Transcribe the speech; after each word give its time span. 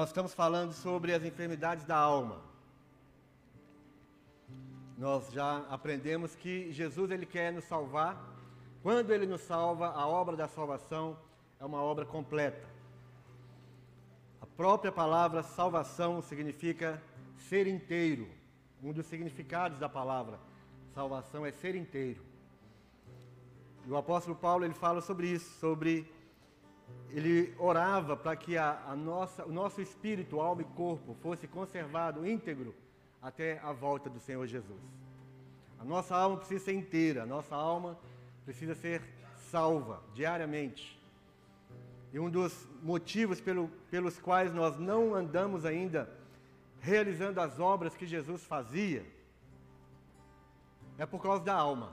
nós 0.00 0.08
estamos 0.08 0.32
falando 0.32 0.72
sobre 0.72 1.12
as 1.12 1.22
enfermidades 1.22 1.84
da 1.84 1.94
alma. 1.94 2.40
Nós 4.96 5.30
já 5.30 5.58
aprendemos 5.68 6.34
que 6.34 6.72
Jesus 6.72 7.10
ele 7.10 7.26
quer 7.26 7.52
nos 7.52 7.64
salvar. 7.64 8.18
Quando 8.82 9.10
ele 9.10 9.26
nos 9.26 9.42
salva, 9.42 9.88
a 9.88 10.06
obra 10.06 10.34
da 10.34 10.48
salvação 10.48 11.18
é 11.60 11.66
uma 11.66 11.82
obra 11.82 12.06
completa. 12.06 12.66
A 14.40 14.46
própria 14.46 14.90
palavra 14.90 15.42
salvação 15.42 16.22
significa 16.22 16.98
ser 17.36 17.66
inteiro. 17.66 18.26
Um 18.82 18.94
dos 18.94 19.04
significados 19.04 19.78
da 19.78 19.86
palavra 19.86 20.40
salvação 20.94 21.44
é 21.44 21.52
ser 21.52 21.74
inteiro. 21.74 22.22
E 23.86 23.90
o 23.90 23.98
apóstolo 23.98 24.34
Paulo 24.34 24.64
ele 24.64 24.72
fala 24.72 25.02
sobre 25.02 25.26
isso, 25.26 25.60
sobre 25.60 26.10
ele 27.10 27.54
orava 27.58 28.16
para 28.16 28.36
que 28.36 28.56
a, 28.56 28.82
a, 28.86 28.94
nossa, 28.94 29.44
o 29.44 29.52
nosso 29.52 29.80
espírito, 29.80 30.40
alma 30.40 30.62
e 30.62 30.64
corpo 30.64 31.16
fosse 31.22 31.46
conservado 31.46 32.26
íntegro 32.26 32.74
até 33.20 33.58
a 33.60 33.72
volta 33.72 34.08
do 34.08 34.20
Senhor 34.20 34.46
Jesus. 34.46 34.80
A 35.78 35.84
nossa 35.84 36.16
alma 36.16 36.36
precisa 36.36 36.66
ser 36.66 36.72
inteira, 36.72 37.22
a 37.24 37.26
nossa 37.26 37.54
alma 37.54 37.98
precisa 38.44 38.74
ser 38.74 39.02
salva 39.50 40.02
diariamente. 40.14 40.98
E 42.12 42.18
um 42.18 42.30
dos 42.30 42.68
motivos 42.82 43.40
pelo, 43.40 43.68
pelos 43.90 44.18
quais 44.18 44.52
nós 44.52 44.78
não 44.78 45.14
andamos 45.14 45.64
ainda 45.64 46.10
realizando 46.80 47.40
as 47.40 47.58
obras 47.60 47.96
que 47.96 48.06
Jesus 48.06 48.44
fazia 48.44 49.04
é 50.98 51.06
por 51.06 51.22
causa 51.22 51.44
da 51.44 51.54
alma. 51.54 51.92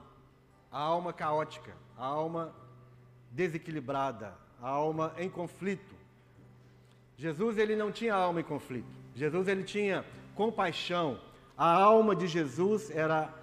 A 0.72 0.80
alma 0.80 1.14
caótica, 1.14 1.74
a 1.98 2.06
alma 2.06 2.54
desequilibrada, 3.32 4.36
a 4.62 4.70
alma 4.70 5.14
em 5.18 5.30
conflito. 5.30 5.96
Jesus 7.18 7.58
ele 7.58 7.76
não 7.76 7.92
tinha 7.92 8.14
alma 8.14 8.42
em 8.42 8.44
conflito. 8.44 8.88
Jesus 9.16 9.48
ele 9.48 9.64
tinha 9.64 10.06
compaixão. 10.36 11.20
A 11.58 11.72
alma 11.72 12.16
de 12.16 12.28
Jesus 12.28 12.92
era 12.92 13.34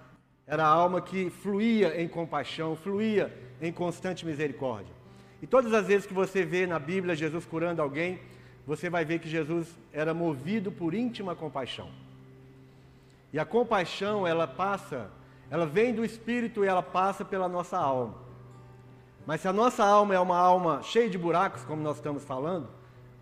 era 0.47 0.63
a 0.63 0.67
alma 0.67 1.01
que 1.01 1.29
fluía 1.29 1.99
em 1.99 2.07
compaixão, 2.07 2.75
fluía 2.75 3.33
em 3.59 3.71
constante 3.71 4.25
misericórdia. 4.25 4.93
E 5.41 5.47
todas 5.47 5.73
as 5.73 5.87
vezes 5.87 6.05
que 6.05 6.13
você 6.13 6.45
vê 6.45 6.67
na 6.67 6.77
Bíblia 6.77 7.15
Jesus 7.15 7.45
curando 7.45 7.81
alguém, 7.81 8.19
você 8.65 8.89
vai 8.89 9.03
ver 9.03 9.19
que 9.19 9.29
Jesus 9.29 9.67
era 9.91 10.13
movido 10.13 10.71
por 10.71 10.93
íntima 10.93 11.35
compaixão. 11.35 11.89
E 13.33 13.39
a 13.39 13.45
compaixão, 13.45 14.25
ela 14.25 14.47
passa, 14.47 15.09
ela 15.49 15.65
vem 15.65 15.93
do 15.93 16.05
espírito 16.05 16.63
e 16.63 16.67
ela 16.67 16.83
passa 16.83 17.25
pela 17.25 17.49
nossa 17.49 17.77
alma. 17.77 18.15
Mas 19.25 19.41
se 19.41 19.47
a 19.47 19.53
nossa 19.53 19.83
alma 19.83 20.13
é 20.13 20.19
uma 20.19 20.37
alma 20.37 20.83
cheia 20.83 21.09
de 21.09 21.17
buracos, 21.17 21.63
como 21.63 21.81
nós 21.81 21.95
estamos 21.97 22.23
falando, 22.23 22.69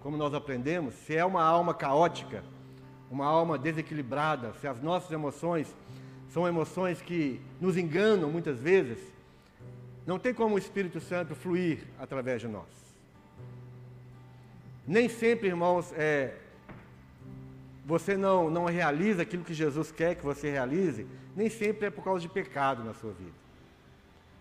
como 0.02 0.18
nós 0.18 0.34
aprendemos, 0.34 0.94
se 0.96 1.16
é 1.16 1.24
uma 1.24 1.42
alma 1.42 1.74
caótica, 1.74 2.44
uma 3.10 3.26
alma 3.26 3.58
desequilibrada, 3.58 4.54
se 4.60 4.68
as 4.68 4.82
nossas 4.82 5.12
emoções 5.12 5.74
são 6.30 6.48
emoções 6.48 7.02
que 7.02 7.40
nos 7.62 7.78
enganam 7.78 8.30
muitas 8.30 8.60
vezes, 8.60 8.98
não 10.06 10.20
tem 10.20 10.34
como 10.34 10.56
o 10.56 10.58
Espírito 10.58 11.00
Santo 11.00 11.36
fluir 11.36 11.88
através 11.98 12.42
de 12.42 12.50
nós. 12.50 12.68
Nem 14.86 15.08
sempre, 15.08 15.48
irmãos, 15.48 15.94
é, 15.96 16.34
você 17.86 18.18
não, 18.18 18.50
não 18.50 18.66
realiza 18.66 19.22
aquilo 19.22 19.46
que 19.46 19.54
Jesus 19.54 19.90
quer 19.90 20.16
que 20.16 20.26
você 20.26 20.52
realize, 20.52 21.08
nem 21.34 21.50
sempre 21.50 21.88
é 21.88 21.90
por 21.90 22.04
causa 22.04 22.20
de 22.20 22.28
pecado 22.28 22.84
na 22.84 22.94
sua 22.94 23.14
vida 23.14 23.43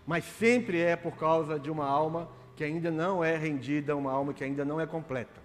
mas 0.05 0.23
sempre 0.25 0.81
é 0.81 0.95
por 0.95 1.13
causa 1.13 1.59
de 1.59 1.71
uma 1.71 1.85
alma 1.85 2.29
que 2.55 2.63
ainda 2.63 2.91
não 2.91 3.23
é 3.23 3.35
rendida, 3.35 3.95
uma 3.95 4.11
alma 4.11 4.33
que 4.33 4.43
ainda 4.43 4.63
não 4.63 4.79
é 4.79 4.85
completa. 4.85 5.41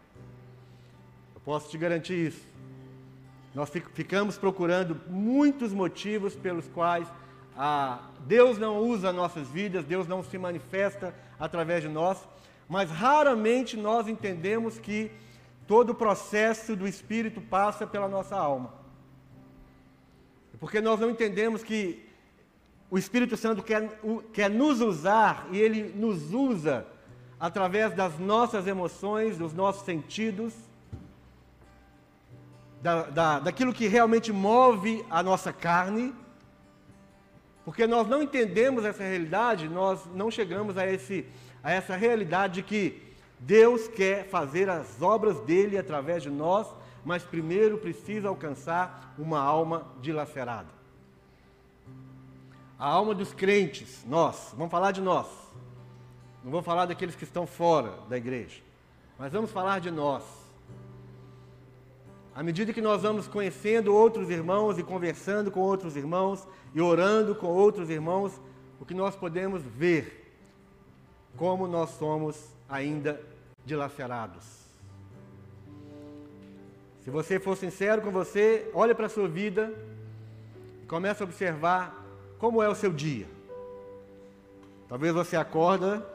Eu 1.34 1.40
posso 1.44 1.70
te 1.70 1.78
garantir 1.78 2.28
isso. 2.28 2.46
Nós 3.54 3.70
ficamos 3.70 4.36
procurando 4.36 5.00
muitos 5.08 5.72
motivos 5.72 6.36
pelos 6.36 6.68
quais 6.68 7.08
Deus 8.26 8.58
não 8.58 8.78
usa 8.78 9.12
nossas 9.12 9.48
vidas, 9.48 9.84
Deus 9.84 10.06
não 10.06 10.22
se 10.22 10.38
manifesta 10.38 11.14
através 11.40 11.82
de 11.82 11.88
nós, 11.88 12.18
mas 12.68 12.90
raramente 12.90 13.76
nós 13.76 14.06
entendemos 14.06 14.78
que 14.78 15.10
todo 15.66 15.90
o 15.90 15.94
processo 15.94 16.76
do 16.76 16.86
Espírito 16.86 17.40
passa 17.40 17.86
pela 17.86 18.06
nossa 18.06 18.36
alma. 18.36 18.72
Porque 20.60 20.80
nós 20.80 21.00
não 21.00 21.10
entendemos 21.10 21.62
que 21.62 22.07
o 22.90 22.96
Espírito 22.96 23.36
Santo 23.36 23.62
quer, 23.62 24.00
quer 24.32 24.48
nos 24.48 24.80
usar 24.80 25.46
e 25.52 25.58
ele 25.58 25.92
nos 25.94 26.32
usa 26.32 26.86
através 27.38 27.92
das 27.94 28.18
nossas 28.18 28.66
emoções, 28.66 29.36
dos 29.36 29.52
nossos 29.52 29.84
sentidos, 29.84 30.54
da, 32.80 33.02
da, 33.04 33.38
daquilo 33.40 33.72
que 33.72 33.86
realmente 33.86 34.32
move 34.32 35.04
a 35.10 35.22
nossa 35.22 35.52
carne. 35.52 36.14
Porque 37.64 37.86
nós 37.86 38.08
não 38.08 38.22
entendemos 38.22 38.84
essa 38.84 39.02
realidade, 39.02 39.68
nós 39.68 40.00
não 40.14 40.30
chegamos 40.30 40.78
a, 40.78 40.86
esse, 40.86 41.26
a 41.62 41.70
essa 41.70 41.94
realidade 41.94 42.54
de 42.54 42.62
que 42.62 43.02
Deus 43.38 43.86
quer 43.86 44.26
fazer 44.28 44.70
as 44.70 45.02
obras 45.02 45.38
dele 45.40 45.76
através 45.76 46.22
de 46.22 46.30
nós, 46.30 46.66
mas 47.04 47.22
primeiro 47.22 47.76
precisa 47.76 48.28
alcançar 48.28 49.14
uma 49.18 49.38
alma 49.38 49.86
dilacerada. 50.00 50.77
A 52.78 52.86
alma 52.86 53.12
dos 53.12 53.34
crentes, 53.34 54.04
nós, 54.06 54.54
vamos 54.56 54.70
falar 54.70 54.92
de 54.92 55.00
nós. 55.00 55.26
Não 56.44 56.50
vou 56.52 56.62
falar 56.62 56.86
daqueles 56.86 57.16
que 57.16 57.24
estão 57.24 57.44
fora 57.44 57.92
da 58.08 58.16
igreja, 58.16 58.62
mas 59.18 59.32
vamos 59.32 59.50
falar 59.50 59.80
de 59.80 59.90
nós. 59.90 60.22
À 62.34 62.42
medida 62.42 62.72
que 62.72 62.80
nós 62.80 63.02
vamos 63.02 63.26
conhecendo 63.26 63.92
outros 63.92 64.30
irmãos 64.30 64.78
e 64.78 64.84
conversando 64.84 65.50
com 65.50 65.58
outros 65.58 65.96
irmãos 65.96 66.46
e 66.72 66.80
orando 66.80 67.34
com 67.34 67.48
outros 67.48 67.90
irmãos, 67.90 68.40
o 68.78 68.84
que 68.84 68.94
nós 68.94 69.16
podemos 69.16 69.60
ver 69.60 70.36
como 71.36 71.66
nós 71.66 71.90
somos 71.90 72.40
ainda 72.68 73.20
dilacerados. 73.66 74.44
Se 77.02 77.10
você 77.10 77.40
for 77.40 77.56
sincero 77.56 78.02
com 78.02 78.12
você, 78.12 78.70
olhe 78.72 78.94
para 78.94 79.06
a 79.06 79.10
sua 79.10 79.26
vida 79.26 79.74
e 80.82 80.86
comece 80.86 81.22
a 81.22 81.26
observar 81.26 81.97
como 82.38 82.62
é 82.62 82.68
o 82.68 82.74
seu 82.74 82.92
dia? 82.92 83.26
Talvez 84.88 85.12
você 85.12 85.36
acorda 85.36 86.06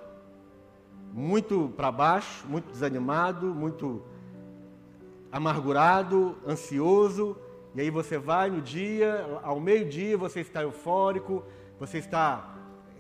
muito 1.12 1.72
para 1.76 1.92
baixo, 1.92 2.48
muito 2.48 2.72
desanimado, 2.72 3.48
muito 3.48 4.02
amargurado, 5.32 6.38
ansioso, 6.48 7.38
e 7.76 7.82
aí 7.82 7.90
você 7.90 8.18
vai 8.18 8.50
no 8.50 8.62
dia, 8.62 9.40
ao 9.44 9.60
meio-dia 9.60 10.18
você 10.18 10.40
está 10.40 10.62
eufórico, 10.62 11.44
você 11.80 11.98
está 11.98 12.56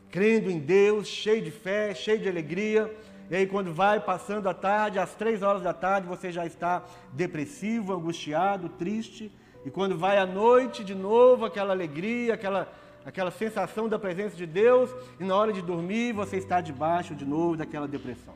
crendo 0.09 0.51
em 0.51 0.59
Deus, 0.59 1.07
cheio 1.07 1.41
de 1.41 1.49
fé, 1.51 1.95
cheio 1.95 2.19
de 2.19 2.29
alegria, 2.29 2.93
e 3.31 3.35
aí 3.35 3.47
quando 3.47 3.73
vai 3.73 3.99
passando 3.99 4.49
a 4.49 4.53
tarde, 4.53 4.99
às 4.99 5.15
três 5.15 5.41
horas 5.41 5.63
da 5.63 5.73
tarde, 5.73 6.07
você 6.07 6.31
já 6.31 6.45
está 6.45 6.83
depressivo, 7.13 7.93
angustiado, 7.93 8.69
triste, 8.69 9.31
e 9.65 9.71
quando 9.71 9.97
vai 9.97 10.17
à 10.17 10.25
noite, 10.25 10.83
de 10.83 10.93
novo, 10.93 11.45
aquela 11.45 11.71
alegria, 11.73 12.33
aquela 12.33 12.71
aquela 13.05 13.31
sensação 13.31 13.89
da 13.89 13.99
presença 13.99 14.35
de 14.35 14.45
Deus, 14.45 14.89
e 15.19 15.23
na 15.23 15.35
hora 15.35 15.51
de 15.51 15.61
dormir 15.61 16.13
você 16.13 16.37
está 16.37 16.61
debaixo 16.61 17.13
de 17.15 17.25
novo 17.25 17.57
daquela 17.57 17.87
depressão. 17.87 18.33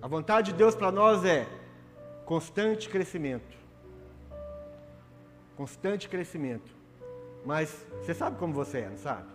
A 0.00 0.06
vontade 0.06 0.52
de 0.52 0.58
Deus 0.58 0.74
para 0.74 0.92
nós 0.92 1.24
é 1.24 1.48
constante 2.24 2.88
crescimento. 2.88 3.56
Constante 5.56 6.08
crescimento. 6.08 6.70
Mas 7.44 7.86
você 8.00 8.14
sabe 8.14 8.36
como 8.38 8.52
você 8.52 8.80
é, 8.80 8.88
não 8.90 8.98
sabe? 8.98 9.28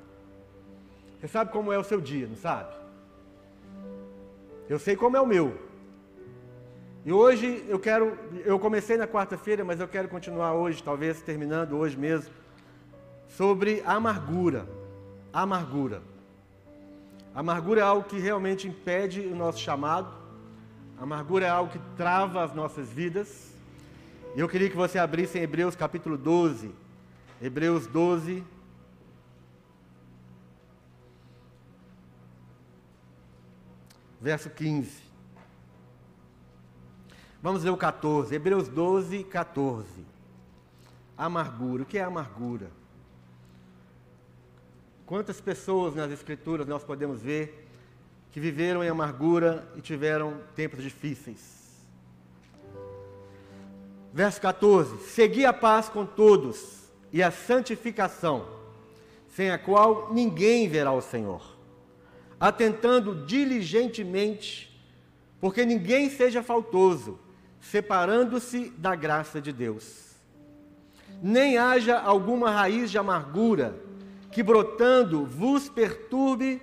Você 1.20 1.28
sabe 1.28 1.52
como 1.52 1.72
é 1.72 1.78
o 1.78 1.84
seu 1.84 2.00
dia, 2.00 2.28
não 2.28 2.36
sabe? 2.36 2.74
Eu 4.70 4.78
sei 4.80 4.96
como 4.96 5.18
é 5.18 5.22
o 5.22 5.26
meu. 5.26 5.69
E 7.06 7.13
hoje 7.13 7.66
eu 7.69 7.80
quero, 7.80 8.18
eu 8.44 8.60
comecei 8.60 8.98
na 8.98 9.07
quarta-feira, 9.07 9.63
mas 9.63 9.80
eu 9.80 9.88
quero 9.88 10.10
continuar 10.10 10.54
hoje, 10.54 10.84
talvez 10.84 11.22
terminando 11.22 11.78
hoje 11.78 11.98
mesmo, 11.98 12.30
sobre 13.30 13.81
a 13.86 13.94
amargura. 13.94 14.68
Amargura. 15.31 16.01
Amargura 17.34 17.80
é 17.80 17.84
algo 17.84 18.07
que 18.07 18.19
realmente 18.19 18.68
impede 18.68 19.22
o 19.22 19.36
nosso 19.36 19.60
chamado. 19.60 20.13
Amargura 21.00 21.46
é 21.46 21.50
algo 21.50 21.72
que 21.72 21.80
trava 21.96 22.44
as 22.44 22.54
nossas 22.54 22.90
vidas. 22.90 23.54
E 24.36 24.40
eu 24.40 24.50
queria 24.50 24.69
que 24.69 24.75
você 24.75 25.00
abrisse 25.00 25.38
em 25.38 25.42
Hebreus 25.42 25.75
capítulo 25.75 26.18
12. 26.18 26.69
Hebreus 27.42 27.88
12. 27.88 28.44
Verso 34.19 34.50
15. 34.50 35.09
Vamos 37.42 37.64
ler 37.64 37.70
o 37.70 37.78
14, 37.78 38.36
Hebreus 38.36 38.68
12, 38.68 39.24
14. 39.24 39.88
Amargura. 41.18 41.84
O 41.84 41.86
que 41.86 41.98
é 41.98 42.04
amargura? 42.04 42.70
Quantas 45.06 45.40
pessoas 45.40 45.96
nas 45.96 46.12
Escrituras 46.12 46.68
nós 46.68 46.84
podemos 46.84 47.22
ver 47.22 47.68
que 48.32 48.40
viveram 48.40 48.84
em 48.84 48.90
amargura 48.90 49.68
e 49.76 49.82
tiveram 49.82 50.42
tempos 50.56 50.84
difíceis. 50.84 51.60
Verso 54.14 54.42
14: 54.42 54.98
Segui 55.10 55.46
a 55.46 55.54
paz 55.54 55.90
com 55.90 56.06
todos 56.06 56.90
e 57.12 57.24
a 57.24 57.32
santificação, 57.32 58.48
sem 59.30 59.50
a 59.50 59.58
qual 59.58 60.14
ninguém 60.14 60.68
verá 60.68 60.92
o 60.92 61.02
Senhor, 61.02 61.42
atentando 62.40 63.26
diligentemente, 63.26 64.80
porque 65.40 65.66
ninguém 65.66 66.10
seja 66.10 66.44
faltoso, 66.44 67.18
separando-se 67.62 68.72
da 68.78 68.96
graça 68.96 69.42
de 69.42 69.52
Deus. 69.52 70.10
Nem 71.22 71.58
haja 71.58 72.00
alguma 72.00 72.52
raiz 72.52 72.90
de 72.90 72.98
amargura 72.98 73.76
que 74.32 74.44
brotando 74.44 75.26
vos 75.26 75.70
perturbe 75.70 76.62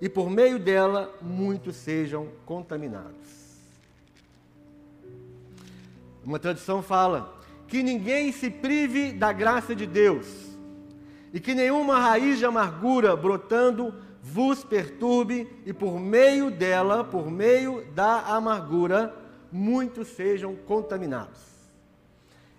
e 0.00 0.08
por 0.08 0.28
meio 0.28 0.58
dela 0.58 1.14
muitos 1.22 1.76
sejam 1.76 2.28
contaminados. 2.44 3.44
Uma 6.24 6.38
tradição 6.38 6.82
fala 6.82 7.38
que 7.68 7.82
ninguém 7.82 8.32
se 8.32 8.50
prive 8.50 9.12
da 9.12 9.32
graça 9.32 9.74
de 9.74 9.86
Deus 9.86 10.26
e 11.32 11.40
que 11.40 11.54
nenhuma 11.54 12.00
raiz 12.00 12.38
de 12.38 12.46
amargura 12.46 13.14
brotando 13.16 13.94
vos 14.22 14.64
perturbe 14.64 15.46
e 15.66 15.72
por 15.72 16.00
meio 16.00 16.50
dela, 16.50 17.04
por 17.04 17.30
meio 17.30 17.84
da 17.94 18.20
amargura, 18.20 19.14
muitos 19.54 20.08
sejam 20.08 20.56
contaminados. 20.56 21.38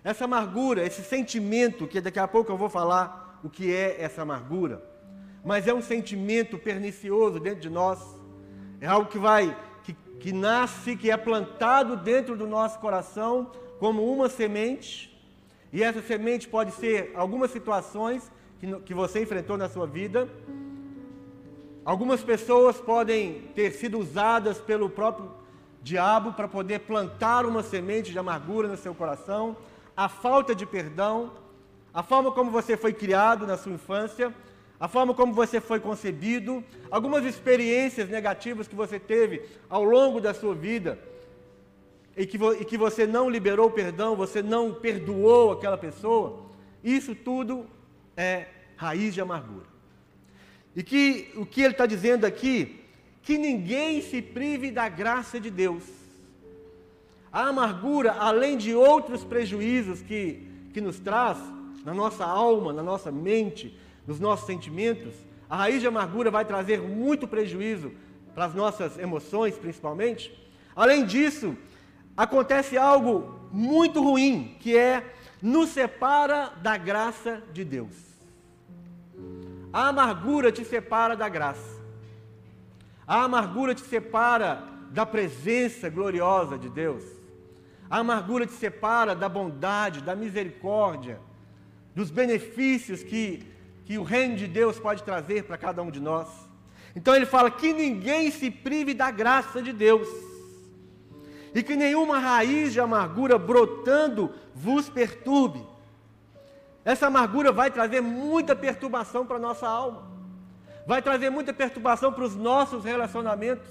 Essa 0.02 0.24
amargura, 0.24 0.86
esse 0.86 1.04
sentimento, 1.04 1.86
que 1.86 2.00
daqui 2.00 2.18
a 2.18 2.28
pouco 2.28 2.54
eu 2.54 2.58
vou 2.58 2.70
falar 2.70 3.42
o 3.44 3.50
que 3.50 3.74
é 3.74 4.02
essa 4.02 4.22
amargura, 4.22 4.82
mas 5.44 5.68
é 5.68 5.74
um 5.74 5.82
sentimento 5.82 6.58
pernicioso 6.58 7.38
dentro 7.38 7.60
de 7.60 7.70
nós, 7.70 8.00
é 8.80 8.88
algo 8.88 9.10
que 9.10 9.18
vai, 9.18 9.58
que, 9.84 9.94
que 10.22 10.32
nasce, 10.32 10.96
que 10.96 11.12
é 11.12 11.18
plantado 11.18 11.98
dentro 11.98 12.38
do 12.38 12.48
nosso 12.48 12.80
coração 12.80 13.52
como 13.78 14.10
uma 14.10 14.30
semente, 14.30 15.14
e 15.74 15.84
essa 15.84 16.02
semente 16.02 16.48
pode 16.48 16.72
ser 16.72 17.12
algumas 17.14 17.52
situações 17.52 18.32
que, 18.58 18.74
que 18.82 18.94
você 18.94 19.22
enfrentou 19.22 19.58
na 19.58 19.68
sua 19.68 19.86
vida. 19.86 20.30
Algumas 21.84 22.24
pessoas 22.24 22.78
podem 22.78 23.42
ter 23.54 23.72
sido 23.72 24.00
usadas 24.00 24.60
pelo 24.60 24.90
próprio 24.90 25.30
diabo 25.86 26.34
para 26.34 26.48
poder 26.48 26.80
plantar 26.80 27.46
uma 27.46 27.62
semente 27.62 28.12
de 28.12 28.18
amargura 28.18 28.68
no 28.68 28.76
seu 28.76 28.96
coração, 28.96 29.56
a 29.96 30.10
falta 30.10 30.56
de 30.56 30.66
perdão, 30.66 31.34
a 31.94 32.02
forma 32.02 32.32
como 32.32 32.50
você 32.50 32.76
foi 32.76 32.92
criado 32.92 33.46
na 33.46 33.56
sua 33.56 33.74
infância, 33.74 34.34
a 34.80 34.88
forma 34.88 35.14
como 35.14 35.32
você 35.32 35.62
foi 35.62 35.80
concebido, 35.80 36.64
algumas 36.90 37.24
experiências 37.24 38.10
negativas 38.10 38.68
que 38.68 38.74
você 38.74 39.00
teve 39.00 39.44
ao 39.70 39.84
longo 39.84 40.20
da 40.20 40.34
sua 40.34 40.56
vida 40.56 40.98
e 42.18 42.26
que, 42.26 42.38
e 42.60 42.66
que 42.66 42.80
você 42.80 43.06
não 43.06 43.30
liberou 43.30 43.70
perdão, 43.70 44.16
você 44.16 44.42
não 44.42 44.74
perdoou 44.74 45.52
aquela 45.52 45.78
pessoa, 45.78 46.50
isso 46.84 47.14
tudo 47.14 47.68
é 48.18 48.48
raiz 48.76 49.14
de 49.14 49.22
amargura. 49.22 49.68
E 50.76 50.82
que 50.82 51.32
o 51.36 51.46
que 51.46 51.62
ele 51.62 51.74
está 51.74 51.86
dizendo 51.86 52.26
aqui, 52.26 52.85
que 53.26 53.40
ninguém 53.40 54.04
se 54.04 54.22
prive 54.22 54.70
da 54.70 54.88
graça 54.88 55.40
de 55.40 55.50
Deus. 55.50 55.84
A 57.34 57.48
amargura, 57.48 58.14
além 58.14 58.56
de 58.56 58.76
outros 58.76 59.24
prejuízos 59.24 60.00
que, 60.00 60.48
que 60.72 60.80
nos 60.80 61.00
traz 61.00 61.40
na 61.84 61.92
nossa 61.92 62.24
alma, 62.24 62.72
na 62.72 62.84
nossa 62.84 63.12
mente, 63.12 63.78
nos 64.06 64.20
nossos 64.20 64.46
sentimentos, 64.46 65.16
a 65.50 65.58
raiz 65.58 65.82
de 65.82 65.88
amargura 65.88 66.30
vai 66.30 66.46
trazer 66.46 66.80
muito 66.80 67.28
prejuízo 67.28 67.92
para 68.36 68.46
as 68.46 68.54
nossas 68.54 68.98
emoções, 69.00 69.58
principalmente. 69.58 70.32
Além 70.76 71.04
disso, 71.04 71.58
acontece 72.16 72.78
algo 72.78 73.40
muito 73.52 74.04
ruim, 74.04 74.56
que 74.60 74.78
é 74.78 75.16
nos 75.42 75.70
separa 75.70 76.54
da 76.62 76.78
graça 76.78 77.42
de 77.52 77.66
Deus. 77.66 77.96
A 79.74 79.88
amargura 79.88 80.52
te 80.52 80.64
separa 80.64 81.16
da 81.16 81.28
graça. 81.28 81.75
A 83.08 83.24
amargura 83.24 83.76
te 83.76 83.82
separa 83.82 84.64
da 84.92 85.06
presença 85.06 85.90
gloriosa 85.90 86.58
de 86.58 86.70
Deus. 86.70 87.04
A 87.90 88.00
amargura 88.00 88.46
te 88.46 88.54
separa 88.54 89.16
da 89.16 89.30
bondade, 89.30 90.02
da 90.02 90.16
misericórdia, 90.16 91.20
dos 91.94 92.10
benefícios 92.10 93.04
que 93.04 93.56
que 93.86 94.00
o 94.00 94.04
reino 94.04 94.36
de 94.36 94.48
Deus 94.48 94.80
pode 94.80 95.04
trazer 95.04 95.44
para 95.44 95.58
cada 95.58 95.82
um 95.82 95.92
de 95.92 96.02
nós. 96.02 96.28
Então 96.96 97.16
ele 97.16 97.26
fala 97.26 97.52
que 97.52 97.72
ninguém 97.72 98.32
se 98.32 98.50
prive 98.50 98.94
da 98.94 99.12
graça 99.12 99.62
de 99.62 99.72
Deus, 99.72 100.08
e 101.54 101.64
que 101.64 101.76
nenhuma 101.76 102.20
raiz 102.20 102.74
de 102.74 102.80
amargura 102.82 103.38
brotando 103.38 104.34
vos 104.54 104.90
perturbe. 104.90 105.66
Essa 106.84 107.08
amargura 107.08 107.52
vai 107.52 107.72
trazer 107.72 108.02
muita 108.02 108.56
perturbação 108.56 109.26
para 109.26 109.38
a 109.38 109.40
nossa 109.40 109.68
alma, 109.68 110.04
vai 110.86 111.02
trazer 111.02 111.30
muita 111.30 111.54
perturbação 111.54 112.12
para 112.12 112.24
os 112.24 112.36
nossos 112.36 112.84
relacionamentos. 112.84 113.70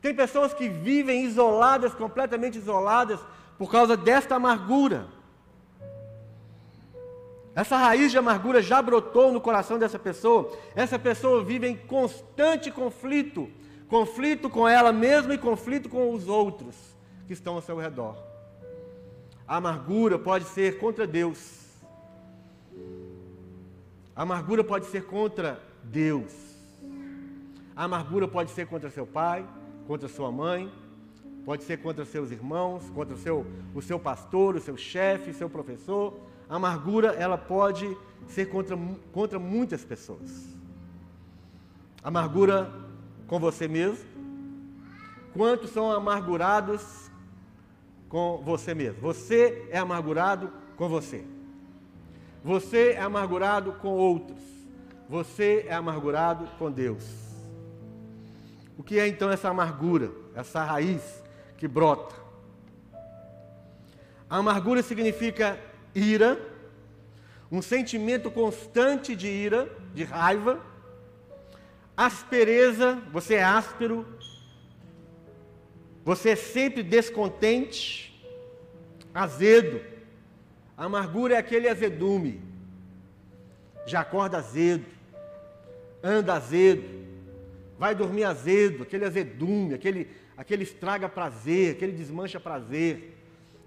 Tem 0.00 0.14
pessoas 0.14 0.54
que 0.54 0.68
vivem 0.68 1.24
isoladas, 1.24 1.94
completamente 1.94 2.58
isoladas, 2.58 3.20
por 3.56 3.70
causa 3.70 3.96
desta 3.96 4.36
amargura. 4.36 5.06
Essa 7.54 7.76
raiz 7.76 8.12
de 8.12 8.18
amargura 8.18 8.62
já 8.62 8.80
brotou 8.80 9.32
no 9.32 9.40
coração 9.40 9.78
dessa 9.78 9.98
pessoa. 9.98 10.52
Essa 10.76 10.98
pessoa 10.98 11.42
vive 11.42 11.66
em 11.66 11.76
constante 11.76 12.70
conflito 12.70 13.50
conflito 13.88 14.50
com 14.50 14.68
ela 14.68 14.92
mesma 14.92 15.34
e 15.34 15.38
conflito 15.38 15.88
com 15.88 16.12
os 16.12 16.28
outros 16.28 16.76
que 17.26 17.32
estão 17.32 17.54
ao 17.54 17.62
seu 17.62 17.76
redor. 17.76 18.16
A 19.46 19.56
amargura 19.56 20.18
pode 20.18 20.44
ser 20.44 20.78
contra 20.78 21.06
Deus. 21.06 21.66
A 24.14 24.22
amargura 24.22 24.62
pode 24.62 24.86
ser 24.86 25.06
contra 25.06 25.60
Deus. 25.90 26.32
A 27.74 27.84
amargura 27.84 28.26
pode 28.26 28.50
ser 28.50 28.66
contra 28.66 28.90
seu 28.90 29.06
pai, 29.06 29.46
contra 29.86 30.08
sua 30.08 30.30
mãe, 30.30 30.70
pode 31.44 31.64
ser 31.64 31.78
contra 31.78 32.04
seus 32.04 32.30
irmãos, 32.30 32.90
contra 32.90 33.14
o 33.14 33.18
seu, 33.18 33.46
o 33.74 33.80
seu 33.80 33.98
pastor, 33.98 34.56
o 34.56 34.60
seu 34.60 34.76
chefe, 34.76 35.32
seu 35.32 35.48
professor, 35.48 36.18
a 36.48 36.56
amargura 36.56 37.08
ela 37.12 37.38
pode 37.38 37.96
ser 38.26 38.46
contra, 38.46 38.76
contra 39.12 39.38
muitas 39.38 39.84
pessoas. 39.84 40.46
Amargura 42.02 42.72
com 43.26 43.38
você 43.38 43.68
mesmo. 43.68 44.08
Quantos 45.32 45.70
são 45.70 45.92
amargurados 45.92 47.10
com 48.08 48.42
você 48.44 48.74
mesmo? 48.74 49.00
Você 49.00 49.68
é 49.70 49.78
amargurado 49.78 50.50
com 50.76 50.88
você. 50.88 51.24
Você 52.42 52.92
é 52.92 53.00
amargurado 53.00 53.72
com 53.74 53.88
outros. 53.88 54.57
Você 55.08 55.64
é 55.66 55.72
amargurado 55.72 56.46
com 56.58 56.70
Deus. 56.70 57.04
O 58.76 58.82
que 58.82 58.98
é 58.98 59.08
então 59.08 59.30
essa 59.30 59.48
amargura, 59.48 60.12
essa 60.34 60.62
raiz 60.62 61.22
que 61.56 61.66
brota? 61.66 62.14
A 64.28 64.36
amargura 64.36 64.82
significa 64.82 65.58
ira, 65.94 66.38
um 67.50 67.62
sentimento 67.62 68.30
constante 68.30 69.16
de 69.16 69.26
ira, 69.26 69.74
de 69.94 70.04
raiva, 70.04 70.60
aspereza, 71.96 73.02
você 73.10 73.36
é 73.36 73.42
áspero, 73.42 74.06
você 76.04 76.30
é 76.30 76.36
sempre 76.36 76.82
descontente, 76.82 78.22
azedo. 79.14 79.80
A 80.76 80.84
amargura 80.84 81.34
é 81.34 81.38
aquele 81.38 81.68
azedume. 81.68 82.42
Já 83.86 84.00
acorda 84.00 84.36
azedo, 84.36 84.97
anda 86.02 86.34
azedo, 86.34 86.84
vai 87.78 87.94
dormir 87.94 88.24
azedo, 88.24 88.82
aquele 88.82 89.04
azedume, 89.04 89.74
aquele, 89.74 90.08
aquele 90.36 90.62
estraga 90.62 91.08
prazer, 91.08 91.72
aquele 91.72 91.92
desmancha 91.92 92.40
prazer. 92.40 93.16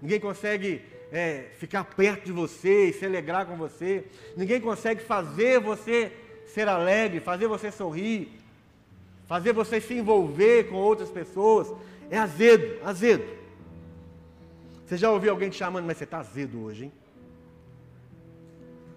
Ninguém 0.00 0.20
consegue 0.20 0.82
é, 1.10 1.46
ficar 1.58 1.84
perto 1.84 2.24
de 2.24 2.32
você 2.32 2.88
e 2.88 2.92
se 2.92 3.04
alegrar 3.04 3.46
com 3.46 3.56
você. 3.56 4.04
Ninguém 4.36 4.60
consegue 4.60 5.02
fazer 5.02 5.60
você 5.60 6.12
ser 6.46 6.68
alegre, 6.68 7.20
fazer 7.20 7.46
você 7.46 7.70
sorrir, 7.70 8.28
fazer 9.26 9.52
você 9.52 9.80
se 9.80 9.94
envolver 9.94 10.68
com 10.68 10.76
outras 10.76 11.10
pessoas. 11.10 11.72
É 12.10 12.18
azedo, 12.18 12.78
azedo. 12.84 13.24
Você 14.86 14.98
já 14.98 15.10
ouviu 15.10 15.30
alguém 15.30 15.48
te 15.48 15.56
chamando, 15.56 15.86
mas 15.86 15.96
você 15.96 16.04
está 16.04 16.18
azedo 16.18 16.62
hoje, 16.64 16.84
hein? 16.84 16.92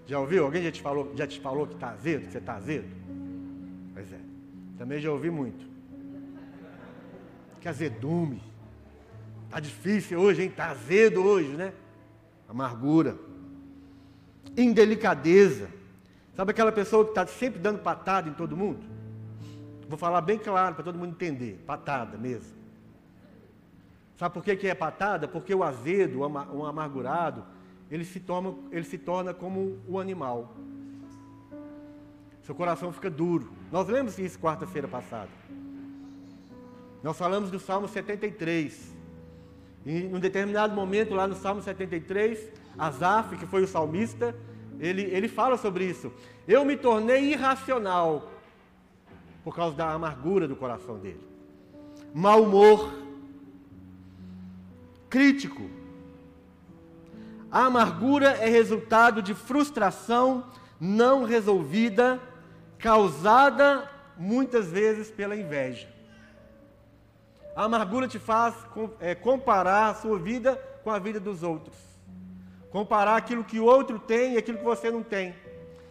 Já 0.08 0.20
ouviu? 0.20 0.44
Alguém 0.44 0.64
já 0.64 0.72
te 0.72 0.82
falou, 0.82 1.12
já 1.16 1.26
te 1.26 1.40
falou 1.40 1.66
que 1.66 1.74
está 1.74 1.90
azedo, 1.90 2.26
que 2.26 2.32
você 2.32 2.38
está 2.38 2.56
azedo? 2.56 2.86
Pois 3.96 4.14
é. 4.14 4.20
Também 4.78 5.00
já 5.00 5.12
ouvi 5.12 5.32
muito. 5.32 5.66
Que 7.60 7.68
azedume. 7.68 8.44
Está 9.46 9.60
difícil 9.60 10.20
hoje, 10.20 10.44
hein? 10.44 10.50
Está 10.50 10.70
azedo 10.70 11.24
hoje, 11.24 11.50
né? 11.50 11.74
amargura, 12.48 13.18
indelicadeza. 14.56 15.70
Sabe 16.36 16.52
aquela 16.52 16.72
pessoa 16.72 17.04
que 17.04 17.12
está 17.12 17.26
sempre 17.26 17.60
dando 17.60 17.80
patada 17.80 18.30
em 18.30 18.34
todo 18.34 18.58
mundo? 18.58 18.84
Vou 19.88 19.98
falar 19.98 20.22
bem 20.22 20.38
claro 20.38 20.76
para 20.76 20.84
todo 20.84 20.98
mundo 20.98 21.12
entender. 21.12 21.64
Patada 21.66 22.18
mesmo. 22.18 22.56
Sabe 24.18 24.34
por 24.34 24.44
que, 24.44 24.56
que 24.56 24.68
é 24.68 24.76
patada? 24.76 25.28
Porque 25.28 25.54
o 25.54 25.64
azedo, 25.64 26.20
o 26.20 26.66
amargurado, 26.66 27.44
ele 27.92 28.06
se, 28.06 28.20
torna, 28.20 28.54
ele 28.72 28.84
se 28.84 28.98
torna 28.98 29.34
como 29.34 29.78
o 29.88 30.00
animal. 30.00 30.56
Seu 32.46 32.54
coração 32.54 32.94
fica 32.94 33.10
duro. 33.10 33.52
Nós 33.72 33.88
lemos 33.88 34.20
isso 34.20 34.38
quarta-feira 34.38 34.88
passada. 34.88 35.30
Nós 37.02 37.18
falamos 37.18 37.50
do 37.50 37.60
Salmo 37.60 37.88
73. 37.88 38.94
E 39.84 40.02
num 40.04 40.20
determinado 40.20 40.76
momento, 40.76 41.16
lá 41.16 41.28
no 41.28 41.34
Salmo 41.34 41.64
73, 41.64 42.52
Asaf, 42.78 43.36
que 43.38 43.48
foi 43.48 43.64
o 43.64 43.68
salmista, 43.68 44.36
ele, 44.80 45.02
ele 45.02 45.28
fala 45.28 45.58
sobre 45.58 45.86
isso. 45.86 46.14
Eu 46.48 46.64
me 46.64 46.78
tornei 46.78 47.32
irracional 47.32 48.32
por 49.44 49.56
causa 49.56 49.76
da 49.76 49.92
amargura 49.92 50.48
do 50.48 50.56
coração 50.56 51.00
dele. 51.00 51.22
Mau 52.14 52.44
humor, 52.44 52.94
crítico. 55.10 55.68
A 57.52 57.66
amargura 57.66 58.32
é 58.34 58.48
resultado 58.50 59.20
de 59.20 59.34
frustração 59.34 60.44
não 60.80 61.24
resolvida, 61.24 62.20
causada 62.78 63.90
muitas 64.18 64.68
vezes 64.72 65.10
pela 65.12 65.36
inveja. 65.36 65.88
A 67.56 67.64
amargura 67.64 68.08
te 68.08 68.20
faz 68.20 68.54
é, 69.00 69.16
comparar 69.16 69.90
a 69.90 69.94
sua 69.96 70.20
vida 70.20 70.56
com 70.84 70.92
a 70.92 71.00
vida 71.00 71.20
dos 71.20 71.42
outros. 71.42 71.76
Comparar 72.70 73.16
aquilo 73.16 73.44
que 73.44 73.60
o 73.60 73.66
outro 73.66 73.98
tem 73.98 74.34
e 74.34 74.38
aquilo 74.38 74.58
que 74.58 74.64
você 74.64 74.92
não 74.92 75.02
tem. 75.02 75.34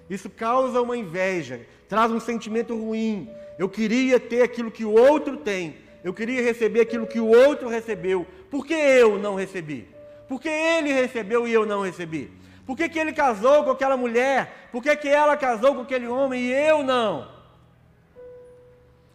Isso 0.09 0.29
causa 0.29 0.83
uma 0.83 0.97
inveja, 0.97 1.67
traz 1.89 2.13
um 2.13 2.21
sentimento 2.21 2.77
ruim. 2.77 3.31
Eu 3.59 3.69
queria 3.69 4.21
ter 4.21 4.43
aquilo 4.43 4.71
que 4.71 4.85
o 4.85 4.93
outro 4.93 5.39
tem. 5.39 5.77
Eu 6.03 6.13
queria 6.13 6.43
receber 6.43 6.81
aquilo 6.81 7.07
que 7.07 7.19
o 7.19 7.27
outro 7.27 7.69
recebeu. 7.69 8.27
Por 8.51 8.67
que 8.67 8.75
eu 8.75 9.19
não 9.19 9.35
recebi? 9.35 9.89
Por 10.29 10.39
que 10.41 10.49
ele 10.49 10.93
recebeu 10.93 11.49
e 11.49 11.53
eu 11.53 11.65
não 11.65 11.81
recebi? 11.81 12.31
Por 12.67 12.77
que, 12.77 12.89
que 12.89 12.99
ele 12.99 13.13
casou 13.13 13.65
com 13.65 13.71
aquela 13.71 13.97
mulher? 13.97 14.69
Por 14.73 14.83
que, 14.83 14.95
que 14.97 15.09
ela 15.09 15.37
casou 15.37 15.75
com 15.75 15.83
aquele 15.83 16.07
homem 16.07 16.45
e 16.45 16.53
eu 16.53 16.83
não? 16.83 17.29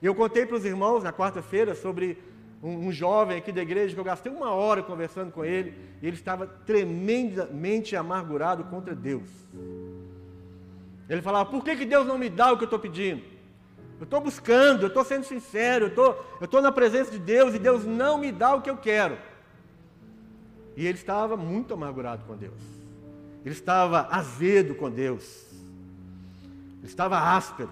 Eu 0.01 0.13
contei 0.15 0.45
para 0.45 0.55
os 0.55 0.65
irmãos 0.65 1.03
na 1.03 1.11
quarta-feira 1.11 1.73
sobre 1.75 2.17
um, 2.61 2.87
um, 2.87 2.91
jovem 2.91 3.37
aqui 3.37 3.51
da 3.51 3.61
igreja 3.61 3.93
que 3.93 3.99
eu 3.99 4.03
gastei 4.03 4.31
uma 4.31 4.51
hora 4.51 4.83
conversando 4.83 5.31
com 5.31 5.43
ele 5.43 5.73
e 6.01 6.07
ele 6.07 6.15
estava 6.15 6.45
tremendamente 6.47 7.95
amargurado 7.95 8.63
contra 8.65 8.95
Deus. 8.95 9.29
Ele 11.09 11.21
falava: 11.21 11.49
Por 11.49 11.63
que, 11.63 11.75
que 11.75 11.85
Deus 11.85 12.05
não 12.05 12.17
me 12.17 12.29
dá 12.29 12.51
o 12.51 12.57
que 12.57 12.63
eu 12.63 12.67
estou 12.67 12.79
pedindo? 12.79 13.23
Eu 13.99 14.05
estou 14.05 14.21
buscando, 14.21 14.83
eu 14.83 14.87
estou 14.87 15.03
sendo 15.03 15.25
sincero, 15.25 15.91
eu 16.39 16.45
estou 16.45 16.61
na 16.61 16.71
presença 16.71 17.11
de 17.11 17.19
Deus 17.19 17.53
e 17.53 17.59
Deus 17.59 17.83
não 17.83 18.17
me 18.17 18.31
dá 18.31 18.55
o 18.55 18.61
que 18.61 18.69
eu 18.69 18.77
quero. 18.77 19.17
E 20.77 20.87
ele 20.87 20.97
estava 20.97 21.35
muito 21.35 21.73
amargurado 21.73 22.23
com 22.25 22.37
Deus. 22.37 22.78
Ele 23.45 23.53
estava 23.53 24.07
azedo 24.11 24.75
com 24.75 24.89
Deus. 24.89 25.45
Ele 26.79 26.87
estava 26.87 27.17
áspero. 27.35 27.71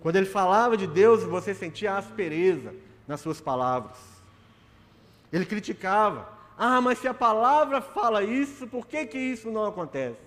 Quando 0.00 0.16
ele 0.16 0.26
falava 0.26 0.76
de 0.76 0.86
Deus, 0.86 1.22
você 1.22 1.54
sentia 1.54 1.96
aspereza 1.96 2.74
nas 3.06 3.20
suas 3.20 3.40
palavras. 3.40 3.96
Ele 5.32 5.46
criticava. 5.46 6.28
Ah, 6.58 6.80
mas 6.80 6.98
se 6.98 7.08
a 7.08 7.14
palavra 7.14 7.80
fala 7.80 8.22
isso, 8.22 8.66
por 8.66 8.86
que, 8.86 9.06
que 9.06 9.18
isso 9.18 9.50
não 9.50 9.64
acontece? 9.64 10.20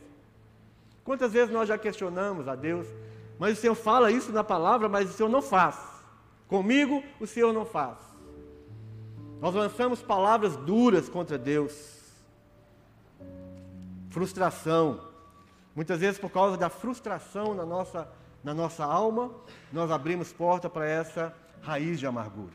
Quantas 1.03 1.31
vezes 1.33 1.53
nós 1.53 1.67
já 1.67 1.77
questionamos 1.77 2.47
a 2.47 2.55
Deus, 2.55 2.88
mas 3.38 3.57
o 3.57 3.62
Senhor 3.62 3.75
fala 3.75 4.12
isso 4.12 4.31
na 4.31 4.43
palavra, 4.43 4.89
mas 4.89 5.09
o 5.09 5.13
Senhor 5.13 5.29
não 5.29 5.41
faz. 5.41 5.77
Comigo, 6.47 7.03
o 7.19 7.27
Senhor 7.27 7.53
não 7.53 7.65
faz. 7.65 7.97
Nós 9.39 9.53
lançamos 9.53 10.01
palavras 10.01 10.55
duras 10.57 11.07
contra 11.09 11.38
Deus. 11.38 11.95
Frustração. 14.15 15.01
Muitas 15.75 16.00
vezes, 16.00 16.17
por 16.17 16.31
causa 16.31 16.55
da 16.55 16.69
frustração 16.69 17.53
na 17.53 17.65
nossa, 17.65 18.07
na 18.41 18.53
nossa 18.53 18.86
alma, 18.86 19.29
nós 19.74 19.91
abrimos 19.91 20.31
porta 20.31 20.69
para 20.69 20.88
essa 20.88 21.36
raiz 21.62 22.00
de 22.00 22.07
amargura. 22.07 22.53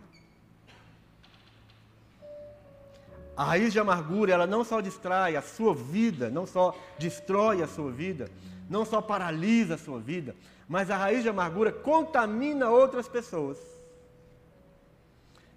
A 3.36 3.44
raiz 3.44 3.74
de 3.74 3.78
amargura, 3.78 4.32
ela 4.32 4.46
não 4.46 4.64
só 4.64 4.80
distrai 4.80 5.36
a 5.36 5.42
sua 5.42 5.74
vida, 5.74 6.30
não 6.30 6.46
só 6.46 6.74
destrói 6.98 7.62
a 7.62 7.66
sua 7.68 7.90
vida, 7.90 8.30
não 8.66 8.86
só 8.86 9.02
paralisa 9.02 9.74
a 9.74 9.78
sua 9.78 10.00
vida, 10.00 10.34
mas 10.66 10.90
a 10.90 10.96
raiz 10.96 11.22
de 11.22 11.28
amargura 11.28 11.70
contamina 11.70 12.70
outras 12.70 13.06
pessoas. 13.06 13.58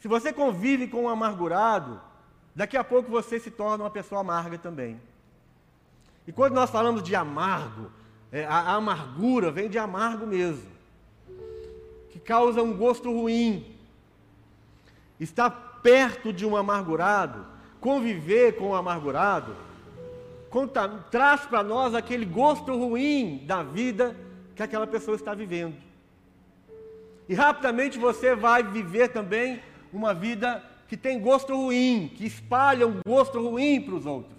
Se 0.02 0.10
você 0.10 0.34
convive 0.34 0.86
com 0.90 1.04
um 1.04 1.10
amargurado, 1.10 2.02
daqui 2.54 2.76
a 2.76 2.84
pouco 2.84 3.10
você 3.10 3.40
se 3.40 3.50
torna 3.50 3.86
uma 3.86 3.90
pessoa 3.90 4.20
amarga 4.20 4.58
também. 4.58 5.00
E 6.28 6.32
quando 6.32 6.54
nós 6.54 6.70
falamos 6.70 7.04
de 7.04 7.16
amargo, 7.16 7.92
é, 8.32 8.46
a, 8.46 8.56
a 8.56 8.74
amargura 8.76 9.52
vem 9.52 9.70
de 9.70 9.78
amargo 9.78 10.26
mesmo, 10.26 10.72
que 12.12 12.20
causa 12.20 12.62
um 12.62 12.76
gosto 12.76 13.12
ruim. 13.12 13.66
Está 15.20 15.50
perto 15.50 16.32
de 16.34 16.46
um 16.46 16.56
amargurado 16.56 17.54
conviver 17.84 18.56
com 18.56 18.70
o 18.70 18.76
amargurado, 18.76 19.54
conta, 20.50 20.88
traz 21.12 21.42
para 21.42 21.62
nós 21.62 21.94
aquele 21.94 22.24
gosto 22.24 22.74
ruim 22.74 23.44
da 23.46 23.62
vida 23.62 24.16
que 24.56 24.64
aquela 24.64 24.88
pessoa 24.88 25.18
está 25.18 25.34
vivendo. 25.34 25.76
E 27.28 27.34
rapidamente 27.34 28.00
você 28.00 28.38
vai 28.38 28.64
viver 28.64 29.10
também 29.10 29.62
uma 29.92 30.14
vida 30.14 30.64
que 30.88 30.96
tem 30.96 31.20
gosto 31.20 31.54
ruim, 31.54 32.10
que 32.16 32.26
espalha 32.26 32.88
um 32.88 33.02
gosto 33.06 33.38
ruim 33.46 33.82
para 33.82 33.96
os 33.96 34.06
outros. 34.06 34.38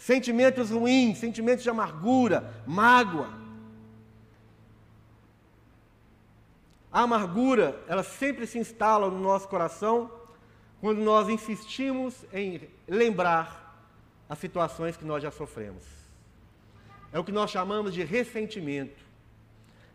Sentimentos 0.00 0.70
ruins, 0.70 1.18
sentimentos 1.18 1.62
de 1.62 1.68
amargura, 1.68 2.54
mágoa. 2.66 3.38
A 6.90 7.02
amargura, 7.02 7.78
ela 7.86 8.02
sempre 8.02 8.46
se 8.46 8.58
instala 8.58 9.10
no 9.10 9.20
nosso 9.20 9.46
coração 9.46 10.10
quando 10.80 11.02
nós 11.02 11.28
insistimos 11.28 12.24
em 12.32 12.62
lembrar 12.88 13.86
as 14.26 14.38
situações 14.38 14.96
que 14.96 15.04
nós 15.04 15.22
já 15.22 15.30
sofremos. 15.30 15.84
É 17.12 17.18
o 17.18 17.24
que 17.24 17.30
nós 17.30 17.50
chamamos 17.50 17.92
de 17.92 18.02
ressentimento. 18.02 19.04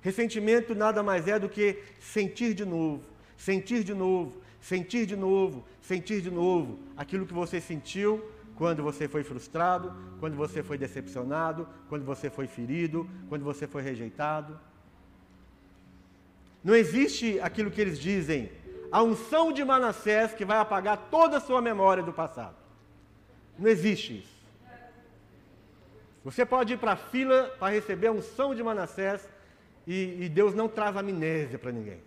Ressentimento 0.02 0.76
nada 0.76 1.02
mais 1.02 1.28
é 1.28 1.40
do 1.40 1.50
que 1.50 1.82
sentir 2.00 2.54
de 2.54 2.64
novo, 2.64 3.02
sentir 3.36 3.84
de 3.84 3.96
novo, 3.96 4.40
sentir 4.62 5.08
de 5.08 5.16
novo, 5.16 5.66
sentir 5.82 6.22
de 6.22 6.30
novo 6.30 6.78
aquilo 6.96 7.26
que 7.26 7.34
você 7.34 7.60
sentiu 7.60 8.35
quando 8.56 8.82
você 8.82 9.08
foi 9.08 9.24
frustrado, 9.24 9.94
quando 10.20 10.36
você 10.36 10.64
foi 10.64 10.78
decepcionado, 10.78 11.68
quando 11.90 12.06
você 12.06 12.30
foi 12.30 12.48
ferido, 12.48 13.10
quando 13.28 13.44
você 13.44 13.68
foi 13.68 13.82
rejeitado. 13.82 14.60
Não 16.64 16.74
existe 16.74 17.40
aquilo 17.42 17.70
que 17.70 17.82
eles 17.82 18.00
dizem, 18.00 18.52
a 18.92 19.04
unção 19.04 19.52
de 19.52 19.64
Manassés 19.64 20.34
que 20.34 20.46
vai 20.46 20.58
apagar 20.58 21.10
toda 21.12 21.38
a 21.38 21.42
sua 21.42 21.62
memória 21.62 22.02
do 22.02 22.14
passado. 22.14 22.56
Não 23.60 23.70
existe 23.70 24.20
isso. 24.20 24.36
Você 26.24 26.46
pode 26.46 26.74
ir 26.74 26.78
para 26.78 26.94
a 26.94 26.96
fila 26.96 27.54
para 27.60 27.74
receber 27.74 28.08
a 28.08 28.12
unção 28.12 28.56
de 28.56 28.64
Manassés 28.64 29.28
e, 29.86 30.24
e 30.24 30.30
Deus 30.30 30.56
não 30.56 30.68
traz 30.68 30.96
amnésia 30.98 31.60
para 31.60 31.72
ninguém. 31.72 32.02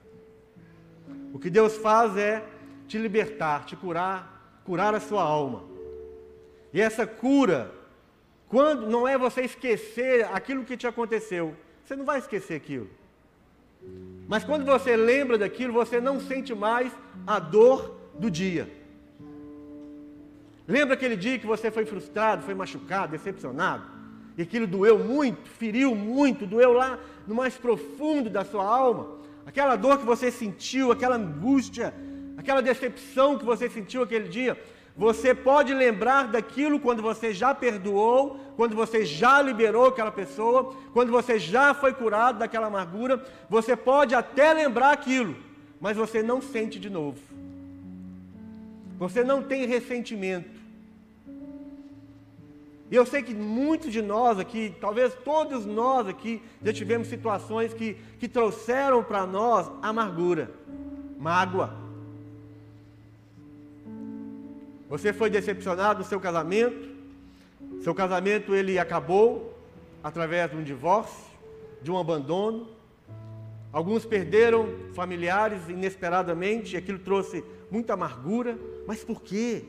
O 1.33 1.38
que 1.38 1.49
Deus 1.49 1.76
faz 1.76 2.17
é 2.17 2.45
te 2.88 2.99
libertar, 2.99 3.64
te 3.64 3.76
curar, 3.76 4.61
curar 4.64 4.95
a 4.95 5.00
sua 5.00 5.23
alma. 5.23 5.68
E 6.73 6.81
essa 6.81 7.07
cura, 7.07 7.73
quando 8.49 8.89
não 8.89 9.07
é 9.07 9.17
você 9.17 9.43
esquecer 9.43 10.27
aquilo 10.33 10.65
que 10.65 10.77
te 10.77 10.87
aconteceu, 10.87 11.55
você 11.85 11.97
não 11.97 12.05
vai 12.05 12.19
esquecer 12.19 12.55
aquilo. 12.55 12.89
Mas 14.27 14.45
quando 14.45 14.65
você 14.65 14.97
lembra 14.97 15.39
daquilo, 15.39 15.73
você 15.73 16.01
não 16.01 16.21
sente 16.21 16.55
mais 16.55 16.93
a 17.27 17.39
dor 17.39 17.97
do 18.19 18.31
dia. 18.31 18.69
Lembra 20.67 20.95
aquele 20.95 21.17
dia 21.17 21.39
que 21.39 21.47
você 21.47 21.71
foi 21.71 21.87
frustrado, 21.87 22.43
foi 22.43 22.55
machucado, 22.55 23.13
decepcionado? 23.13 23.85
E 24.37 24.43
aquilo 24.43 24.67
doeu 24.67 24.99
muito, 24.99 25.49
feriu 25.49 25.95
muito, 25.95 26.47
doeu 26.47 26.73
lá 26.73 26.99
no 27.27 27.35
mais 27.35 27.57
profundo 27.57 28.29
da 28.29 28.45
sua 28.45 28.65
alma. 28.65 29.17
Aquela 29.47 29.77
dor 29.77 29.99
que 29.99 30.05
você 30.05 30.31
sentiu, 30.31 30.93
aquela 30.93 31.17
angústia, 31.17 31.95
aquela 32.37 32.61
decepção 32.61 33.39
que 33.39 33.47
você 33.47 33.71
sentiu 33.71 34.03
aquele 34.03 34.29
dia, 34.29 34.63
você 34.99 35.33
pode 35.33 35.73
lembrar 35.73 36.26
daquilo 36.26 36.81
quando 36.81 37.00
você 37.00 37.33
já 37.33 37.55
perdoou, 37.55 38.37
quando 38.57 38.75
você 38.75 39.05
já 39.05 39.40
liberou 39.40 39.87
aquela 39.87 40.11
pessoa, 40.11 40.75
quando 40.93 41.12
você 41.12 41.38
já 41.38 41.73
foi 41.73 41.95
curado 41.95 42.40
daquela 42.40 42.67
amargura. 42.67 43.25
Você 43.49 43.76
pode 43.76 44.12
até 44.12 44.52
lembrar 44.52 44.90
aquilo, 44.90 45.37
mas 45.81 45.97
você 45.97 46.21
não 46.21 46.43
sente 46.43 46.81
de 46.81 46.90
novo. 46.90 47.17
Você 48.99 49.23
não 49.23 49.40
tem 49.40 49.67
ressentimento. 49.67 50.59
E 52.90 52.97
eu 52.97 53.07
sei 53.07 53.23
que 53.23 53.35
muitos 53.35 53.93
de 53.93 54.02
nós 54.02 54.37
aqui, 54.40 54.75
talvez 54.81 55.14
todos 55.25 55.64
nós 55.64 56.09
aqui, 56.09 56.43
já 56.61 56.73
tivemos 56.73 57.07
situações 57.07 57.73
que, 57.73 57.97
que 58.19 58.26
trouxeram 58.26 59.05
para 59.05 59.25
nós 59.25 59.71
amargura, 59.81 60.50
mágoa. 61.17 61.88
Você 64.88 65.12
foi 65.12 65.28
decepcionado 65.28 66.00
no 66.00 66.04
seu 66.04 66.18
casamento, 66.18 66.88
seu 67.83 67.95
casamento 67.95 68.54
ele 68.54 68.78
acabou 68.78 69.54
através 70.02 70.50
de 70.50 70.57
um 70.57 70.62
divórcio, 70.62 71.25
de 71.83 71.90
um 71.90 71.99
abandono. 71.99 72.68
Alguns 73.73 74.07
perderam 74.07 74.68
familiares 74.95 75.68
inesperadamente, 75.68 76.75
e 76.75 76.78
aquilo 76.78 76.99
trouxe 76.99 77.45
muita 77.71 77.92
amargura. 77.92 78.59
Mas 78.87 79.04
por 79.04 79.23
quê? 79.23 79.64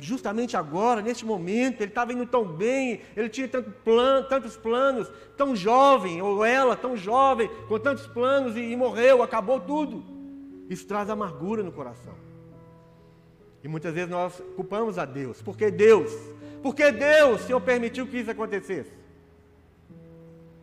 justamente 0.00 0.56
agora, 0.56 1.00
neste 1.00 1.24
momento, 1.24 1.80
ele 1.80 1.90
estava 1.90 2.12
indo 2.12 2.26
tão 2.26 2.44
bem, 2.44 3.00
ele 3.16 3.28
tinha 3.28 3.46
tanto 3.46 3.70
plan, 3.70 4.24
tantos 4.24 4.56
planos, 4.56 5.10
tão 5.36 5.54
jovem, 5.54 6.20
ou 6.20 6.44
ela 6.44 6.76
tão 6.76 6.96
jovem, 6.96 7.48
com 7.68 7.78
tantos 7.78 8.06
planos, 8.06 8.56
e, 8.56 8.60
e 8.60 8.76
morreu, 8.76 9.22
acabou 9.22 9.60
tudo. 9.60 10.02
Isso 10.68 10.86
traz 10.86 11.08
amargura 11.08 11.62
no 11.62 11.72
coração. 11.72 12.14
E 13.62 13.68
muitas 13.68 13.94
vezes 13.94 14.10
nós 14.10 14.40
culpamos 14.54 14.98
a 14.98 15.04
Deus. 15.04 15.42
Por 15.42 15.56
que 15.56 15.70
Deus? 15.70 16.12
Porque 16.62 16.90
Deus, 16.92 17.42
Senhor, 17.42 17.60
permitiu 17.60 18.06
que 18.06 18.18
isso 18.18 18.30
acontecesse. 18.30 18.92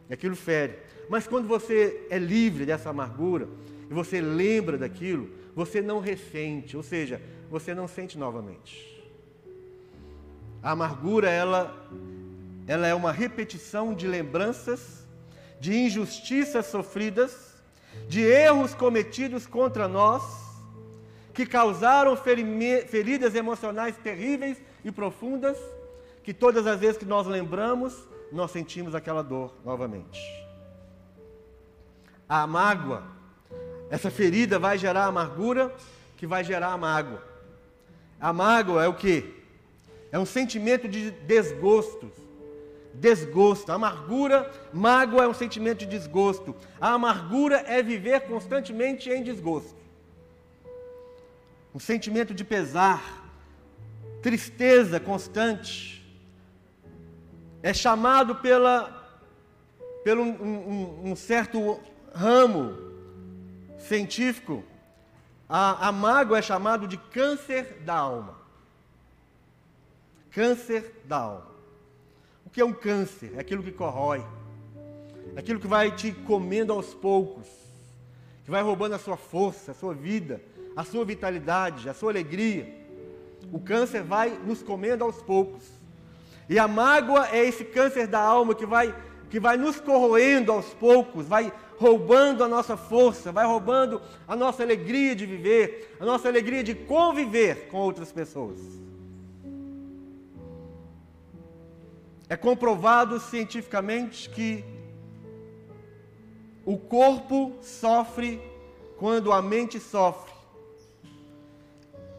E 0.09 0.13
aquilo 0.13 0.35
fere. 0.35 0.79
Mas 1.09 1.27
quando 1.27 1.47
você 1.47 2.05
é 2.09 2.17
livre 2.17 2.65
dessa 2.65 2.89
amargura, 2.89 3.47
e 3.89 3.93
você 3.93 4.19
lembra 4.19 4.77
daquilo, 4.77 5.29
você 5.55 5.81
não 5.81 5.99
ressente, 5.99 6.75
ou 6.75 6.83
seja, 6.83 7.21
você 7.49 7.73
não 7.73 7.87
sente 7.87 8.17
novamente. 8.17 9.03
A 10.61 10.71
amargura, 10.71 11.29
ela, 11.29 11.87
ela 12.67 12.87
é 12.87 12.93
uma 12.93 13.11
repetição 13.11 13.93
de 13.93 14.07
lembranças, 14.07 15.07
de 15.59 15.75
injustiças 15.75 16.65
sofridas, 16.65 17.55
de 18.07 18.21
erros 18.21 18.73
cometidos 18.73 19.45
contra 19.45 19.87
nós, 19.87 20.44
que 21.35 21.45
causaram 21.45 22.15
feridas 22.15 23.35
emocionais 23.35 23.97
terríveis 23.97 24.57
e 24.85 24.89
profundas, 24.89 25.57
que 26.23 26.33
todas 26.33 26.65
as 26.65 26.79
vezes 26.79 26.97
que 26.97 27.03
nós 27.03 27.27
lembramos, 27.27 28.07
nós 28.31 28.51
sentimos 28.51 28.95
aquela 28.95 29.21
dor 29.21 29.53
novamente. 29.65 30.21
A 32.27 32.47
mágoa, 32.47 33.03
essa 33.89 34.09
ferida 34.09 34.57
vai 34.57 34.77
gerar 34.77 35.03
amargura, 35.07 35.75
que 36.15 36.25
vai 36.25 36.41
gerar 36.41 36.71
a 36.71 36.77
mágoa. 36.77 37.21
A 38.17 38.31
mágoa 38.31 38.85
é 38.85 38.87
o 38.87 38.93
que? 38.93 39.35
É 40.13 40.17
um 40.17 40.25
sentimento 40.25 40.87
de 40.87 41.11
desgosto. 41.11 42.09
Desgosto. 42.93 43.73
Amargura, 43.73 44.49
mágoa 44.71 45.25
é 45.25 45.27
um 45.27 45.33
sentimento 45.33 45.79
de 45.79 45.85
desgosto. 45.85 46.55
A 46.79 46.93
amargura 46.93 47.57
é 47.67 47.83
viver 47.83 48.21
constantemente 48.21 49.09
em 49.09 49.21
desgosto. 49.21 49.84
Um 51.75 51.79
sentimento 51.79 52.33
de 52.33 52.45
pesar, 52.45 53.29
tristeza 54.21 54.97
constante. 54.97 56.01
É 57.61 57.73
chamado 57.73 58.37
pela, 58.37 59.19
pelo 60.01 60.23
um, 60.23 60.41
um, 60.41 61.11
um 61.11 61.15
certo 61.17 61.77
ramo 62.13 62.77
científico. 63.77 64.63
A, 65.49 65.89
a 65.89 65.91
mágoa 65.91 66.39
é 66.39 66.41
chamado 66.41 66.87
de 66.87 66.95
câncer 66.95 67.81
da 67.81 67.95
alma. 67.95 68.39
Câncer 70.31 71.03
da 71.03 71.17
alma. 71.17 71.51
O 72.45 72.49
que 72.49 72.61
é 72.61 72.65
um 72.65 72.71
câncer? 72.71 73.33
É 73.35 73.41
aquilo 73.41 73.61
que 73.61 73.73
corrói, 73.73 74.25
é 75.35 75.39
aquilo 75.39 75.59
que 75.59 75.67
vai 75.67 75.93
te 75.93 76.13
comendo 76.13 76.71
aos 76.71 76.93
poucos, 76.93 77.47
que 78.45 78.49
vai 78.49 78.61
roubando 78.61 78.95
a 78.95 78.99
sua 78.99 79.17
força, 79.17 79.71
a 79.71 79.75
sua 79.75 79.93
vida, 79.93 80.39
a 80.75 80.83
sua 80.83 81.05
vitalidade, 81.05 81.87
a 81.89 81.93
sua 81.93 82.11
alegria. 82.11 82.67
O 83.51 83.59
câncer 83.59 84.03
vai 84.03 84.29
nos 84.45 84.61
comendo 84.61 85.03
aos 85.03 85.21
poucos. 85.21 85.63
E 86.49 86.59
a 86.59 86.67
mágoa 86.67 87.29
é 87.31 87.45
esse 87.45 87.63
câncer 87.63 88.07
da 88.07 88.19
alma 88.19 88.53
que 88.53 88.65
vai, 88.65 88.93
que 89.29 89.39
vai 89.39 89.57
nos 89.57 89.79
corroendo 89.79 90.51
aos 90.51 90.73
poucos, 90.73 91.27
vai 91.27 91.51
roubando 91.77 92.43
a 92.43 92.47
nossa 92.47 92.77
força, 92.77 93.31
vai 93.31 93.45
roubando 93.45 94.01
a 94.27 94.35
nossa 94.35 94.63
alegria 94.63 95.15
de 95.15 95.25
viver, 95.25 95.95
a 95.99 96.05
nossa 96.05 96.27
alegria 96.27 96.63
de 96.63 96.75
conviver 96.75 97.67
com 97.69 97.77
outras 97.77 98.11
pessoas. 98.11 98.59
É 102.27 102.35
comprovado 102.35 103.19
cientificamente 103.19 104.29
que 104.29 104.63
o 106.65 106.77
corpo 106.77 107.57
sofre 107.61 108.41
quando 108.97 109.31
a 109.31 109.41
mente 109.41 109.79
sofre. 109.79 110.34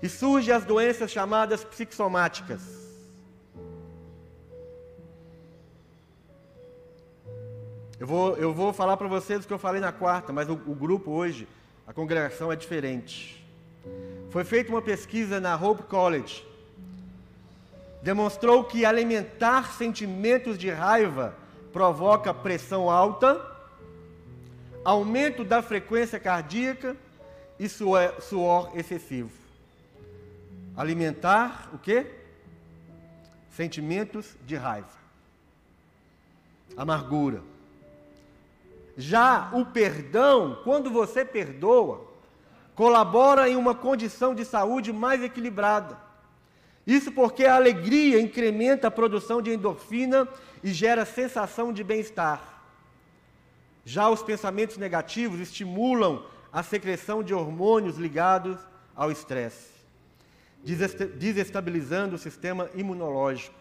E 0.02 0.08
surgem 0.08 0.54
as 0.54 0.64
doenças 0.64 1.10
chamadas 1.10 1.64
psicossomáticas. 1.64 2.62
Eu 7.98 8.06
vou, 8.06 8.36
eu 8.36 8.52
vou 8.52 8.72
falar 8.72 8.96
para 8.96 9.08
vocês 9.08 9.44
o 9.44 9.48
que 9.48 9.54
eu 9.54 9.58
falei 9.58 9.80
na 9.80 9.92
quarta, 9.92 10.32
mas 10.32 10.48
o, 10.48 10.52
o 10.52 10.74
grupo 10.74 11.10
hoje, 11.10 11.48
a 11.86 11.92
congregação 11.92 12.52
é 12.52 12.56
diferente. 12.56 13.44
Foi 14.30 14.44
feita 14.44 14.70
uma 14.70 14.82
pesquisa 14.82 15.40
na 15.40 15.56
Hope 15.56 15.84
College 15.84 16.44
demonstrou 18.06 18.62
que 18.62 18.84
alimentar 18.84 19.72
sentimentos 19.72 20.56
de 20.56 20.70
raiva 20.70 21.34
provoca 21.72 22.32
pressão 22.32 22.88
alta, 22.88 23.44
aumento 24.84 25.42
da 25.42 25.60
frequência 25.60 26.20
cardíaca 26.20 26.96
e 27.58 27.68
suor 27.68 28.70
excessivo. 28.76 29.45
Alimentar 30.76 31.70
o 31.72 31.78
quê? 31.78 32.06
Sentimentos 33.50 34.36
de 34.44 34.56
raiva. 34.56 34.88
Amargura. 36.76 37.42
Já 38.96 39.50
o 39.52 39.64
perdão, 39.64 40.60
quando 40.64 40.90
você 40.90 41.24
perdoa, 41.24 42.06
colabora 42.74 43.48
em 43.48 43.56
uma 43.56 43.74
condição 43.74 44.34
de 44.34 44.44
saúde 44.44 44.92
mais 44.92 45.22
equilibrada 45.22 46.06
isso 46.86 47.10
porque 47.10 47.44
a 47.44 47.56
alegria 47.56 48.20
incrementa 48.20 48.86
a 48.86 48.92
produção 48.92 49.42
de 49.42 49.52
endorfina 49.52 50.28
e 50.62 50.72
gera 50.72 51.04
sensação 51.04 51.72
de 51.72 51.82
bem-estar. 51.82 52.40
Já 53.84 54.08
os 54.08 54.22
pensamentos 54.22 54.76
negativos 54.76 55.40
estimulam 55.40 56.24
a 56.52 56.62
secreção 56.62 57.24
de 57.24 57.34
hormônios 57.34 57.96
ligados 57.96 58.56
ao 58.94 59.10
estresse, 59.10 59.72
desestabilizando 60.74 62.16
o 62.16 62.18
sistema 62.18 62.68
imunológico, 62.74 63.54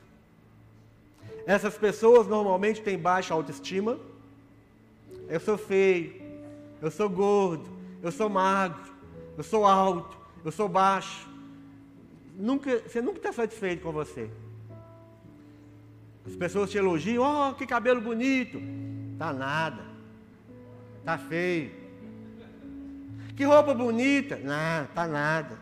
Essas 1.45 1.77
pessoas 1.77 2.25
normalmente 2.25 2.81
têm 2.81 2.97
baixa 2.97 3.31
autoestima. 3.31 3.99
Eu 5.29 5.39
sou 5.39 5.55
feio, 5.55 6.19
eu 6.81 6.89
sou 6.89 7.07
gordo, 7.07 7.69
eu 8.01 8.11
sou 8.11 8.27
magro, 8.27 8.91
eu 9.37 9.43
sou 9.43 9.67
alto, 9.67 10.17
eu 10.43 10.51
sou 10.51 10.67
baixo. 10.67 11.34
Nunca, 12.37 12.79
você 12.79 13.01
nunca 13.01 13.17
está 13.17 13.31
satisfeito 13.31 13.81
com 13.81 13.91
você. 13.91 14.29
As 16.25 16.35
pessoas 16.35 16.69
te 16.69 16.77
elogiam, 16.77 17.23
oh, 17.23 17.53
que 17.53 17.65
cabelo 17.65 18.01
bonito. 18.01 18.59
Tá 19.17 19.31
nada. 19.31 19.83
Tá 21.03 21.17
feio. 21.17 21.71
Que 23.35 23.43
roupa 23.43 23.73
bonita. 23.73 24.37
Não, 24.37 24.87
tá 24.93 25.07
nada. 25.07 25.59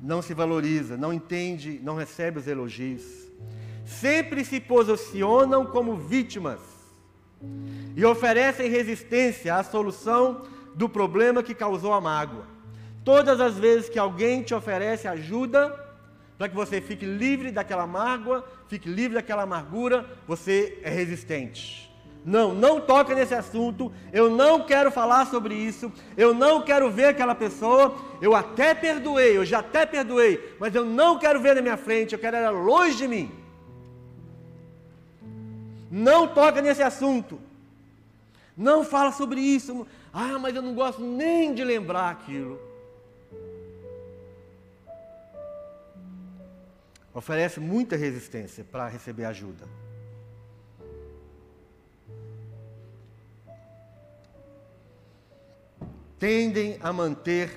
Não 0.00 0.22
se 0.22 0.32
valoriza, 0.32 0.96
não 0.96 1.12
entende, 1.12 1.78
não 1.82 1.94
recebe 1.94 2.38
os 2.38 2.46
elogios. 2.46 3.02
Sempre 3.84 4.44
se 4.44 4.60
posicionam 4.60 5.66
como 5.66 5.96
vítimas 5.96 6.60
e 7.96 8.04
oferecem 8.04 8.70
resistência 8.70 9.56
à 9.56 9.62
solução 9.62 10.46
do 10.74 10.88
problema 10.88 11.42
que 11.42 11.54
causou 11.54 11.92
a 11.92 12.00
mágoa. 12.00 12.59
Todas 13.04 13.40
as 13.40 13.58
vezes 13.58 13.88
que 13.88 13.98
alguém 13.98 14.42
te 14.42 14.54
oferece 14.54 15.08
ajuda, 15.08 15.88
para 16.36 16.48
que 16.48 16.54
você 16.54 16.80
fique 16.80 17.04
livre 17.04 17.50
daquela 17.50 17.86
mágoa, 17.86 18.44
fique 18.68 18.88
livre 18.88 19.14
daquela 19.14 19.42
amargura, 19.42 20.06
você 20.26 20.78
é 20.82 20.90
resistente. 20.90 21.90
Não, 22.24 22.54
não 22.54 22.80
toca 22.80 23.14
nesse 23.14 23.34
assunto, 23.34 23.90
eu 24.12 24.28
não 24.28 24.64
quero 24.64 24.90
falar 24.90 25.26
sobre 25.26 25.54
isso, 25.54 25.90
eu 26.16 26.34
não 26.34 26.62
quero 26.62 26.90
ver 26.90 27.06
aquela 27.06 27.34
pessoa, 27.34 27.96
eu 28.20 28.34
até 28.34 28.74
perdoei, 28.74 29.36
eu 29.36 29.44
já 29.44 29.60
até 29.60 29.86
perdoei, 29.86 30.54
mas 30.58 30.74
eu 30.74 30.84
não 30.84 31.18
quero 31.18 31.40
ver 31.40 31.54
na 31.54 31.62
minha 31.62 31.78
frente, 31.78 32.12
eu 32.12 32.18
quero 32.18 32.36
ela 32.36 32.50
longe 32.50 32.96
de 32.96 33.08
mim. 33.08 33.30
Não 35.90 36.28
toca 36.28 36.62
nesse 36.62 36.82
assunto. 36.82 37.40
Não 38.56 38.84
fala 38.84 39.10
sobre 39.10 39.40
isso. 39.40 39.86
Ah, 40.12 40.38
mas 40.38 40.54
eu 40.54 40.62
não 40.62 40.74
gosto 40.74 41.02
nem 41.02 41.52
de 41.52 41.64
lembrar 41.64 42.10
aquilo. 42.10 42.69
Oferece 47.14 47.60
muita 47.60 47.96
resistência 47.96 48.64
para 48.64 48.88
receber 48.88 49.24
ajuda. 49.24 49.66
Tendem 56.18 56.78
a 56.82 56.92
manter 56.92 57.50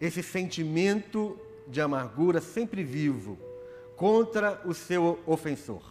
esse 0.00 0.22
sentimento 0.22 1.38
de 1.66 1.80
amargura 1.80 2.40
sempre 2.40 2.82
vivo 2.82 3.38
contra 3.96 4.60
o 4.64 4.72
seu 4.72 5.18
ofensor. 5.26 5.82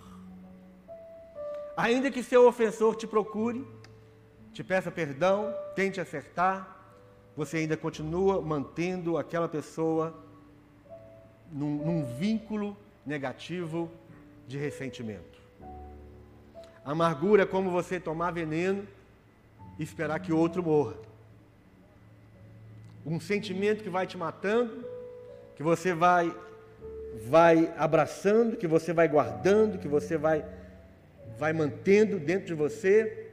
Ainda 1.75 2.09
que 2.09 2.23
seu 2.23 2.47
ofensor 2.47 2.95
te 2.95 3.05
procure, 3.05 3.65
te 4.51 4.63
peça 4.63 4.89
perdão, 4.89 5.53
tente 5.75 6.01
acertar, 6.01 6.77
você 7.35 7.57
ainda 7.57 7.77
continua 7.77 8.41
mantendo 8.41 9.17
aquela 9.17 9.47
pessoa 9.47 10.13
num, 11.51 11.77
num 11.77 12.05
vínculo 12.05 12.75
negativo 13.05 13.89
de 14.47 14.57
ressentimento. 14.57 15.39
Amargura 16.83 17.43
é 17.43 17.45
como 17.45 17.69
você 17.69 17.99
tomar 17.99 18.31
veneno 18.31 18.87
e 19.77 19.83
esperar 19.83 20.19
que 20.19 20.33
o 20.33 20.37
outro 20.37 20.63
morra. 20.63 20.95
Um 23.05 23.19
sentimento 23.19 23.83
que 23.83 23.89
vai 23.89 24.05
te 24.05 24.17
matando, 24.17 24.85
que 25.55 25.63
você 25.63 25.93
vai 25.93 26.35
vai 27.25 27.73
abraçando, 27.77 28.55
que 28.55 28.67
você 28.67 28.93
vai 28.93 29.07
guardando, 29.07 29.77
que 29.77 29.87
você 29.87 30.17
vai 30.17 30.45
vai 31.37 31.53
mantendo 31.53 32.19
dentro 32.19 32.47
de 32.47 32.53
você. 32.53 33.31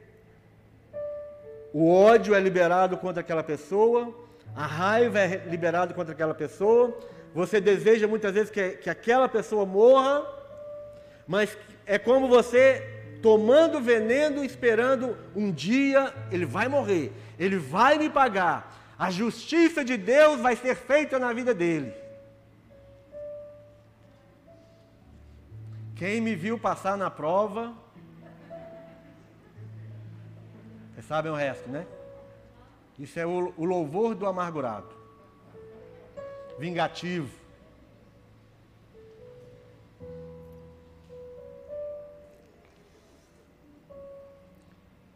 O 1.73 1.91
ódio 1.91 2.33
é 2.33 2.39
liberado 2.39 2.97
contra 2.97 3.21
aquela 3.21 3.43
pessoa, 3.43 4.13
a 4.55 4.65
raiva 4.65 5.19
é 5.19 5.45
liberada 5.47 5.93
contra 5.93 6.13
aquela 6.13 6.33
pessoa, 6.33 6.97
você 7.37 7.61
deseja 7.61 8.07
muitas 8.07 8.33
vezes 8.33 8.49
que, 8.49 8.69
que 8.77 8.89
aquela 8.89 9.29
pessoa 9.29 9.63
morra, 9.63 10.25
mas 11.27 11.55
é 11.85 11.99
como 11.99 12.27
você 12.27 13.19
tomando 13.21 13.79
veneno, 13.79 14.43
esperando 14.43 15.15
um 15.35 15.51
dia 15.51 16.11
ele 16.31 16.47
vai 16.47 16.67
morrer, 16.67 17.13
ele 17.37 17.59
vai 17.59 17.99
me 17.99 18.09
pagar, 18.09 18.75
a 18.97 19.11
justiça 19.11 19.85
de 19.85 19.97
Deus 19.97 20.41
vai 20.41 20.55
ser 20.55 20.73
feita 20.73 21.19
na 21.19 21.31
vida 21.31 21.53
dele. 21.53 21.93
Quem 25.95 26.19
me 26.19 26.33
viu 26.33 26.57
passar 26.57 26.97
na 26.97 27.11
prova, 27.11 27.71
vocês 30.91 31.05
sabem 31.05 31.31
o 31.31 31.35
resto, 31.35 31.69
né? 31.69 31.85
Isso 32.97 33.19
é 33.19 33.27
o, 33.27 33.53
o 33.55 33.63
louvor 33.63 34.15
do 34.15 34.25
amargurado 34.25 34.96
vingativo. 36.57 37.29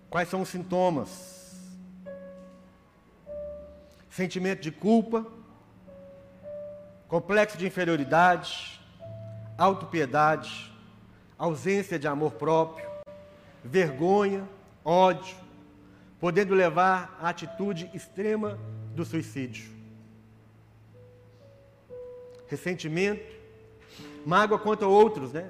Quais 0.10 0.28
são 0.28 0.42
os 0.42 0.50
sintomas? 0.50 1.72
Sentimento 4.10 4.62
de 4.62 4.72
culpa, 4.72 5.26
complexo 7.08 7.58
de 7.58 7.66
inferioridade, 7.66 8.80
autopiedade, 9.58 10.72
ausência 11.38 11.98
de 11.98 12.08
amor 12.08 12.34
próprio, 12.34 12.86
vergonha, 13.64 14.48
ódio, 14.84 15.38
podendo 16.20 16.54
levar 16.54 17.18
à 17.22 17.30
atitude 17.30 17.90
extrema 17.94 18.60
do 18.94 19.06
suicídio 19.06 19.81
ressentimento, 22.52 23.24
mágoa 24.26 24.60
contra 24.60 24.86
outros, 24.86 25.32
né? 25.32 25.50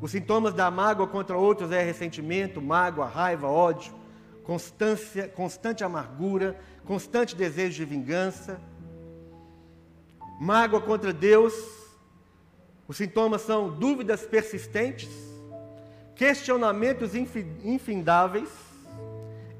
Os 0.00 0.10
sintomas 0.10 0.52
da 0.52 0.68
mágoa 0.68 1.06
contra 1.06 1.36
outros 1.36 1.70
é 1.70 1.80
ressentimento, 1.80 2.60
mágoa, 2.60 3.06
raiva, 3.06 3.46
ódio, 3.46 3.94
constância, 4.42 5.28
constante 5.28 5.84
amargura, 5.84 6.58
constante 6.84 7.36
desejo 7.36 7.76
de 7.76 7.84
vingança. 7.84 8.60
Mágoa 10.40 10.80
contra 10.80 11.12
Deus, 11.12 11.54
os 12.88 12.96
sintomas 12.96 13.42
são 13.42 13.70
dúvidas 13.70 14.26
persistentes, 14.26 15.10
questionamentos 16.16 17.14
infindáveis, 17.14 18.50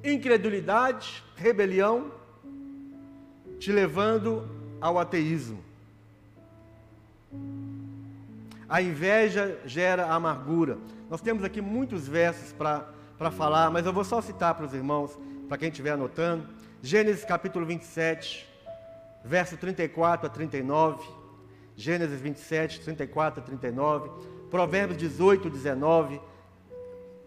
incredulidade, 0.02 1.22
rebelião, 1.36 2.10
te 3.60 3.70
levando 3.70 4.48
ao 4.80 4.98
ateísmo. 4.98 5.67
A 8.68 8.82
inveja 8.82 9.58
gera 9.64 10.06
amargura. 10.12 10.78
Nós 11.08 11.20
temos 11.20 11.42
aqui 11.42 11.60
muitos 11.60 12.06
versos 12.06 12.52
para 12.52 13.30
falar, 13.30 13.70
mas 13.70 13.86
eu 13.86 13.92
vou 13.92 14.04
só 14.04 14.20
citar 14.20 14.54
para 14.54 14.66
os 14.66 14.74
irmãos, 14.74 15.18
para 15.48 15.56
quem 15.56 15.68
estiver 15.68 15.92
anotando. 15.92 16.46
Gênesis 16.82 17.24
capítulo 17.24 17.64
27, 17.64 18.46
verso 19.24 19.56
34 19.56 20.26
a 20.26 20.30
39. 20.30 21.02
Gênesis 21.76 22.20
27, 22.20 22.80
34 22.80 23.40
a 23.40 23.44
39. 23.44 24.10
Provérbios 24.50 24.98
18, 24.98 25.48
19. 25.48 26.20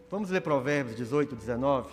Vamos 0.09 0.29
ler 0.29 0.41
Provérbios 0.41 0.95
18, 0.95 1.35
19. 1.35 1.89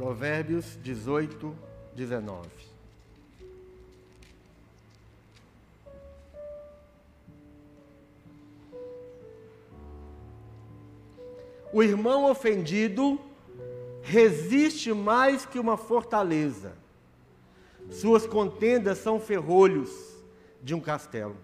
Provérbios 0.00 0.78
18, 0.82 1.54
19. 1.94 2.48
O 11.70 11.82
irmão 11.82 12.30
ofendido 12.30 13.20
resiste 14.00 14.90
mais 14.94 15.44
que 15.44 15.58
uma 15.58 15.76
fortaleza. 15.76 16.72
Suas 17.90 18.26
contendas 18.26 18.96
são 18.96 19.20
ferrolhos 19.20 19.90
de 20.62 20.74
um 20.74 20.80
castelo. 20.80 21.36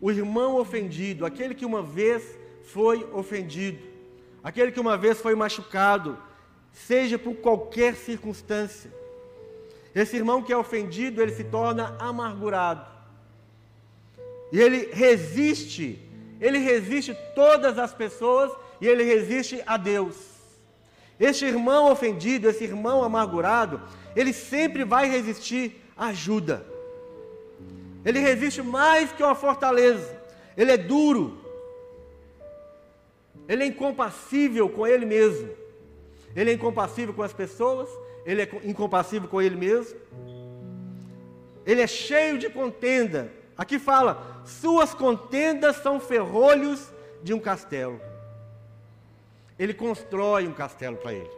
O 0.00 0.08
irmão 0.12 0.54
ofendido, 0.54 1.26
aquele 1.26 1.52
que 1.52 1.66
uma 1.66 1.82
vez 1.82 2.38
foi 2.62 3.02
ofendido, 3.12 3.82
aquele 4.40 4.70
que 4.70 4.78
uma 4.78 4.96
vez 4.96 5.20
foi 5.20 5.34
machucado, 5.34 6.29
seja 6.72 7.18
por 7.18 7.34
qualquer 7.36 7.94
circunstância. 7.96 8.90
Esse 9.94 10.16
irmão 10.16 10.42
que 10.42 10.52
é 10.52 10.56
ofendido, 10.56 11.20
ele 11.20 11.32
se 11.32 11.44
torna 11.44 11.96
amargurado. 11.98 12.86
E 14.52 14.60
ele 14.60 14.90
resiste, 14.92 16.00
ele 16.40 16.58
resiste 16.58 17.16
todas 17.34 17.78
as 17.78 17.92
pessoas 17.92 18.50
e 18.80 18.86
ele 18.86 19.04
resiste 19.04 19.62
a 19.66 19.76
Deus. 19.76 20.16
Este 21.18 21.44
irmão 21.44 21.90
ofendido, 21.90 22.48
esse 22.48 22.64
irmão 22.64 23.04
amargurado, 23.04 23.80
ele 24.16 24.32
sempre 24.32 24.84
vai 24.84 25.08
resistir 25.08 25.80
à 25.96 26.06
ajuda. 26.06 26.64
Ele 28.04 28.18
resiste 28.18 28.62
mais 28.62 29.12
que 29.12 29.22
uma 29.22 29.34
fortaleza. 29.34 30.18
Ele 30.56 30.72
é 30.72 30.76
duro. 30.76 31.38
Ele 33.46 33.64
é 33.64 33.66
incompassível 33.66 34.68
com 34.68 34.86
ele 34.86 35.04
mesmo. 35.04 35.50
Ele 36.34 36.50
é 36.50 36.54
incompassível 36.54 37.12
com 37.12 37.22
as 37.22 37.32
pessoas, 37.32 37.88
ele 38.24 38.42
é 38.42 38.50
incompassível 38.64 39.28
com 39.28 39.40
ele 39.40 39.56
mesmo. 39.56 39.98
Ele 41.66 41.80
é 41.80 41.86
cheio 41.86 42.38
de 42.38 42.48
contenda. 42.48 43.30
Aqui 43.56 43.78
fala: 43.78 44.42
suas 44.44 44.94
contendas 44.94 45.76
são 45.76 46.00
ferrolhos 46.00 46.92
de 47.22 47.34
um 47.34 47.40
castelo. 47.40 48.00
Ele 49.58 49.74
constrói 49.74 50.46
um 50.46 50.52
castelo 50.52 50.96
para 50.96 51.12
ele. 51.12 51.30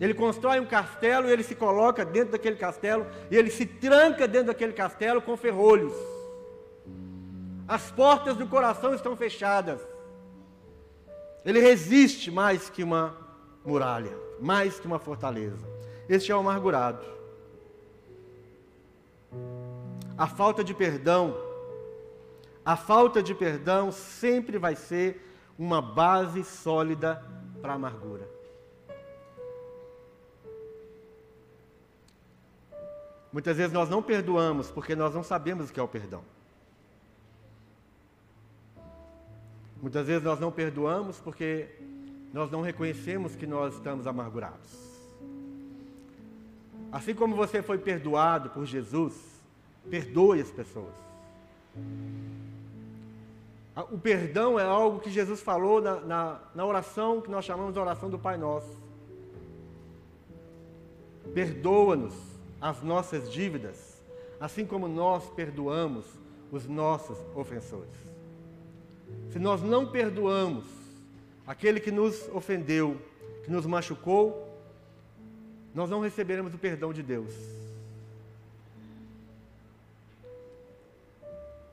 Ele 0.00 0.12
constrói 0.12 0.60
um 0.60 0.66
castelo 0.66 1.28
e 1.28 1.32
ele 1.32 1.42
se 1.42 1.54
coloca 1.54 2.04
dentro 2.04 2.32
daquele 2.32 2.56
castelo 2.56 3.06
e 3.30 3.36
ele 3.36 3.50
se 3.50 3.64
tranca 3.64 4.28
dentro 4.28 4.48
daquele 4.48 4.72
castelo 4.72 5.22
com 5.22 5.36
ferrolhos. 5.36 5.94
As 7.66 7.90
portas 7.90 8.36
do 8.36 8.46
coração 8.46 8.94
estão 8.94 9.16
fechadas. 9.16 9.80
Ele 11.44 11.60
resiste 11.60 12.30
mais 12.30 12.68
que 12.68 12.82
uma 12.82 13.25
muralha, 13.66 14.16
mais 14.40 14.78
que 14.78 14.86
uma 14.86 14.98
fortaleza. 14.98 15.66
Este 16.08 16.30
é 16.30 16.36
o 16.36 16.38
amargurado. 16.38 17.04
A 20.16 20.26
falta 20.26 20.62
de 20.62 20.72
perdão, 20.72 21.36
a 22.64 22.76
falta 22.76 23.22
de 23.22 23.34
perdão 23.34 23.90
sempre 23.90 24.56
vai 24.56 24.76
ser 24.76 25.20
uma 25.58 25.82
base 25.82 26.44
sólida 26.44 27.22
para 27.60 27.72
a 27.72 27.76
amargura. 27.76 28.28
Muitas 33.32 33.56
vezes 33.56 33.72
nós 33.72 33.88
não 33.90 34.02
perdoamos 34.02 34.70
porque 34.70 34.94
nós 34.94 35.12
não 35.12 35.22
sabemos 35.22 35.68
o 35.68 35.72
que 35.72 35.80
é 35.80 35.82
o 35.82 35.88
perdão. 35.88 36.22
Muitas 39.82 40.06
vezes 40.06 40.22
nós 40.22 40.40
não 40.40 40.50
perdoamos 40.50 41.18
porque 41.20 41.68
nós 42.32 42.50
não 42.50 42.60
reconhecemos 42.60 43.34
que 43.34 43.46
nós 43.46 43.74
estamos 43.74 44.06
amargurados. 44.06 44.86
Assim 46.92 47.14
como 47.14 47.34
você 47.34 47.62
foi 47.62 47.78
perdoado 47.78 48.50
por 48.50 48.64
Jesus, 48.64 49.14
perdoe 49.90 50.40
as 50.40 50.50
pessoas. 50.50 50.94
O 53.90 53.98
perdão 53.98 54.58
é 54.58 54.64
algo 54.64 55.00
que 55.00 55.10
Jesus 55.10 55.42
falou 55.42 55.82
na, 55.82 56.00
na, 56.00 56.40
na 56.54 56.64
oração 56.64 57.20
que 57.20 57.30
nós 57.30 57.44
chamamos 57.44 57.74
de 57.74 57.78
oração 57.78 58.08
do 58.08 58.18
Pai 58.18 58.38
Nosso. 58.38 58.74
Perdoa-nos 61.34 62.14
as 62.60 62.82
nossas 62.82 63.30
dívidas, 63.30 64.02
assim 64.40 64.64
como 64.64 64.88
nós 64.88 65.28
perdoamos 65.30 66.06
os 66.50 66.66
nossos 66.66 67.18
ofensores. 67.34 67.92
Se 69.30 69.38
nós 69.38 69.62
não 69.62 69.86
perdoamos 69.86 70.64
aquele 71.46 71.80
que 71.80 71.90
nos 71.90 72.28
ofendeu, 72.28 73.00
que 73.44 73.50
nos 73.50 73.64
machucou, 73.66 74.46
nós 75.74 75.88
não 75.88 76.00
receberemos 76.00 76.54
o 76.54 76.58
perdão 76.58 76.92
de 76.92 77.02
Deus. 77.02 77.32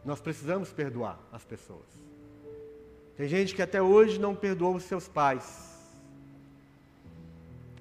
Nós 0.05 0.19
precisamos 0.19 0.71
perdoar 0.71 1.17
as 1.31 1.43
pessoas. 1.43 1.87
Tem 3.15 3.27
gente 3.27 3.55
que 3.55 3.61
até 3.61 3.81
hoje 3.81 4.19
não 4.19 4.35
perdoou 4.35 4.75
os 4.75 4.83
seus 4.83 5.07
pais. 5.07 5.71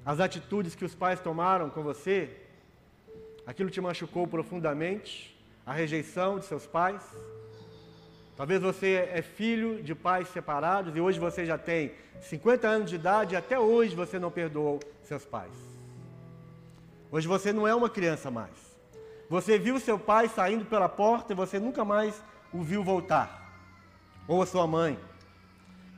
As 0.04 0.20
atitudes 0.20 0.74
que 0.74 0.84
os 0.84 0.94
pais 0.94 1.20
tomaram 1.20 1.70
com 1.70 1.82
você, 1.82 2.30
aquilo 3.46 3.70
te 3.70 3.80
machucou 3.80 4.26
profundamente, 4.26 5.36
a 5.64 5.72
rejeição 5.72 6.38
de 6.38 6.44
seus 6.44 6.66
pais. 6.66 7.02
Talvez 8.36 8.62
você 8.62 9.08
é 9.12 9.20
filho 9.20 9.82
de 9.82 9.94
pais 9.94 10.28
separados 10.28 10.96
e 10.96 11.00
hoje 11.00 11.18
você 11.18 11.44
já 11.44 11.58
tem 11.58 11.92
50 12.20 12.66
anos 12.66 12.90
de 12.90 12.96
idade 12.96 13.34
e 13.34 13.36
até 13.36 13.58
hoje 13.58 13.94
você 13.94 14.18
não 14.18 14.30
perdoou 14.30 14.80
seus 15.02 15.24
pais. 15.24 15.52
Hoje 17.10 17.28
você 17.28 17.52
não 17.52 17.68
é 17.68 17.74
uma 17.74 17.90
criança 17.90 18.30
mais. 18.30 18.72
Você 19.28 19.58
viu 19.58 19.78
seu 19.78 19.98
pai 19.98 20.28
saindo 20.28 20.64
pela 20.64 20.88
porta 20.88 21.32
e 21.32 21.36
você 21.36 21.58
nunca 21.58 21.84
mais 21.84 22.22
o 22.52 22.62
viu 22.62 22.82
voltar. 22.82 23.40
Ou 24.26 24.40
a 24.40 24.46
sua 24.46 24.66
mãe. 24.66 24.98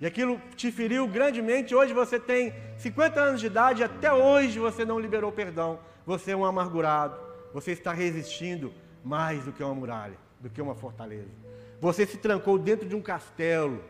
E 0.01 0.07
aquilo 0.07 0.41
te 0.57 0.73
feriu 0.73 1.07
grandemente. 1.07 1.73
Hoje 1.73 1.93
você 1.93 2.19
tem 2.19 2.53
50 2.79 3.21
anos 3.21 3.41
de 3.41 3.47
idade 3.47 3.81
e 3.81 3.85
até 3.85 4.13
hoje 4.13 4.59
você 4.59 4.85
não 4.85 4.99
liberou 4.99 5.31
perdão. 5.31 5.79
Você 6.05 6.33
é 6.33 6.37
um 6.37 6.45
amargurado. 6.45 7.17
Você 7.53 7.71
está 7.71 7.93
resistindo 7.93 8.73
mais 9.05 9.45
do 9.45 9.53
que 9.53 9.63
uma 9.63 9.75
muralha, 9.75 10.19
do 10.41 10.51
que 10.51 10.61
uma 10.61 10.75
fortaleza. 10.75 11.44
Você 11.81 12.07
se 12.07 12.17
trancou 12.17 12.59
dentro 12.59 12.89
de 12.89 12.95
um 12.95 13.03
castelo, 13.03 13.83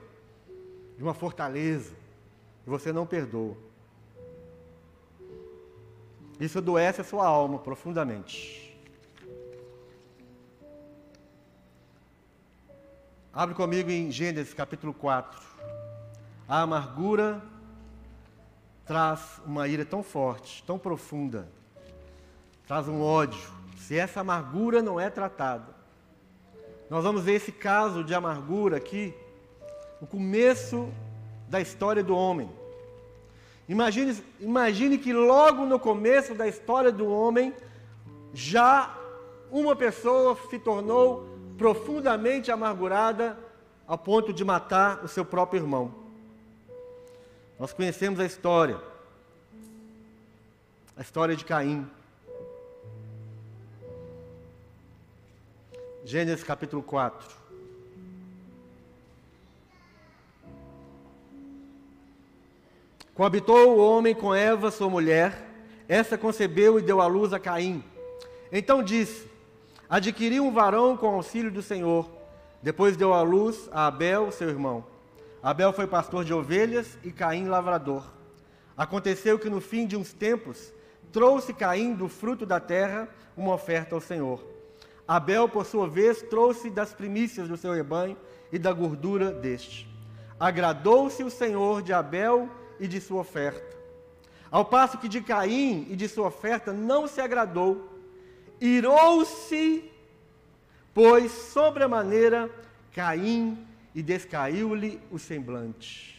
de 0.97 1.03
uma 1.03 1.15
fortaleza, 1.15 1.95
e 2.67 2.71
você 2.71 2.93
não 2.93 3.07
perdoa. 3.07 3.57
Isso 6.41 6.59
adoece 6.59 7.01
a 7.01 7.05
sua 7.05 7.27
alma 7.27 7.59
profundamente. 7.59 8.65
Abre 13.33 13.55
comigo 13.55 13.91
em 13.91 14.11
Gênesis 14.11 14.55
capítulo 14.55 14.95
4. 14.95 15.41
A 16.49 16.63
amargura 16.63 17.43
traz 18.85 19.41
uma 19.45 19.67
ira 19.67 19.85
tão 19.85 20.03
forte, 20.03 20.63
tão 20.65 20.79
profunda, 20.79 21.49
traz 22.67 22.87
um 22.87 23.03
ódio. 23.03 23.51
Se 23.79 23.99
essa 23.99 24.21
amargura 24.21 24.83
não 24.83 25.01
é 25.01 25.11
tratada, 25.11 25.74
nós 26.89 27.03
vamos 27.03 27.23
ver 27.23 27.35
esse 27.35 27.51
caso 27.51 28.05
de 28.05 28.15
amargura 28.15 28.77
aqui, 28.77 29.15
no 30.01 30.07
começo 30.07 30.89
da 31.49 31.61
história 31.61 32.03
do 32.03 32.17
homem. 32.17 32.51
Imagine, 33.69 34.23
imagine 34.41 34.99
que 34.99 35.13
logo 35.13 35.65
no 35.65 35.79
começo 35.79 36.35
da 36.35 36.47
história 36.47 36.93
do 36.93 37.09
homem, 37.09 37.55
já 38.33 38.95
uma 39.51 39.75
pessoa 39.75 40.37
se 40.51 40.59
tornou 40.59 41.29
profundamente 41.57 42.51
amargurada 42.51 43.39
a 43.87 43.97
ponto 43.97 44.33
de 44.33 44.45
matar 44.45 45.05
o 45.05 45.09
seu 45.09 45.25
próprio 45.25 45.63
irmão. 45.63 45.95
Nós 47.59 47.73
conhecemos 47.73 48.19
a 48.19 48.25
história, 48.25 48.79
a 50.97 51.01
história 51.01 51.37
de 51.37 51.45
Caim. 51.45 51.89
Gênesis 56.07 56.45
capítulo 56.45 56.83
4. 56.83 57.35
Coabitou 63.15 63.71
o 63.71 63.79
homem 63.79 64.15
com 64.15 64.35
Eva, 64.35 64.71
sua 64.71 64.91
mulher, 64.91 65.49
essa 65.89 66.19
concebeu 66.19 66.79
e 66.79 66.83
deu 66.83 67.01
à 67.01 67.07
luz 67.07 67.33
a 67.33 67.39
Caim. 67.39 67.83
Então 68.53 68.83
disse: 68.83 69.27
adquiriu 69.89 70.45
um 70.45 70.53
varão 70.53 70.95
com 70.95 71.07
auxílio 71.07 71.51
do 71.51 71.63
Senhor. 71.63 72.07
Depois 72.63 72.99
deu 72.99 73.15
à 73.15 73.23
luz 73.23 73.67
a 73.73 73.87
Abel, 73.87 74.31
seu 74.31 74.51
irmão. 74.51 74.85
Abel 75.43 75.73
foi 75.73 75.87
pastor 75.87 76.23
de 76.23 76.35
ovelhas 76.35 76.99
e 77.03 77.11
Caim 77.11 77.49
lavrador. 77.49 78.05
Aconteceu 78.77 79.39
que 79.39 79.49
no 79.49 79.61
fim 79.61 79.87
de 79.87 79.97
uns 79.97 80.13
tempos 80.13 80.71
trouxe 81.11 81.55
Caim 81.55 81.95
do 81.95 82.11
fruto 82.11 82.45
da 82.45 82.61
terra 82.61 83.09
uma 83.35 83.55
oferta 83.55 83.95
ao 83.95 84.03
Senhor. 84.03 84.53
Abel, 85.07 85.49
por 85.49 85.67
sua 85.67 85.89
vez, 85.89 86.23
trouxe 86.23 86.71
das 86.71 86.95
primícias 86.95 87.49
do 87.49 87.57
seu 87.57 87.73
rebanho 87.73 88.17
e 88.51 88.59
da 88.59 88.73
gordura 88.73 89.31
deste. 89.31 89.87
Agradou-se 90.41 91.23
o 91.23 91.31
Senhor 91.31 91.83
de 91.83 91.93
Abel 91.93 92.49
e 92.81 92.89
de 92.89 93.01
sua 93.01 93.21
oferta. 93.21 93.75
Ao 94.51 94.65
passo 94.65 94.99
que 94.99 95.09
de 95.09 95.21
Caim 95.21 95.87
e 95.91 95.97
de 95.97 96.09
sua 96.09 96.29
oferta 96.29 96.73
não 96.73 97.07
se 97.07 97.21
agradou, 97.21 97.91
irou-se, 98.61 99.91
pois 100.95 101.31
sobremaneira 101.33 102.51
Caim 102.95 103.67
e 103.95 104.03
descaiu-lhe 104.03 105.01
o 105.11 105.19
semblante. 105.19 106.15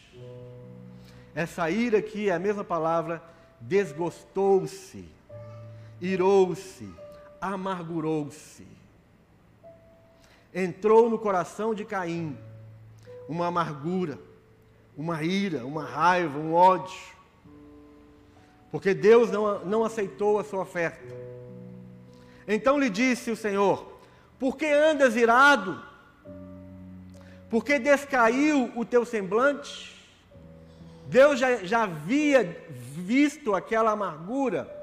Essa 1.34 1.70
ira 1.70 1.98
aqui 1.98 2.28
é 2.28 2.34
a 2.34 2.38
mesma 2.38 2.64
palavra, 2.64 3.22
desgostou-se, 3.60 5.04
irou-se, 6.00 6.88
amargurou-se. 7.40 8.75
Entrou 10.58 11.10
no 11.10 11.18
coração 11.18 11.74
de 11.74 11.84
Caim 11.84 12.34
uma 13.28 13.48
amargura, 13.48 14.18
uma 14.96 15.22
ira, 15.22 15.66
uma 15.66 15.84
raiva, 15.84 16.38
um 16.38 16.54
ódio, 16.54 16.98
porque 18.70 18.94
Deus 18.94 19.30
não, 19.30 19.62
não 19.66 19.84
aceitou 19.84 20.38
a 20.38 20.44
sua 20.44 20.62
oferta. 20.62 21.04
Então 22.48 22.78
lhe 22.78 22.88
disse 22.88 23.30
o 23.30 23.36
Senhor: 23.36 24.00
Por 24.38 24.56
que 24.56 24.64
andas 24.64 25.14
irado 25.14 25.78
Porque 27.50 27.78
descaiu 27.78 28.72
o 28.74 28.82
teu 28.82 29.04
semblante? 29.04 29.94
Deus 31.06 31.38
já, 31.38 31.56
já 31.64 31.82
havia 31.82 32.64
visto 32.70 33.54
aquela 33.54 33.90
amargura. 33.90 34.74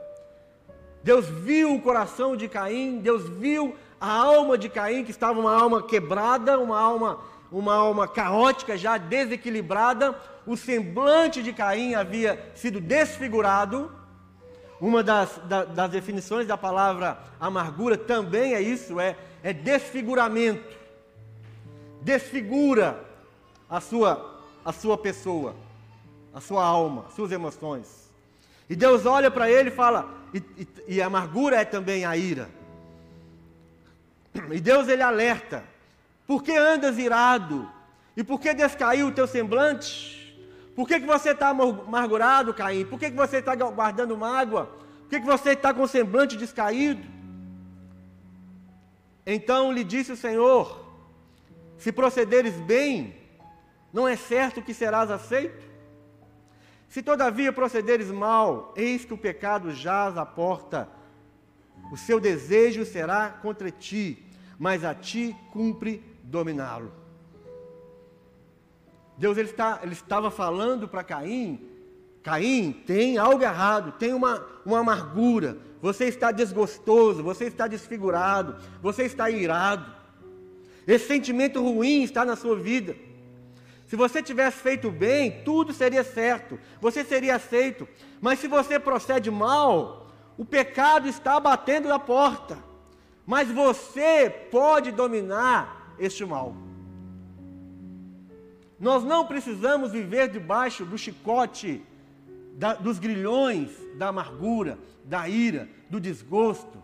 Deus 1.04 1.28
viu 1.28 1.74
o 1.74 1.82
coração 1.82 2.38
de 2.38 2.48
Caim, 2.48 3.00
Deus 3.00 3.28
viu 3.28 3.76
a 4.04 4.12
alma 4.12 4.58
de 4.58 4.68
Caim, 4.68 5.06
que 5.06 5.12
estava 5.12 5.40
uma 5.40 5.54
alma 5.54 5.82
quebrada, 5.82 6.60
uma 6.60 6.78
alma, 6.78 7.20
uma 7.50 7.74
alma 7.74 8.06
caótica, 8.06 8.78
já 8.78 8.98
desequilibrada. 8.98 10.14
O 10.46 10.58
semblante 10.58 11.42
de 11.42 11.54
Caim 11.54 11.94
havia 11.96 12.52
sido 12.54 12.82
desfigurado. 12.82 13.90
Uma 14.82 15.02
das, 15.02 15.40
da, 15.46 15.64
das 15.64 15.90
definições 15.90 16.46
da 16.46 16.58
palavra 16.58 17.18
amargura 17.40 17.98
também 17.98 18.54
é 18.54 18.62
isso, 18.62 19.00
é, 19.00 19.16
é 19.42 19.54
desfiguramento. 19.54 20.78
Desfigura 22.02 23.00
a 23.70 23.80
sua, 23.80 24.38
a 24.66 24.74
sua 24.74 24.98
pessoa 24.98 25.56
a 26.34 26.42
sua 26.42 26.66
alma, 26.66 27.06
suas 27.16 27.32
emoções. 27.32 28.10
E 28.70 28.76
Deus 28.76 29.06
olha 29.06 29.30
para 29.30 29.50
ele 29.50 29.70
e 29.70 29.72
fala, 29.72 30.10
e, 30.34 30.38
e, 30.58 30.68
e, 30.96 31.02
a 31.02 31.06
amargura 31.06 31.58
é 31.58 31.66
também 31.66 32.06
a 32.06 32.18
ira. 32.18 32.50
E 34.52 34.60
Deus 34.60 34.88
ele 34.88 35.04
alerta: 35.04 35.64
por 36.26 36.44
que 36.44 36.56
andas 36.56 36.98
irado? 36.98 37.70
E 38.16 38.24
por 38.24 38.40
que 38.40 38.54
descaiu 38.54 39.08
o 39.08 39.12
teu 39.12 39.28
semblante? 39.28 40.22
Por 40.76 40.88
que, 40.88 41.00
que 41.00 41.06
você 41.06 41.32
está 41.32 41.50
amargurado, 41.50 42.54
Caim? 42.54 42.86
Por 42.86 43.00
que, 43.00 43.12
que 43.12 43.18
você 43.18 43.38
está 43.38 43.56
guardando 43.56 44.18
mágoa? 44.18 44.66
Por 44.66 45.10
que, 45.10 45.20
que 45.20 45.26
você 45.26 45.52
está 45.52 45.74
com 45.74 45.84
o 45.84 45.88
semblante 45.88 46.36
descaído? 46.36 47.08
Então 49.26 49.72
lhe 49.72 49.84
disse 49.84 50.12
o 50.12 50.18
Senhor: 50.18 50.84
Se 51.78 51.92
procederes 51.92 52.56
bem, 52.62 53.16
não 53.92 54.08
é 54.08 54.16
certo 54.16 54.62
que 54.62 54.74
serás 54.74 55.12
aceito? 55.12 55.72
Se 56.90 57.02
todavia 57.02 57.52
procederes 57.52 58.10
mal, 58.12 58.74
eis 58.76 59.06
que 59.06 59.14
o 59.14 59.18
pecado 59.18 59.72
jaz 59.72 60.18
à 60.18 60.26
porta. 60.26 60.90
O 61.94 61.96
seu 61.96 62.20
desejo 62.20 62.84
será 62.86 63.30
contra 63.30 63.70
ti, 63.70 64.26
mas 64.58 64.84
a 64.84 64.96
ti 64.96 65.36
cumpre 65.52 66.04
dominá-lo. 66.24 66.92
Deus 69.16 69.38
ele, 69.38 69.52
está, 69.52 69.80
ele 69.84 69.94
estava 69.94 70.32
falando 70.32 70.88
para 70.88 71.04
Caim: 71.04 71.70
Caim, 72.24 72.72
tem 72.88 73.20
algo 73.20 73.44
errado, 73.44 73.92
tem 73.92 74.12
uma, 74.12 74.44
uma 74.66 74.80
amargura, 74.80 75.60
você 75.80 76.06
está 76.06 76.32
desgostoso, 76.32 77.22
você 77.22 77.46
está 77.46 77.68
desfigurado, 77.68 78.56
você 78.82 79.04
está 79.04 79.30
irado. 79.30 79.94
Esse 80.88 81.06
sentimento 81.06 81.62
ruim 81.62 82.02
está 82.02 82.26
na 82.26 82.36
sua 82.36 82.56
vida. 82.56 82.96
Se 83.86 83.96
você 83.96 84.24
tivesse 84.24 84.58
feito 84.58 84.90
bem, 84.90 85.44
tudo 85.46 85.72
seria 85.72 86.04
certo, 86.04 86.60
você 86.82 87.04
seria 87.04 87.36
aceito. 87.36 87.88
Mas 88.20 88.40
se 88.40 88.48
você 88.48 88.80
procede 88.80 89.30
mal, 89.30 90.03
o 90.38 90.46
pecado 90.46 91.08
está 91.08 91.40
batendo 91.40 91.88
na 91.88 92.00
porta. 92.00 92.58
Mas 93.26 93.50
você 93.50 94.30
pode 94.52 94.92
dominar 94.92 95.96
este 95.98 96.26
mal. 96.26 96.56
Nós 98.80 99.04
não 99.04 99.26
precisamos 99.26 99.92
viver 99.92 100.28
debaixo 100.30 100.84
do 100.84 100.98
chicote, 100.98 101.82
da, 102.56 102.74
dos 102.74 103.00
grilhões 103.00 103.70
da 103.98 104.10
amargura, 104.10 104.78
da 105.06 105.30
ira, 105.30 105.70
do 105.90 106.00
desgosto. 106.00 106.84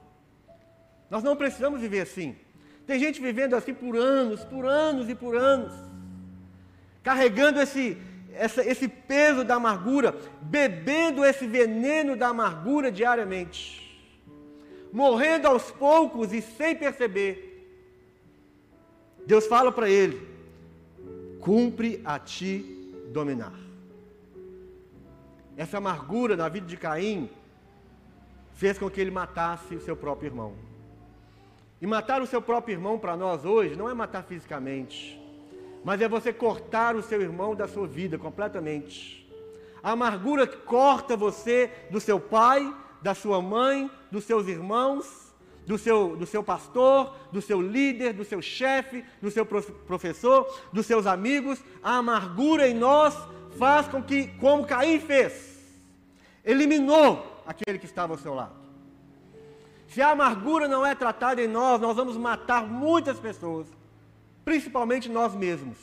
Nós 1.10 1.24
não 1.24 1.36
precisamos 1.36 1.82
viver 1.82 2.02
assim. 2.02 2.38
Tem 2.88 3.00
gente 3.00 3.22
vivendo 3.22 3.56
assim 3.56 3.74
por 3.74 3.98
anos, 3.98 4.44
por 4.46 4.66
anos 4.66 5.10
e 5.10 5.16
por 5.16 5.36
anos 5.36 5.90
carregando 7.04 7.60
esse, 7.60 7.98
essa, 8.40 8.66
esse 8.66 8.88
peso 8.88 9.44
da 9.44 9.56
amargura, 9.56 10.16
bebendo 10.42 11.26
esse 11.26 11.46
veneno 11.46 12.16
da 12.16 12.30
amargura 12.30 12.90
diariamente, 12.90 13.86
morrendo 14.94 15.48
aos 15.48 15.70
poucos 15.70 16.32
e 16.32 16.42
sem 16.42 16.74
perceber. 16.74 17.46
Deus 19.28 19.46
fala 19.46 19.72
para 19.74 19.90
ele: 19.90 20.26
cumpre 21.42 22.02
a 22.06 22.18
ti 22.18 22.94
dominar. 23.12 23.54
Essa 25.58 25.78
amargura 25.78 26.38
na 26.38 26.48
vida 26.48 26.66
de 26.66 26.78
Caim 26.78 27.30
fez 28.54 28.80
com 28.80 28.90
que 28.90 29.02
ele 29.02 29.12
matasse 29.12 29.76
o 29.76 29.82
seu 29.82 29.98
próprio 29.98 30.28
irmão. 30.30 30.54
E 31.82 31.86
matar 31.86 32.22
o 32.22 32.28
seu 32.28 32.42
próprio 32.42 32.74
irmão 32.74 32.98
para 32.98 33.18
nós 33.18 33.44
hoje 33.44 33.76
não 33.76 33.90
é 33.90 33.94
matar 33.94 34.24
fisicamente 34.24 35.19
mas 35.84 36.02
é 36.02 36.08
você 36.08 36.34
cortar 36.34 36.96
o 36.96 37.02
seu 37.02 37.22
irmão 37.22 37.56
da 37.56 37.68
sua 37.68 37.88
vida 37.88 38.18
completamente. 38.18 39.20
A 39.82 39.92
amargura 39.92 40.46
corta 40.46 41.16
você 41.16 41.72
do 41.90 42.00
seu 42.00 42.20
pai, 42.20 42.74
da 43.02 43.14
sua 43.14 43.42
mãe, 43.42 43.90
dos 44.12 44.26
seus 44.26 44.48
irmãos, 44.48 45.34
do 45.66 45.78
seu, 45.78 46.18
do 46.18 46.26
seu 46.26 46.44
pastor, 46.44 47.16
do 47.32 47.42
seu 47.42 47.62
líder, 47.62 48.14
do 48.14 48.26
seu 48.26 48.42
chefe, 48.42 49.06
do 49.22 49.32
seu 49.32 49.46
professor, 49.46 50.52
dos 50.74 50.86
seus 50.86 51.06
amigos. 51.06 51.64
A 51.82 51.98
amargura 51.98 52.68
em 52.68 52.74
nós 52.74 53.16
faz 53.58 53.88
com 53.88 54.04
que, 54.04 54.28
como 54.40 54.66
Caim 54.66 55.00
fez, 55.00 55.60
eliminou 56.44 57.42
aquele 57.46 57.80
que 57.80 57.86
estava 57.86 58.14
ao 58.14 58.20
seu 58.20 58.34
lado. 58.34 58.60
Se 59.88 60.02
a 60.02 60.12
amargura 60.12 60.68
não 60.68 60.86
é 60.86 60.94
tratada 60.94 61.42
em 61.42 61.48
nós, 61.48 61.80
nós 61.80 61.96
vamos 61.96 62.18
matar 62.18 62.68
muitas 62.68 63.20
pessoas 63.20 63.68
principalmente 64.50 65.08
nós 65.08 65.36
mesmos. 65.36 65.78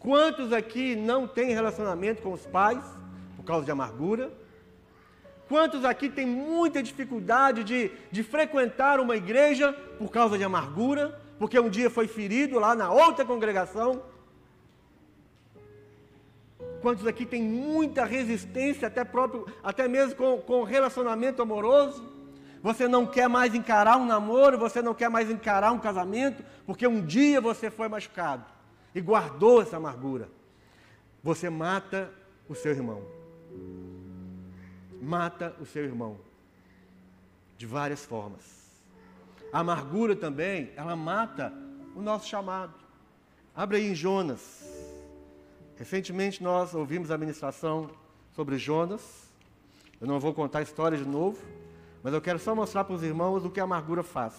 Quantos 0.00 0.52
aqui 0.52 0.96
não 0.96 1.28
têm 1.28 1.54
relacionamento 1.54 2.20
com 2.20 2.32
os 2.32 2.44
pais 2.44 2.82
por 3.36 3.44
causa 3.44 3.64
de 3.64 3.70
amargura? 3.70 4.32
Quantos 5.48 5.84
aqui 5.84 6.08
têm 6.10 6.26
muita 6.26 6.82
dificuldade 6.82 7.62
de, 7.62 7.92
de 8.10 8.24
frequentar 8.24 8.98
uma 8.98 9.14
igreja 9.14 9.72
por 10.00 10.10
causa 10.10 10.36
de 10.36 10.42
amargura? 10.42 11.16
Porque 11.38 11.60
um 11.60 11.70
dia 11.70 11.88
foi 11.88 12.08
ferido 12.08 12.58
lá 12.58 12.74
na 12.74 12.90
outra 12.90 13.24
congregação? 13.24 14.02
Quantos 16.82 17.06
aqui 17.06 17.24
têm 17.24 17.40
muita 17.40 18.04
resistência, 18.04 18.88
até, 18.88 19.04
próprio, 19.04 19.46
até 19.62 19.86
mesmo 19.86 20.16
com, 20.16 20.38
com 20.38 20.64
relacionamento 20.64 21.40
amoroso? 21.40 22.19
Você 22.62 22.86
não 22.86 23.06
quer 23.06 23.28
mais 23.28 23.54
encarar 23.54 23.96
um 23.96 24.04
namoro, 24.04 24.58
você 24.58 24.82
não 24.82 24.94
quer 24.94 25.08
mais 25.08 25.30
encarar 25.30 25.72
um 25.72 25.78
casamento, 25.78 26.44
porque 26.66 26.86
um 26.86 27.04
dia 27.04 27.40
você 27.40 27.70
foi 27.70 27.88
machucado 27.88 28.44
e 28.94 29.00
guardou 29.00 29.62
essa 29.62 29.78
amargura. 29.78 30.28
Você 31.22 31.48
mata 31.48 32.10
o 32.48 32.54
seu 32.54 32.72
irmão. 32.72 33.02
Mata 35.00 35.56
o 35.60 35.64
seu 35.64 35.84
irmão. 35.84 36.18
De 37.56 37.66
várias 37.66 38.04
formas. 38.04 38.60
A 39.52 39.60
amargura 39.60 40.14
também, 40.14 40.70
ela 40.76 40.94
mata 40.94 41.52
o 41.94 42.02
nosso 42.02 42.28
chamado. 42.28 42.74
Abre 43.54 43.78
aí 43.78 43.90
em 43.90 43.94
Jonas. 43.94 44.68
Recentemente 45.76 46.42
nós 46.42 46.74
ouvimos 46.74 47.10
a 47.10 47.18
ministração 47.18 47.90
sobre 48.32 48.58
Jonas. 48.58 49.30
Eu 50.00 50.06
não 50.06 50.20
vou 50.20 50.32
contar 50.32 50.60
a 50.60 50.62
história 50.62 50.96
de 50.96 51.06
novo, 51.06 51.42
mas 52.02 52.14
eu 52.14 52.20
quero 52.20 52.38
só 52.38 52.54
mostrar 52.54 52.84
para 52.84 52.94
os 52.94 53.02
irmãos 53.02 53.44
o 53.44 53.50
que 53.50 53.60
a 53.60 53.64
amargura 53.64 54.02
faz. 54.02 54.34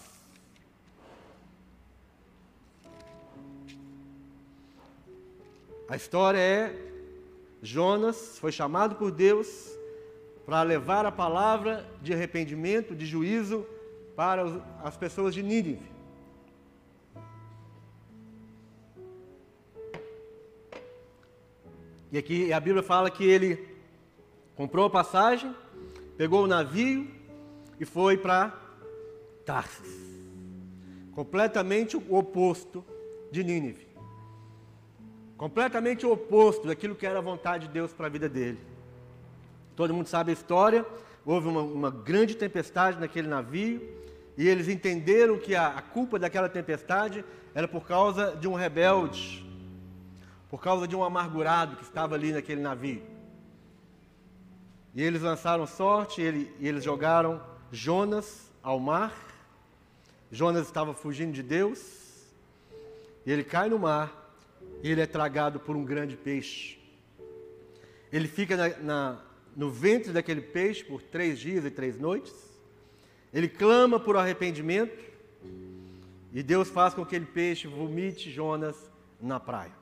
A 5.88 5.96
história 5.96 6.40
é: 6.40 6.76
Jonas 7.62 8.40
foi 8.40 8.52
chamado 8.52 8.96
por 8.96 9.12
Deus 9.12 9.78
para 10.46 10.64
levar 10.64 11.06
a 11.06 11.12
palavra 11.12 11.86
de 12.02 12.14
arrependimento, 12.14 12.96
de 12.96 13.06
juízo 13.06 13.66
para 14.16 14.44
as 14.84 14.98
pessoas 14.98 15.34
de 15.34 15.44
Nínive. 15.44 15.92
E 22.12 22.18
aqui 22.18 22.52
a 22.52 22.60
Bíblia 22.60 22.84
fala 22.84 23.10
que 23.10 23.24
ele 23.24 23.70
comprou 24.56 24.86
a 24.86 24.90
passagem, 24.90 25.56
pegou 26.18 26.44
o 26.44 26.48
navio 26.48 27.10
e 27.82 27.86
foi 27.86 28.16
para 28.16 28.56
Tarsis. 29.44 29.92
Completamente 31.16 31.98
o 31.98 32.16
oposto 32.16 32.86
de 33.32 33.44
Nínive. 33.44 33.88
Completamente 35.36 36.06
o 36.06 36.12
oposto 36.12 36.68
daquilo 36.68 36.94
que 36.94 37.08
era 37.08 37.18
a 37.18 37.24
vontade 37.24 37.66
de 37.66 37.74
Deus 37.74 37.92
para 37.92 38.06
a 38.06 38.10
vida 38.10 38.30
dele. 38.30 38.60
Todo 39.76 39.96
mundo 39.96 40.06
sabe 40.06 40.30
a 40.30 40.34
história. 40.34 40.86
Houve 41.26 41.48
uma, 41.48 41.62
uma 41.62 41.90
grande 41.90 42.36
tempestade 42.36 43.00
naquele 43.00 43.28
navio. 43.28 43.82
E 44.38 44.48
eles 44.48 44.68
entenderam 44.68 45.40
que 45.40 45.56
a, 45.56 45.70
a 45.70 45.82
culpa 45.82 46.20
daquela 46.20 46.48
tempestade 46.48 47.26
era 47.56 47.68
por 47.68 47.88
causa 47.88 48.36
de 48.36 48.48
um 48.48 48.54
rebelde, 48.54 49.44
por 50.52 50.62
causa 50.62 50.88
de 50.88 50.96
um 50.96 51.04
amargurado 51.04 51.78
que 51.78 51.84
estava 51.84 52.14
ali 52.14 52.32
naquele 52.32 52.62
navio. 52.62 53.02
E 54.94 55.02
eles 55.02 55.24
lançaram 55.24 55.66
sorte, 55.66 56.22
ele, 56.22 56.54
e 56.60 56.68
eles 56.68 56.84
jogaram 56.84 57.50
Jonas 57.72 58.52
ao 58.62 58.80
mar. 58.80 59.14
Jonas 60.32 60.68
estava 60.68 60.94
fugindo 60.94 61.32
de 61.32 61.42
Deus. 61.44 62.02
E 63.26 63.32
ele 63.32 63.44
cai 63.44 63.70
no 63.70 63.80
mar 63.80 64.18
e 64.84 64.92
ele 64.92 65.02
é 65.02 65.06
tragado 65.06 65.60
por 65.60 65.76
um 65.76 65.86
grande 65.86 66.18
peixe. 66.18 66.80
Ele 68.12 68.28
fica 68.28 68.58
na, 68.58 68.70
na, 68.80 69.22
no 69.56 69.70
ventre 69.70 70.12
daquele 70.12 70.42
peixe 70.42 70.84
por 70.84 71.02
três 71.02 71.40
dias 71.40 71.64
e 71.66 71.72
três 71.72 71.98
noites. 71.98 72.34
Ele 73.34 73.48
clama 73.48 74.00
por 74.00 74.18
arrependimento. 74.18 75.12
E 76.34 76.42
Deus 76.42 76.70
faz 76.70 76.94
com 76.94 77.06
que 77.06 77.16
aquele 77.16 77.26
peixe 77.26 77.68
vomite 77.68 78.32
Jonas 78.32 78.76
na 79.20 79.40
praia. 79.40 79.74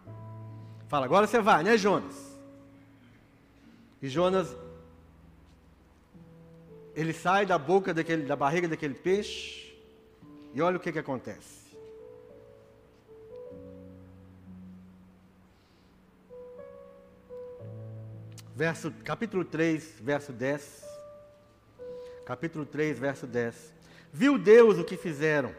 Fala, 0.88 1.06
agora 1.06 1.28
você 1.28 1.40
vai, 1.40 1.64
né, 1.64 1.78
Jonas? 1.78 2.38
E 4.02 4.10
Jonas, 4.10 4.56
ele 7.00 7.14
sai 7.14 7.45
da 7.45 7.58
boca 7.58 7.93
daquele, 7.93 8.24
da 8.24 8.36
barriga 8.36 8.68
daquele 8.68 8.93
peixe. 8.93 9.74
E 10.54 10.62
olha 10.62 10.78
o 10.78 10.80
que, 10.80 10.91
que 10.91 11.00
acontece. 11.00 11.60
verso, 18.60 18.91
capítulo 19.06 19.45
3, 19.45 20.02
verso 20.02 20.34
10. 20.34 20.84
Capítulo 22.26 22.66
3, 22.66 23.00
verso 23.00 23.26
10. 23.26 23.74
Viu 24.12 24.38
Deus 24.38 24.78
o 24.78 24.84
que 24.84 24.97
fizeram, 24.97 25.56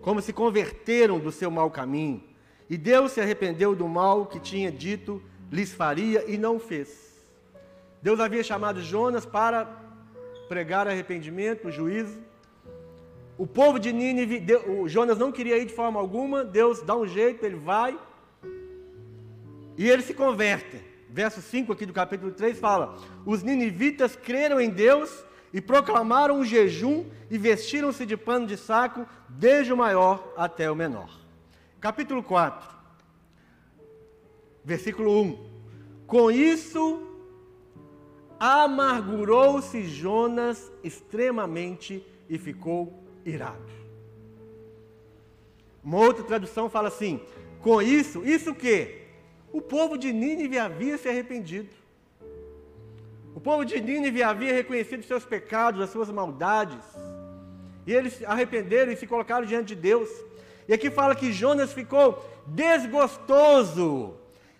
como 0.00 0.20
se 0.20 0.32
converteram 0.32 1.20
do 1.20 1.30
seu 1.30 1.52
mau 1.52 1.70
caminho, 1.70 2.20
e 2.68 2.76
Deus 2.76 3.12
se 3.12 3.20
arrependeu 3.20 3.76
do 3.76 3.86
mal 3.86 4.26
que 4.26 4.40
tinha 4.40 4.72
dito 4.72 5.22
lhes 5.52 5.72
faria 5.72 6.28
e 6.28 6.36
não 6.36 6.58
fez. 6.58 7.22
Deus 8.02 8.18
havia 8.18 8.42
chamado 8.42 8.82
Jonas 8.82 9.24
para 9.24 9.64
pregar 10.52 10.86
arrependimento, 10.86 11.70
juízo. 11.70 12.20
O 13.38 13.46
povo 13.46 13.78
de 13.78 13.90
Nínive, 13.90 14.44
o 14.68 14.86
Jonas 14.86 15.16
não 15.16 15.32
queria 15.32 15.56
ir 15.56 15.64
de 15.64 15.72
forma 15.72 15.98
alguma, 15.98 16.44
Deus 16.44 16.82
dá 16.82 16.94
um 16.94 17.06
jeito, 17.06 17.46
ele 17.46 17.56
vai, 17.56 17.98
e 19.78 19.88
eles 19.88 20.04
se 20.04 20.12
convertem 20.12 20.82
verso 21.08 21.40
5 21.40 21.72
aqui 21.72 21.86
do 21.86 21.92
capítulo 21.94 22.32
3 22.32 22.58
fala: 22.58 22.98
Os 23.24 23.42
ninivitas 23.42 24.14
creram 24.14 24.60
em 24.60 24.68
Deus 24.68 25.24
e 25.54 25.60
proclamaram 25.60 26.38
o 26.38 26.44
jejum 26.44 27.06
e 27.30 27.38
vestiram-se 27.38 28.04
de 28.04 28.16
pano 28.16 28.46
de 28.46 28.58
saco, 28.58 29.06
desde 29.30 29.72
o 29.72 29.76
maior 29.76 30.34
até 30.36 30.70
o 30.70 30.76
menor. 30.76 31.10
Capítulo 31.80 32.22
4, 32.22 32.68
versículo 34.62 35.22
1. 35.22 35.50
Com 36.06 36.30
isso, 36.30 37.11
amargurou-se 38.42 39.84
Jonas 39.84 40.72
extremamente 40.82 42.04
e 42.28 42.36
ficou 42.36 42.92
irado. 43.24 43.70
Uma 45.84 45.98
outra 45.98 46.24
tradução 46.24 46.68
fala 46.68 46.88
assim: 46.88 47.20
com 47.60 47.80
isso, 47.80 48.24
isso 48.24 48.52
que? 48.52 48.98
O 49.52 49.60
povo 49.60 49.96
de 49.96 50.12
Nínive 50.12 50.58
havia 50.58 50.98
se 50.98 51.08
arrependido. 51.08 51.68
O 53.32 53.40
povo 53.40 53.64
de 53.64 53.80
Nínive 53.80 54.24
havia 54.24 54.52
reconhecido 54.52 55.04
seus 55.04 55.24
pecados, 55.24 55.80
as 55.80 55.90
suas 55.90 56.10
maldades. 56.10 56.84
E 57.86 57.92
eles 57.92 58.14
se 58.14 58.24
arrependeram 58.24 58.90
e 58.90 58.96
se 58.96 59.06
colocaram 59.06 59.46
diante 59.46 59.76
de 59.76 59.76
Deus. 59.76 60.10
E 60.66 60.74
aqui 60.74 60.90
fala 60.90 61.14
que 61.14 61.32
Jonas 61.32 61.72
ficou 61.72 62.28
desgostoso. 62.44 64.16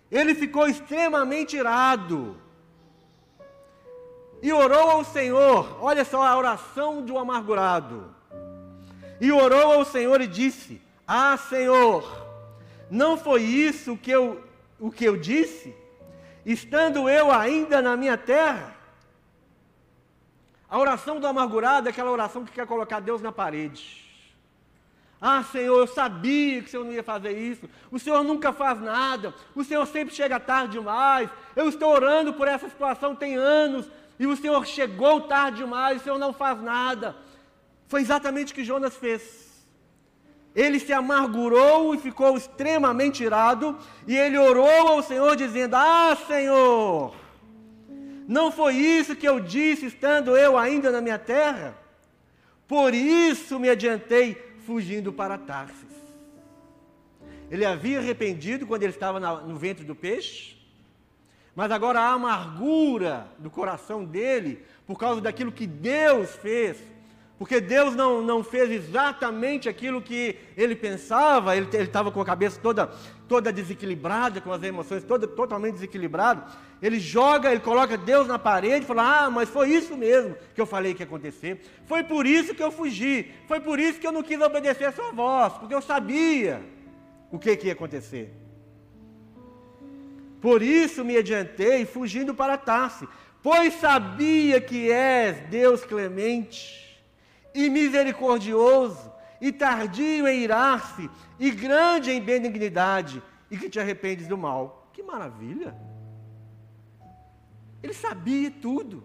Ele 0.09 0.37
ficou 0.37 0.69
extremamente 0.69 1.57
irado. 1.57 2.37
E 4.43 4.53
orou 4.53 4.91
ao 4.91 5.05
Senhor. 5.05 5.79
Olha 5.81 6.05
só 6.05 6.23
a 6.23 6.37
oração 6.37 7.05
de 7.05 7.13
um 7.13 7.19
amargurado. 7.19 8.13
E 9.21 9.31
orou 9.31 9.73
ao 9.73 9.85
Senhor 9.85 10.21
e 10.21 10.27
disse: 10.27 10.83
Ah, 11.07 11.37
Senhor, 11.37 12.05
não 12.91 13.17
foi 13.17 13.43
isso 13.43 13.97
que 13.97 14.11
eu 14.11 14.43
o 14.83 14.91
que 14.91 15.05
eu 15.05 15.17
disse, 15.17 15.73
estando 16.45 17.09
eu 17.09 17.31
ainda 17.31 17.81
na 17.81 17.97
minha 17.97 18.19
terra? 18.19 18.75
A 20.69 20.77
oração 20.77 21.21
do 21.21 21.27
amargurado 21.29 21.87
é 21.87 21.93
aquela 21.93 22.11
oração 22.11 22.45
que 22.45 22.51
quer 22.51 22.67
colocar 22.67 22.99
Deus 22.99 23.23
na 23.23 23.31
parede. 23.31 24.03
Ah, 25.21 25.45
Senhor, 25.45 25.79
eu 25.79 25.87
sabia 25.87 26.61
que 26.61 26.67
o 26.67 26.71
Senhor 26.73 26.85
não 26.85 26.93
ia 26.93 27.03
fazer 27.05 27.31
isso. 27.31 27.71
O 27.93 27.99
Senhor 28.01 28.25
nunca 28.25 28.53
faz 28.53 28.81
nada. 28.81 29.33
O 29.55 29.63
Senhor 29.63 29.87
sempre 29.87 30.13
chega 30.13 30.41
tarde 30.41 30.73
demais. 30.73 31.31
Eu 31.55 31.69
estou 31.69 31.93
orando 31.93 32.33
por 32.33 32.49
essa 32.49 32.69
situação 32.69 33.15
tem 33.15 33.37
anos. 33.37 33.89
E 34.19 34.27
o 34.27 34.37
Senhor 34.37 34.65
chegou 34.67 35.23
tarde 35.23 35.59
demais. 35.59 36.01
O 36.01 36.05
Senhor 36.05 36.19
não 36.19 36.33
faz 36.33 36.61
nada. 36.61 37.17
Foi 37.89 38.01
exatamente 38.01 38.53
o 38.53 38.55
que 38.55 38.65
Jonas 38.65 38.97
fez. 38.97 39.53
Ele 40.55 40.79
se 40.79 40.93
amargurou 40.93 41.95
e 41.95 41.99
ficou 41.99 42.37
extremamente 42.37 43.23
irado, 43.23 43.79
e 44.07 44.17
ele 44.17 44.37
orou 44.37 44.89
ao 44.89 45.03
Senhor, 45.03 45.35
dizendo: 45.35 45.75
Ah, 45.77 46.17
Senhor, 46.27 47.15
não 48.29 48.53
foi 48.53 48.75
isso 48.77 49.17
que 49.17 49.27
eu 49.27 49.41
disse 49.41 49.87
estando 49.87 50.37
eu 50.37 50.59
ainda 50.59 50.91
na 50.91 51.01
minha 51.01 51.19
terra? 51.19 51.77
Por 52.69 52.95
isso 52.95 53.59
me 53.59 53.69
adiantei 53.69 54.35
fugindo 54.67 55.13
para 55.13 55.39
Tarsis. 55.39 55.93
Ele 57.51 57.65
havia 57.65 57.99
arrependido 57.99 58.67
quando 58.67 58.83
ele 58.83 58.93
estava 58.93 59.21
no 59.21 59.57
ventre 59.57 59.85
do 59.85 59.95
peixe, 59.95 60.57
mas 61.55 61.71
agora 61.71 62.01
a 62.01 62.13
amargura 62.13 63.27
do 63.39 63.51
coração 63.51 64.05
dele, 64.05 64.65
por 64.87 64.99
causa 64.99 65.21
daquilo 65.21 65.53
que 65.53 65.67
Deus 65.67 66.31
fez, 66.37 66.77
porque 67.43 67.61
Deus 67.61 67.97
não, 67.97 68.23
não 68.23 68.45
fez 68.45 68.71
exatamente 68.71 69.69
aquilo 69.69 70.01
que 70.01 70.37
ele 70.57 70.77
pensava, 70.77 71.57
ele 71.57 71.69
estava 71.77 72.13
com 72.13 72.21
a 72.21 72.25
cabeça 72.25 72.61
toda, 72.63 72.87
toda 73.29 73.53
desequilibrada, 73.53 74.41
com 74.41 74.53
as 74.53 74.63
emoções 74.63 75.03
toda, 75.03 75.27
totalmente 75.27 75.75
desequilibrado. 75.75 76.45
Ele 76.81 77.01
joga, 77.01 77.51
ele 77.51 77.61
coloca 77.61 77.97
Deus 77.97 78.29
na 78.29 78.39
parede 78.39 78.85
e 78.85 78.87
fala: 78.87 79.25
Ah, 79.25 79.29
mas 79.29 79.49
foi 79.49 79.71
isso 79.71 79.97
mesmo 79.97 80.37
que 80.55 80.61
eu 80.61 80.67
falei 80.67 80.95
que 80.95 81.03
ia 81.03 81.07
acontecer. 81.07 81.61
Foi 81.85 82.05
por 82.05 82.27
isso 82.27 82.55
que 82.55 82.63
eu 82.63 82.71
fugi. 82.71 83.35
Foi 83.49 83.59
por 83.59 83.81
isso 83.81 83.99
que 83.99 84.07
eu 84.07 84.13
não 84.13 84.23
quis 84.23 84.41
obedecer 84.41 84.85
a 84.85 84.93
sua 84.93 85.11
voz, 85.11 85.53
porque 85.55 85.75
eu 85.75 85.83
sabia 85.83 86.63
o 87.29 87.41
que, 87.41 87.57
que 87.57 87.67
ia 87.67 87.73
acontecer. 87.73 88.42
Por 90.43 90.61
isso 90.61 91.05
me 91.05 91.17
adiantei, 91.17 91.87
fugindo 91.87 92.35
para 92.35 92.59
Tarse, 92.59 93.09
pois 93.41 93.75
sabia 93.75 94.61
que 94.61 94.91
és 94.91 95.39
Deus 95.49 95.85
clemente 95.85 97.01
e 97.55 97.71
misericordioso, 97.71 99.13
e 99.41 99.53
tardio 99.53 100.27
em 100.27 100.41
irar-se, 100.41 101.09
e 101.39 101.51
grande 101.53 102.11
em 102.11 102.21
benignidade, 102.21 103.23
e 103.51 103.57
que 103.57 103.71
te 103.71 103.79
arrependes 103.79 104.27
do 104.27 104.37
mal. 104.37 104.91
Que 104.93 105.03
maravilha! 105.03 105.77
Ele 107.81 107.95
sabia 107.95 108.51
tudo. 108.51 109.05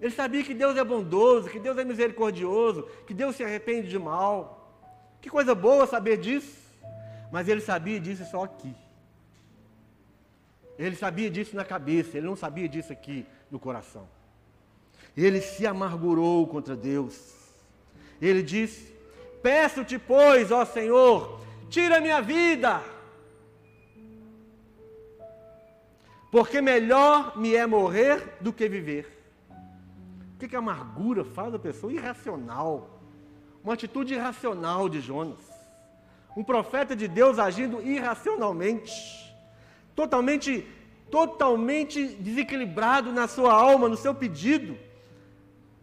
Ele 0.00 0.10
sabia 0.12 0.42
que 0.42 0.54
Deus 0.54 0.76
é 0.76 0.82
bondoso, 0.82 1.48
que 1.48 1.60
Deus 1.60 1.78
é 1.78 1.84
misericordioso, 1.84 2.88
que 3.06 3.14
Deus 3.14 3.36
se 3.36 3.44
arrepende 3.44 3.88
de 3.88 3.98
mal. 3.98 4.40
Que 5.20 5.30
coisa 5.30 5.54
boa 5.54 5.86
saber 5.86 6.16
disso. 6.16 6.58
Mas 7.30 7.46
ele 7.46 7.60
sabia 7.60 8.00
disso 8.00 8.24
só 8.24 8.42
aqui. 8.42 8.74
Ele 10.78 10.96
sabia 10.96 11.30
disso 11.30 11.54
na 11.54 11.64
cabeça, 11.64 12.16
ele 12.16 12.26
não 12.26 12.36
sabia 12.36 12.68
disso 12.68 12.92
aqui 12.92 13.26
no 13.50 13.58
coração. 13.58 14.08
Ele 15.16 15.40
se 15.40 15.66
amargurou 15.66 16.46
contra 16.46 16.74
Deus. 16.74 17.34
Ele 18.20 18.42
disse: 18.42 18.94
Peço-te, 19.42 19.98
pois, 19.98 20.50
ó 20.50 20.64
Senhor, 20.64 21.40
tira 21.68 22.00
minha 22.00 22.20
vida, 22.20 22.82
porque 26.30 26.62
melhor 26.62 27.36
me 27.36 27.54
é 27.54 27.66
morrer 27.66 28.38
do 28.40 28.52
que 28.52 28.68
viver. 28.68 29.06
O 30.34 30.38
que, 30.38 30.48
que 30.48 30.56
a 30.56 30.60
amargura 30.60 31.24
faz 31.24 31.54
a 31.54 31.58
pessoa? 31.58 31.92
Irracional. 31.92 33.00
Uma 33.62 33.74
atitude 33.74 34.14
irracional 34.14 34.88
de 34.88 35.00
Jonas. 35.00 35.52
Um 36.36 36.42
profeta 36.42 36.96
de 36.96 37.06
Deus 37.06 37.38
agindo 37.38 37.82
irracionalmente. 37.82 39.31
Totalmente, 39.94 40.66
totalmente 41.10 42.06
desequilibrado 42.06 43.12
na 43.12 43.28
sua 43.28 43.52
alma, 43.52 43.88
no 43.88 43.96
seu 43.96 44.14
pedido 44.14 44.76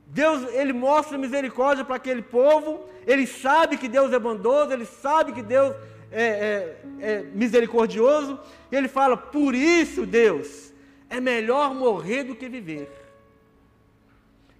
Deus, 0.09 0.51
ele 0.53 0.73
mostra 0.73 1.17
misericórdia 1.17 1.85
para 1.85 1.95
aquele 1.95 2.23
povo, 2.23 2.83
ele 3.05 3.27
sabe 3.27 3.77
que 3.77 3.87
Deus 3.87 4.11
é 4.11 4.17
bondoso, 4.17 4.73
ele 4.73 4.85
sabe 4.85 5.33
que 5.33 5.43
Deus 5.43 5.75
é, 6.11 6.23
é, 6.23 6.81
é 6.99 7.23
misericordioso, 7.23 8.39
e 8.71 8.75
ele 8.75 8.87
fala: 8.87 9.15
por 9.15 9.53
isso, 9.53 10.07
Deus, 10.07 10.73
é 11.09 11.19
melhor 11.19 11.75
morrer 11.75 12.23
do 12.23 12.35
que 12.35 12.49
viver. 12.49 12.91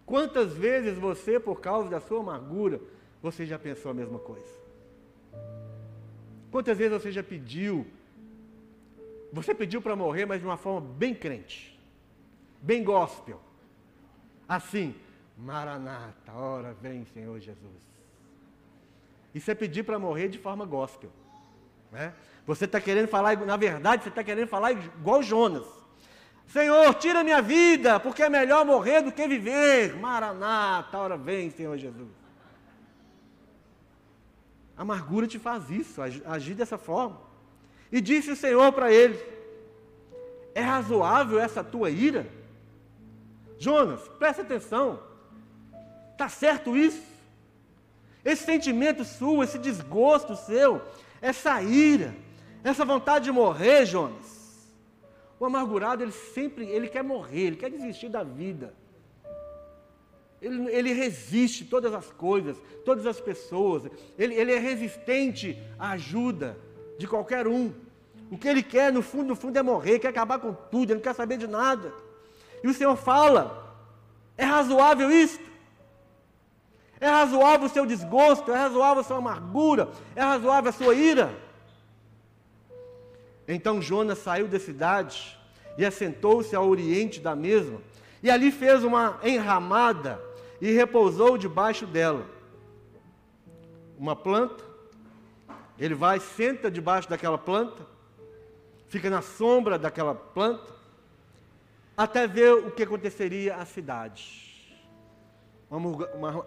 Quantas 0.05 0.53
vezes 0.53 0.97
você, 0.97 1.39
por 1.39 1.59
causa 1.59 1.89
da 1.89 1.99
sua 1.99 2.19
amargura, 2.19 2.79
você 3.21 3.45
já 3.45 3.57
pensou 3.57 3.89
a 3.89 3.93
mesma 3.93 4.19
coisa? 4.19 4.59
Quantas 6.51 6.77
vezes 6.77 7.01
você 7.01 7.11
já 7.11 7.23
pediu? 7.23 7.87
Você 9.31 9.53
pediu 9.53 9.81
para 9.81 9.95
morrer, 9.95 10.25
mas 10.25 10.39
de 10.39 10.45
uma 10.45 10.57
forma 10.57 10.81
bem 10.81 11.13
crente, 11.13 11.79
bem 12.61 12.83
gospel. 12.83 13.39
Assim, 14.47 14.95
Maranata, 15.37 16.33
ora 16.33 16.73
vem, 16.73 17.05
Senhor 17.05 17.39
Jesus. 17.39 17.89
Isso 19.33 19.49
é 19.51 19.55
pedir 19.55 19.83
para 19.83 19.99
morrer 19.99 20.27
de 20.27 20.39
forma 20.39 20.65
gospel. 20.65 21.11
Né? 21.91 22.13
Você 22.45 22.65
está 22.65 22.81
querendo 22.81 23.07
falar, 23.07 23.37
na 23.37 23.55
verdade, 23.55 24.03
você 24.03 24.09
está 24.09 24.23
querendo 24.23 24.47
falar 24.47 24.71
igual 24.71 25.21
Jonas. 25.21 25.65
Senhor, 26.47 26.95
tira 26.95 27.23
minha 27.23 27.43
vida, 27.43 27.99
porque 27.99 28.23
é 28.23 28.29
melhor 28.29 28.65
morrer 28.65 29.03
do 29.03 29.11
que 29.11 29.27
viver. 29.27 29.95
Maranata, 29.95 30.97
hora 30.97 31.15
vem, 31.15 31.51
Senhor 31.51 31.77
Jesus. 31.77 32.09
A 34.75 34.81
amargura 34.81 35.27
te 35.27 35.37
faz 35.37 35.69
isso, 35.69 36.01
agir 36.01 36.55
dessa 36.55 36.77
forma. 36.77 37.28
E 37.91 37.99
disse 37.99 38.31
o 38.31 38.35
Senhor 38.35 38.71
para 38.71 38.91
ele: 38.91 39.19
É 40.53 40.61
razoável 40.61 41.39
essa 41.39 41.63
tua 41.63 41.89
ira? 41.89 42.27
Jonas, 43.57 44.07
presta 44.19 44.41
atenção. 44.41 44.99
Está 46.11 46.29
certo 46.29 46.75
isso? 46.77 47.03
Esse 48.23 48.43
sentimento 48.43 49.03
seu, 49.03 49.43
esse 49.43 49.57
desgosto 49.57 50.35
seu, 50.35 50.81
essa 51.21 51.61
ira, 51.61 52.15
essa 52.63 52.85
vontade 52.85 53.25
de 53.25 53.31
morrer, 53.31 53.85
Jonas. 53.85 54.37
O 55.39 55.45
amargurado, 55.45 56.03
ele 56.03 56.11
sempre, 56.11 56.65
ele 56.65 56.89
quer 56.89 57.03
morrer, 57.03 57.47
ele 57.47 57.55
quer 57.55 57.69
desistir 57.69 58.09
da 58.09 58.23
vida. 58.23 58.73
Ele, 60.41 60.69
ele 60.73 60.93
resiste 60.93 61.65
todas 61.65 61.93
as 61.93 62.11
coisas, 62.11 62.57
todas 62.85 63.05
as 63.05 63.19
pessoas. 63.19 63.83
Ele, 64.17 64.35
ele 64.35 64.53
é 64.53 64.59
resistente 64.59 65.57
à 65.77 65.91
ajuda 65.91 66.57
de 66.99 67.07
qualquer 67.07 67.47
um. 67.47 67.73
O 68.29 68.37
que 68.37 68.47
ele 68.47 68.61
quer, 68.61 68.91
no 68.91 69.01
fundo, 69.01 69.29
no 69.29 69.35
fundo, 69.35 69.57
é 69.57 69.63
morrer, 69.63 69.97
quer 69.97 70.09
acabar 70.09 70.37
com 70.37 70.53
tudo, 70.53 70.91
ele 70.91 70.95
não 70.95 71.01
quer 71.01 71.15
saber 71.15 71.37
de 71.37 71.47
nada. 71.47 71.91
E 72.61 72.67
o 72.67 72.73
Senhor 72.73 72.95
fala: 72.95 73.43
é 74.37 74.43
razoável 74.43 75.09
isto? 75.09 75.49
É 76.99 77.07
razoável 77.07 77.67
o 77.67 77.69
seu 77.69 77.85
desgosto? 77.85 78.51
É 78.51 78.57
razoável 78.57 78.99
a 78.99 79.03
sua 79.03 79.17
amargura? 79.17 79.89
É 80.13 80.21
razoável 80.21 80.69
a 80.69 80.73
sua 80.73 80.93
ira? 80.93 81.33
Então 83.47 83.81
Jonas 83.81 84.19
saiu 84.19 84.47
da 84.49 84.59
cidade 84.59 85.39
e 85.77 85.85
assentou-se 85.85 86.53
ao 86.53 86.67
oriente 86.67 87.21
da 87.21 87.33
mesma, 87.33 87.81
e 88.21 88.29
ali 88.29 88.51
fez 88.51 88.83
uma 88.83 89.17
enramada 89.23 90.21
e 90.59 90.69
repousou 90.73 91.37
debaixo 91.37 91.87
dela. 91.87 92.25
Uma 93.97 94.17
planta, 94.17 94.68
ele 95.79 95.95
vai, 95.95 96.19
senta 96.19 96.69
debaixo 96.69 97.09
daquela 97.09 97.37
planta, 97.37 97.85
fica 98.89 99.09
na 99.09 99.21
sombra 99.21 99.79
daquela 99.79 100.13
planta, 100.13 100.73
até 101.95 102.27
ver 102.27 102.53
o 102.53 102.71
que 102.71 102.83
aconteceria 102.83 103.55
à 103.55 103.65
cidade. 103.65 104.75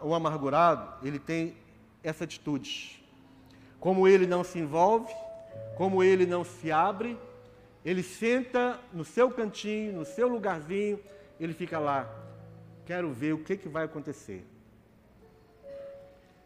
O 0.03 0.15
amargurado, 0.15 1.07
ele 1.07 1.19
tem 1.19 1.57
essa 2.03 2.25
atitude. 2.25 3.03
Como 3.81 4.07
ele 4.07 4.27
não 4.27 4.45
se 4.45 4.59
envolve, 4.59 5.13
como 5.77 6.03
ele 6.03 6.27
não 6.27 6.45
se 6.45 6.71
abre, 6.71 7.19
ele 7.85 8.03
senta 8.03 8.79
no 8.93 9.05
seu 9.05 9.31
cantinho, 9.31 9.93
no 9.93 10.05
seu 10.05 10.29
lugarzinho, 10.29 11.01
ele 11.41 11.55
fica 11.55 11.79
lá. 11.79 12.09
Quero 12.85 13.11
ver 13.13 13.33
o 13.33 13.39
que, 13.39 13.57
que 13.57 13.69
vai 13.69 13.85
acontecer. 13.85 14.45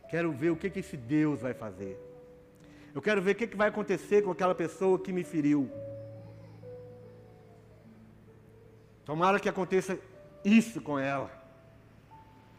Quero 0.09 0.30
ver 0.30 0.51
o 0.51 0.57
que, 0.57 0.70
que 0.70 0.80
esse 0.80 0.97
Deus 0.97 1.41
vai 1.41 1.53
fazer. 1.53 2.06
Eu 2.97 3.03
quero 3.03 3.20
ver 3.20 3.32
o 3.32 3.34
que, 3.34 3.55
vai 3.55 3.68
acontecer 3.68 4.22
com 4.22 4.30
aquela 4.30 4.55
pessoa 4.55 4.99
que 4.99 5.12
me 5.12 5.22
feriu. 5.22 5.70
Tomara 9.05 9.38
que 9.38 9.51
aconteça 9.51 9.99
isso 10.42 10.80
com 10.80 10.99
ela. 10.99 11.30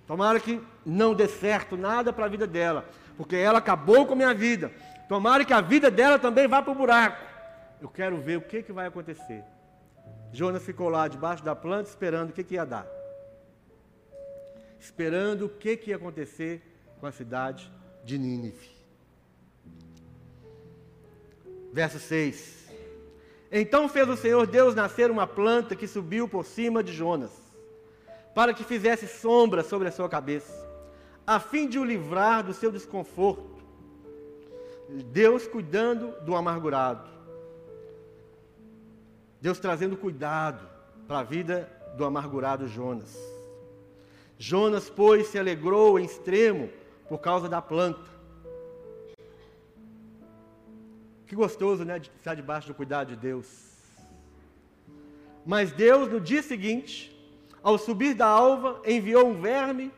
Tomara 0.05 0.39
que 0.39 0.61
não 0.85 1.15
dê 1.15 1.27
certo 1.27 1.75
nada 1.75 2.13
para 2.13 2.25
a 2.25 2.29
vida 2.29 2.45
dela, 2.45 2.85
porque 3.17 3.35
ela 3.35 3.57
acabou 3.57 4.05
com 4.05 4.13
a 4.13 4.15
minha 4.15 4.33
vida. 4.35 4.71
Tomara 5.09 5.43
que 5.43 5.53
a 5.53 5.59
vida 5.59 5.89
dela 5.89 6.19
também 6.19 6.47
vá 6.47 6.61
para 6.61 6.71
o 6.71 6.75
buraco. 6.75 7.25
Eu 7.81 7.89
quero 7.89 8.17
ver 8.17 8.37
o 8.37 8.41
que, 8.41 8.61
que 8.61 8.71
vai 8.71 8.85
acontecer. 8.85 9.43
Jonas 10.31 10.61
ficou 10.61 10.87
lá 10.87 11.07
debaixo 11.07 11.43
da 11.43 11.55
planta 11.55 11.89
esperando 11.89 12.29
o 12.29 12.33
que, 12.33 12.43
que 12.43 12.53
ia 12.53 12.63
dar. 12.63 12.85
Esperando 14.79 15.47
o 15.47 15.49
que, 15.49 15.75
que 15.75 15.89
ia 15.89 15.95
acontecer 15.95 16.61
com 16.99 17.07
a 17.07 17.11
cidade 17.11 17.71
de 18.03 18.19
Nínive. 18.19 18.76
Verso 21.71 21.99
6. 21.99 22.57
Então 23.51 23.87
fez 23.87 24.07
o 24.09 24.17
Senhor 24.17 24.45
Deus 24.45 24.75
nascer 24.75 25.09
uma 25.09 25.25
planta 25.25 25.75
que 25.75 25.87
subiu 25.87 26.27
por 26.27 26.45
cima 26.45 26.83
de 26.83 26.91
Jonas, 26.91 27.31
para 28.35 28.53
que 28.53 28.63
fizesse 28.63 29.07
sombra 29.07 29.63
sobre 29.63 29.87
a 29.87 29.91
sua 29.91 30.09
cabeça, 30.09 30.53
a 31.25 31.39
fim 31.39 31.67
de 31.67 31.79
o 31.79 31.83
livrar 31.83 32.43
do 32.43 32.53
seu 32.53 32.71
desconforto. 32.71 33.57
Deus 35.11 35.47
cuidando 35.47 36.13
do 36.23 36.35
amargurado. 36.35 37.09
Deus 39.41 39.59
trazendo 39.59 39.97
cuidado 39.97 40.67
para 41.07 41.19
a 41.19 41.23
vida 41.23 41.71
do 41.95 42.05
amargurado 42.05 42.67
Jonas. 42.67 43.17
Jonas, 44.37 44.89
pois, 44.89 45.27
se 45.27 45.39
alegrou 45.39 45.99
em 45.99 46.05
extremo 46.05 46.69
por 47.09 47.19
causa 47.19 47.49
da 47.49 47.61
planta. 47.61 48.16
Que 51.27 51.35
gostoso, 51.35 51.83
né, 51.83 51.99
de 51.99 52.09
estar 52.17 52.33
debaixo 52.33 52.67
do 52.67 52.73
cuidado 52.73 53.09
de 53.09 53.15
Deus. 53.15 53.47
Mas 55.45 55.71
Deus, 55.71 56.09
no 56.11 56.19
dia 56.19 56.41
seguinte, 56.41 57.15
ao 57.61 57.77
subir 57.77 58.13
da 58.13 58.25
alva, 58.25 58.81
enviou 58.85 59.27
um 59.27 59.39
verme, 59.39 59.91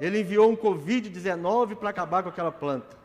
ele 0.00 0.20
enviou 0.20 0.50
um 0.50 0.56
Covid-19 0.56 1.76
para 1.76 1.90
acabar 1.90 2.22
com 2.22 2.28
aquela 2.28 2.52
planta. 2.52 3.00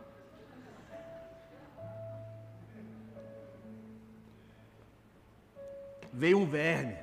veio 6.16 6.40
um 6.40 6.46
verme. 6.46 6.96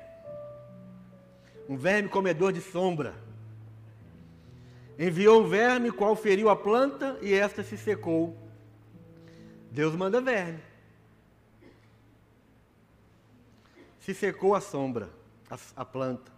Um 1.69 1.77
verme 1.77 2.09
comedor 2.09 2.51
de 2.51 2.59
sombra. 2.59 3.13
Enviou 4.97 5.41
um 5.41 5.47
verme, 5.47 5.91
qual 5.91 6.15
feriu 6.15 6.49
a 6.49 6.55
planta 6.55 7.17
e 7.21 7.33
esta 7.33 7.63
se 7.63 7.77
secou. 7.77 8.35
Deus 9.73 9.95
manda 9.95 10.21
verme. 10.21 10.59
Se 13.99 14.13
secou 14.13 14.53
a 14.53 14.61
sombra, 14.61 15.09
a, 15.49 15.57
a 15.77 15.83
planta. 15.83 16.31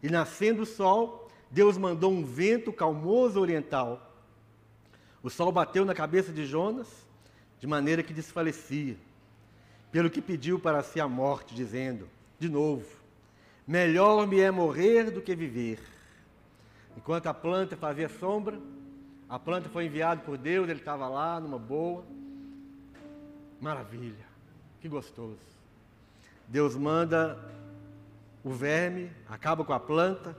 E 0.00 0.08
nascendo 0.08 0.62
o 0.62 0.66
sol, 0.66 1.28
Deus 1.50 1.76
mandou 1.76 2.12
um 2.12 2.24
vento 2.24 2.72
calmoso 2.72 3.40
oriental. 3.40 4.14
O 5.20 5.28
sol 5.28 5.50
bateu 5.50 5.84
na 5.84 5.94
cabeça 5.94 6.30
de 6.30 6.46
Jonas, 6.46 6.86
de 7.58 7.66
maneira 7.66 8.04
que 8.04 8.12
desfalecia 8.12 8.96
pelo 9.90 10.08
que 10.10 10.22
pediu 10.22 10.60
para 10.60 10.82
si 10.82 11.00
a 11.00 11.08
morte, 11.08 11.54
dizendo, 11.56 12.08
de 12.38 12.48
novo, 12.48 12.86
melhor 13.66 14.28
me 14.28 14.38
é 14.38 14.50
morrer 14.50 15.10
do 15.10 15.20
que 15.20 15.34
viver. 15.34 15.80
Enquanto 16.96 17.26
a 17.26 17.34
planta 17.34 17.76
fazia 17.76 18.08
sombra, 18.08 18.60
a 19.28 19.38
planta 19.40 19.68
foi 19.68 19.86
enviada 19.86 20.20
por 20.20 20.38
Deus, 20.38 20.68
ele 20.68 20.78
estava 20.78 21.08
lá 21.08 21.40
numa 21.40 21.58
boa. 21.58 22.04
Maravilha, 23.64 24.26
que 24.78 24.90
gostoso. 24.90 25.38
Deus 26.46 26.76
manda 26.76 27.38
o 28.44 28.50
verme, 28.50 29.10
acaba 29.26 29.64
com 29.64 29.72
a 29.72 29.80
planta, 29.80 30.36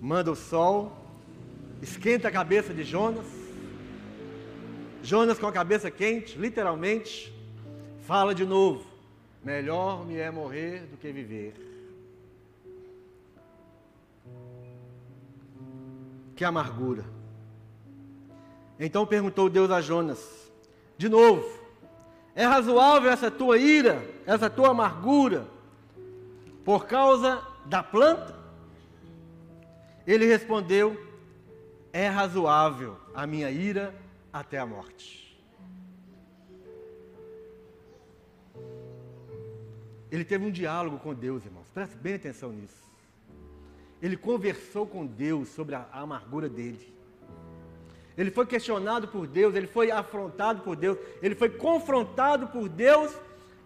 manda 0.00 0.32
o 0.32 0.34
sol, 0.34 0.96
esquenta 1.82 2.28
a 2.28 2.32
cabeça 2.32 2.72
de 2.72 2.82
Jonas. 2.82 3.26
Jonas 5.02 5.38
com 5.38 5.46
a 5.46 5.52
cabeça 5.52 5.90
quente, 5.90 6.38
literalmente, 6.38 7.30
Fala 8.06 8.34
de 8.34 8.44
novo. 8.44 8.84
Melhor 9.42 10.04
me 10.06 10.16
é 10.16 10.30
morrer 10.30 10.86
do 10.90 10.96
que 10.98 11.10
viver. 11.10 11.54
Que 16.36 16.44
amargura. 16.44 17.04
Então 18.78 19.06
perguntou 19.06 19.48
Deus 19.48 19.70
a 19.70 19.80
Jonas: 19.80 20.52
De 20.98 21.08
novo, 21.08 21.63
é 22.34 22.44
razoável 22.44 23.10
essa 23.10 23.30
tua 23.30 23.58
ira, 23.58 24.02
essa 24.26 24.50
tua 24.50 24.70
amargura, 24.70 25.46
por 26.64 26.86
causa 26.86 27.42
da 27.66 27.82
planta? 27.82 28.34
Ele 30.06 30.26
respondeu: 30.26 31.00
É 31.92 32.08
razoável 32.08 32.96
a 33.14 33.26
minha 33.26 33.50
ira 33.50 33.94
até 34.32 34.58
a 34.58 34.66
morte. 34.66 35.24
Ele 40.10 40.24
teve 40.24 40.44
um 40.44 40.50
diálogo 40.50 40.98
com 40.98 41.12
Deus, 41.12 41.44
irmãos. 41.44 41.68
Preste 41.74 41.96
bem 41.96 42.14
atenção 42.14 42.52
nisso. 42.52 42.84
Ele 44.00 44.16
conversou 44.16 44.86
com 44.86 45.04
Deus 45.04 45.48
sobre 45.48 45.74
a, 45.74 45.88
amargura 45.92 46.48
dele. 46.48 46.94
Ele 48.16 48.30
foi 48.30 48.46
questionado 48.46 49.08
por 49.08 49.26
Deus, 49.26 49.54
ele 49.54 49.66
foi 49.66 49.90
afrontado 49.90 50.62
por 50.62 50.76
Deus, 50.76 50.96
ele 51.20 51.34
foi 51.34 51.48
confrontado 51.48 52.46
por 52.48 52.68
Deus 52.68 53.12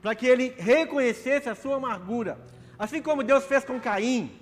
para 0.01 0.15
que 0.15 0.27
ele 0.27 0.55
reconhecesse 0.57 1.49
a 1.49 1.55
sua 1.55 1.77
amargura. 1.77 2.39
Assim 2.79 3.03
como 3.03 3.23
Deus 3.23 3.45
fez 3.45 3.65
com 3.65 3.79
Caim. 3.79 4.33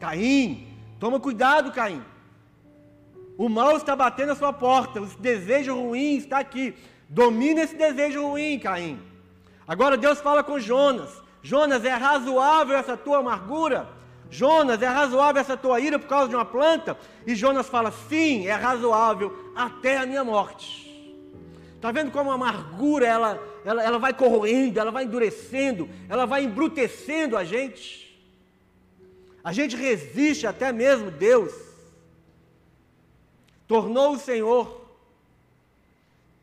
Caim, 0.00 0.66
toma 0.98 1.20
cuidado, 1.20 1.70
Caim. 1.70 2.02
O 3.38 3.48
mal 3.48 3.76
está 3.76 3.94
batendo 3.94 4.32
a 4.32 4.36
sua 4.36 4.52
porta, 4.52 5.00
os 5.00 5.14
desejos 5.14 5.76
ruins 5.76 6.24
estão 6.24 6.38
aqui. 6.38 6.74
Domina 7.08 7.62
esse 7.62 7.76
desejo 7.76 8.26
ruim, 8.26 8.58
Caim. 8.58 9.00
Agora 9.66 9.96
Deus 9.96 10.20
fala 10.20 10.42
com 10.42 10.58
Jonas: 10.58 11.22
Jonas, 11.42 11.84
é 11.84 11.92
razoável 11.92 12.76
essa 12.76 12.96
tua 12.96 13.18
amargura? 13.18 13.88
Jonas, 14.32 14.80
é 14.80 14.86
razoável 14.86 15.42
essa 15.42 15.58
tua 15.58 15.78
ira 15.78 15.98
por 15.98 16.08
causa 16.08 16.30
de 16.30 16.34
uma 16.34 16.44
planta? 16.46 16.96
E 17.26 17.34
Jonas 17.34 17.68
fala: 17.68 17.92
sim, 17.92 18.46
é 18.46 18.54
razoável 18.54 19.52
até 19.54 19.98
a 19.98 20.06
minha 20.06 20.24
morte. 20.24 20.90
Está 21.76 21.92
vendo 21.92 22.10
como 22.10 22.30
a 22.30 22.34
amargura 22.34 23.06
ela, 23.06 23.38
ela, 23.62 23.84
ela 23.84 23.98
vai 23.98 24.14
corroendo, 24.14 24.80
ela 24.80 24.90
vai 24.90 25.04
endurecendo, 25.04 25.86
ela 26.08 26.24
vai 26.24 26.44
embrutecendo 26.44 27.36
a 27.36 27.44
gente. 27.44 28.18
A 29.44 29.52
gente 29.52 29.76
resiste 29.76 30.46
até 30.46 30.72
mesmo 30.72 31.10
Deus. 31.10 31.52
Tornou 33.68 34.14
o 34.14 34.18
Senhor. 34.18 34.80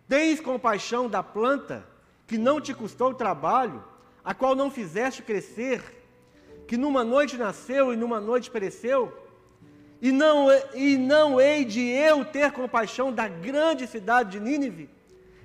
Tens 0.08 0.40
compaixão 0.40 1.10
da 1.10 1.24
planta 1.24 1.84
que 2.28 2.38
não 2.38 2.62
te 2.62 2.72
custou 2.72 3.16
trabalho, 3.16 3.84
a 4.24 4.36
qual 4.36 4.54
não 4.54 4.70
fizeste 4.70 5.24
crescer, 5.24 5.99
que 6.70 6.78
numa 6.78 7.04
noite 7.04 7.36
nasceu 7.36 7.92
e 7.92 7.98
numa 7.98 8.22
noite 8.22 8.52
pereceu? 8.52 9.12
E 10.00 10.12
não, 10.12 10.50
e 10.76 11.00
não 11.00 11.42
hei 11.42 11.66
de 11.66 11.82
eu 11.82 12.24
ter 12.24 12.52
compaixão 12.52 13.12
da 13.12 13.28
grande 13.28 13.88
cidade 13.88 14.34
de 14.34 14.40
Nínive, 14.40 14.88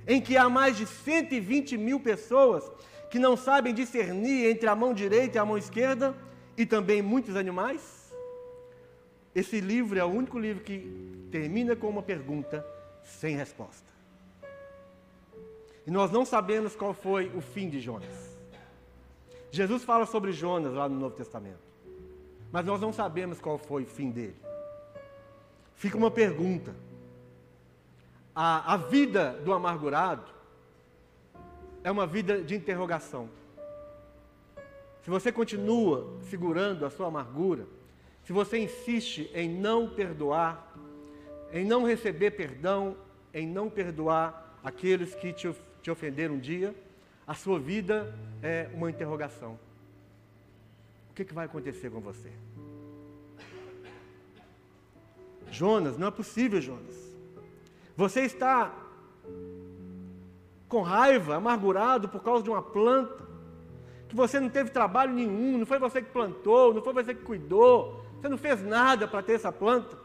em 0.07 0.21
que 0.21 0.37
há 0.37 0.51
mais 0.51 0.77
de 0.77 0.85
120 0.85 1.79
mil 1.79 1.99
pessoas 1.99 2.71
que 3.11 3.19
não 3.19 3.39
sabem 3.39 3.73
discernir 3.73 4.51
entre 4.51 4.69
a 4.69 4.77
mão 4.77 4.93
direita 4.93 5.39
e 5.39 5.41
a 5.41 5.47
mão 5.47 5.57
esquerda, 5.57 6.15
e 6.59 6.67
também 6.67 7.01
muitos 7.01 7.37
animais? 7.37 8.13
Esse 9.35 9.63
livro 9.63 9.99
é 9.99 10.05
o 10.05 10.09
único 10.09 10.39
livro 10.39 10.63
que 10.63 11.27
termina 11.33 11.75
com 11.75 11.89
uma 11.89 12.03
pergunta 12.03 12.63
sem 13.03 13.35
resposta. 13.35 13.91
E 15.87 15.91
nós 15.91 16.11
não 16.11 16.27
sabemos 16.27 16.77
qual 16.77 16.93
foi 16.93 17.33
o 17.35 17.41
fim 17.41 17.71
de 17.71 17.81
Jonas. 17.81 18.24
Jesus 19.55 19.85
fala 19.85 20.05
sobre 20.05 20.33
Jonas 20.33 20.75
lá 20.75 20.89
no 20.89 20.99
Novo 20.99 21.15
Testamento, 21.15 21.61
mas 22.51 22.67
nós 22.67 22.81
não 22.81 22.93
sabemos 22.93 23.41
qual 23.41 23.57
foi 23.57 23.85
o 23.85 23.87
fim 23.87 24.11
dele. 24.11 24.35
Fica 25.77 25.97
uma 25.97 26.11
pergunta: 26.11 26.75
a, 28.35 28.75
a 28.75 28.77
vida 28.77 29.41
do 29.45 29.53
amargurado 29.53 30.25
é 31.85 31.91
uma 31.91 32.05
vida 32.05 32.43
de 32.43 32.57
interrogação. 32.57 33.29
Se 35.05 35.11
você 35.11 35.31
continua 35.31 36.19
segurando 36.29 36.85
a 36.85 36.91
sua 36.91 37.07
amargura, 37.07 37.65
se 38.25 38.33
você 38.33 38.59
insiste 38.59 39.31
em 39.35 39.49
não 39.49 39.89
perdoar, 39.89 40.75
em 41.53 41.65
não 41.65 41.85
receber 41.85 42.33
perdão, 42.33 42.97
em 43.33 43.47
não 43.47 43.71
perdoar 43.71 44.59
aqueles 44.65 45.15
que 45.15 45.33
te, 45.33 45.55
te 45.81 45.91
ofenderam 45.93 46.35
um 46.35 46.41
dia, 46.41 46.75
a 47.27 47.35
sua 47.35 47.59
vida 47.59 48.15
é 48.43 48.69
uma 48.75 48.91
interrogação. 48.91 49.59
O 51.11 51.15
que, 51.15 51.25
que 51.25 51.35
vai 51.35 51.47
acontecer 51.47 51.91
com 51.91 52.01
você? 52.01 52.31
Jonas, 55.51 55.97
não 55.97 56.09
é 56.09 56.11
possível, 56.11 56.61
Jonas. 56.61 56.97
Você 57.97 58.23
está 58.23 58.73
com 60.69 60.83
raiva, 60.83 61.37
amargurado 61.37 62.09
por 62.09 62.23
causa 62.23 62.43
de 62.43 62.51
uma 62.51 62.61
planta, 62.61 63.25
que 64.09 64.17
você 64.17 64.41
não 64.41 64.49
teve 64.49 64.71
trabalho 64.71 65.13
nenhum, 65.13 65.59
não 65.59 65.67
foi 65.67 65.79
você 65.79 66.03
que 66.03 66.11
plantou, 66.11 66.75
não 66.75 66.83
foi 66.83 66.93
você 66.93 67.15
que 67.15 67.23
cuidou, 67.23 68.05
você 68.21 68.29
não 68.29 68.37
fez 68.37 68.63
nada 68.63 69.07
para 69.07 69.23
ter 69.23 69.35
essa 69.35 69.53
planta. 69.53 69.97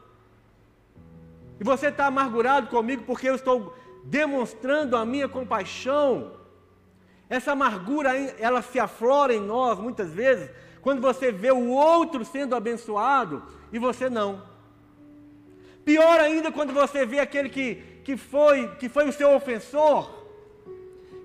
E 1.60 1.64
você 1.64 1.88
está 1.88 2.06
amargurado 2.06 2.68
comigo 2.68 3.04
porque 3.04 3.28
eu 3.28 3.36
estou 3.36 3.76
demonstrando 4.04 4.96
a 4.96 5.06
minha 5.06 5.28
compaixão. 5.28 6.32
Essa 7.30 7.52
amargura, 7.52 8.16
ela 8.40 8.62
se 8.62 8.80
aflora 8.80 9.34
em 9.34 9.40
nós 9.40 9.78
muitas 9.78 10.12
vezes, 10.12 10.50
quando 10.82 11.02
você 11.02 11.32
vê 11.32 11.52
o 11.52 11.70
outro 11.70 12.26
sendo 12.26 12.56
abençoado 12.56 13.44
e 13.72 13.78
você 13.78 14.10
não. 14.10 14.42
Pior 15.86 16.20
ainda 16.20 16.52
quando 16.52 16.74
você 16.74 17.06
vê 17.06 17.20
aquele 17.20 17.50
que, 17.50 17.76
que, 18.04 18.18
foi, 18.18 18.68
que 18.76 18.90
foi 18.90 19.08
o 19.08 19.14
seu 19.14 19.34
ofensor, 19.34 20.10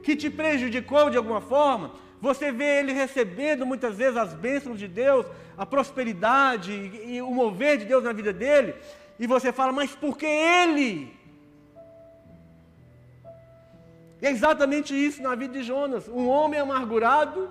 que 0.03 0.15
te 0.15 0.29
prejudicou 0.29 1.09
de 1.09 1.17
alguma 1.17 1.41
forma, 1.41 1.93
você 2.21 2.53
vê 2.53 2.81
ele 2.81 2.93
recebendo 2.93 3.65
muitas 3.65 3.97
vezes 3.97 4.17
as 4.17 4.35
bênçãos 4.35 4.79
de 4.79 4.89
Deus, 4.89 5.27
a 5.57 5.65
prosperidade 5.65 6.73
e, 6.73 7.17
e 7.17 7.23
o 7.23 7.31
mover 7.31 7.79
de 7.79 7.85
Deus 7.87 8.05
na 8.05 8.13
vida 8.13 8.33
dele, 8.33 8.75
e 9.19 9.27
você 9.27 9.53
fala, 9.53 9.73
mas 9.73 9.93
por 9.93 10.19
que 10.19 10.27
ele? 10.27 11.24
E 14.21 14.27
é 14.27 14.31
exatamente 14.31 14.95
isso 14.95 15.23
na 15.23 15.35
vida 15.35 15.55
de 15.59 15.63
Jonas. 15.63 16.09
Um 16.09 16.29
homem 16.29 16.61
amargurado, 16.61 17.51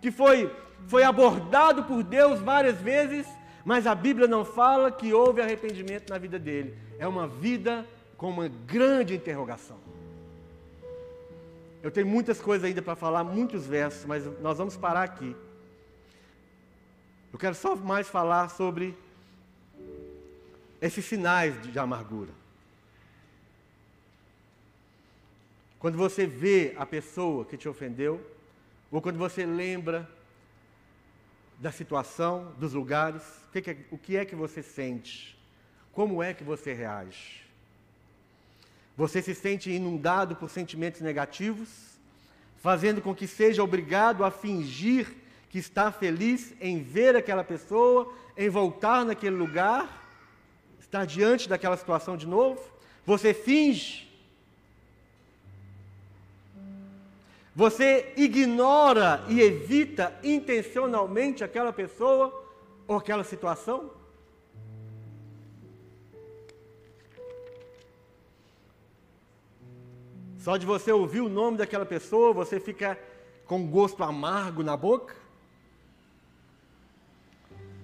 que 0.00 0.10
foi, 0.10 0.50
foi 0.86 1.02
abordado 1.02 1.84
por 1.84 2.02
Deus 2.02 2.40
várias 2.40 2.76
vezes, 2.78 3.26
mas 3.64 3.86
a 3.86 3.94
Bíblia 3.94 4.28
não 4.28 4.44
fala 4.44 4.90
que 4.90 5.12
houve 5.12 5.40
arrependimento 5.40 6.10
na 6.10 6.18
vida 6.18 6.38
dele. 6.38 6.76
É 6.98 7.06
uma 7.06 7.26
vida 7.26 7.86
com 8.16 8.30
uma 8.30 8.48
grande 8.48 9.14
interrogação. 9.14 9.78
Eu 11.82 11.90
tenho 11.90 12.06
muitas 12.06 12.40
coisas 12.40 12.64
ainda 12.64 12.82
para 12.82 12.96
falar, 12.96 13.22
muitos 13.22 13.66
versos, 13.66 14.04
mas 14.04 14.24
nós 14.40 14.58
vamos 14.58 14.76
parar 14.76 15.02
aqui. 15.02 15.36
Eu 17.32 17.38
quero 17.38 17.54
só 17.54 17.76
mais 17.76 18.08
falar 18.08 18.48
sobre 18.48 18.96
esses 20.80 21.04
sinais 21.04 21.60
de 21.62 21.78
amargura. 21.78 22.30
Quando 25.78 25.98
você 25.98 26.26
vê 26.26 26.74
a 26.76 26.86
pessoa 26.86 27.44
que 27.44 27.56
te 27.56 27.68
ofendeu, 27.68 28.20
ou 28.90 29.00
quando 29.02 29.18
você 29.18 29.44
lembra 29.44 30.08
da 31.58 31.70
situação, 31.70 32.52
dos 32.58 32.72
lugares, 32.72 33.22
o 33.48 33.52
que, 33.52 33.70
é, 33.70 33.76
o 33.90 33.98
que 33.98 34.16
é 34.16 34.24
que 34.24 34.34
você 34.34 34.62
sente? 34.62 35.36
Como 35.92 36.22
é 36.22 36.34
que 36.34 36.44
você 36.44 36.72
reage? 36.72 37.42
Você 38.96 39.20
se 39.20 39.34
sente 39.34 39.70
inundado 39.70 40.36
por 40.36 40.48
sentimentos 40.48 41.00
negativos, 41.00 41.68
fazendo 42.56 43.02
com 43.02 43.14
que 43.14 43.26
seja 43.26 43.62
obrigado 43.62 44.24
a 44.24 44.30
fingir 44.30 45.06
que 45.50 45.58
está 45.58 45.92
feliz 45.92 46.54
em 46.60 46.82
ver 46.82 47.14
aquela 47.16 47.44
pessoa, 47.44 48.12
em 48.36 48.48
voltar 48.48 49.04
naquele 49.04 49.36
lugar, 49.36 50.04
estar 50.80 51.04
diante 51.04 51.48
daquela 51.48 51.76
situação 51.76 52.16
de 52.16 52.26
novo? 52.26 52.60
Você 53.04 53.32
finge 53.32 54.05
Você 57.56 58.12
ignora 58.18 59.24
e 59.30 59.40
evita 59.40 60.14
intencionalmente 60.22 61.42
aquela 61.42 61.72
pessoa 61.72 62.44
ou 62.86 62.98
aquela 62.98 63.24
situação? 63.24 63.90
Só 70.36 70.58
de 70.58 70.66
você 70.66 70.92
ouvir 70.92 71.22
o 71.22 71.30
nome 71.30 71.56
daquela 71.56 71.86
pessoa, 71.86 72.34
você 72.34 72.60
fica 72.60 72.98
com 73.46 73.66
gosto 73.66 74.04
amargo 74.04 74.62
na 74.62 74.76
boca? 74.76 75.16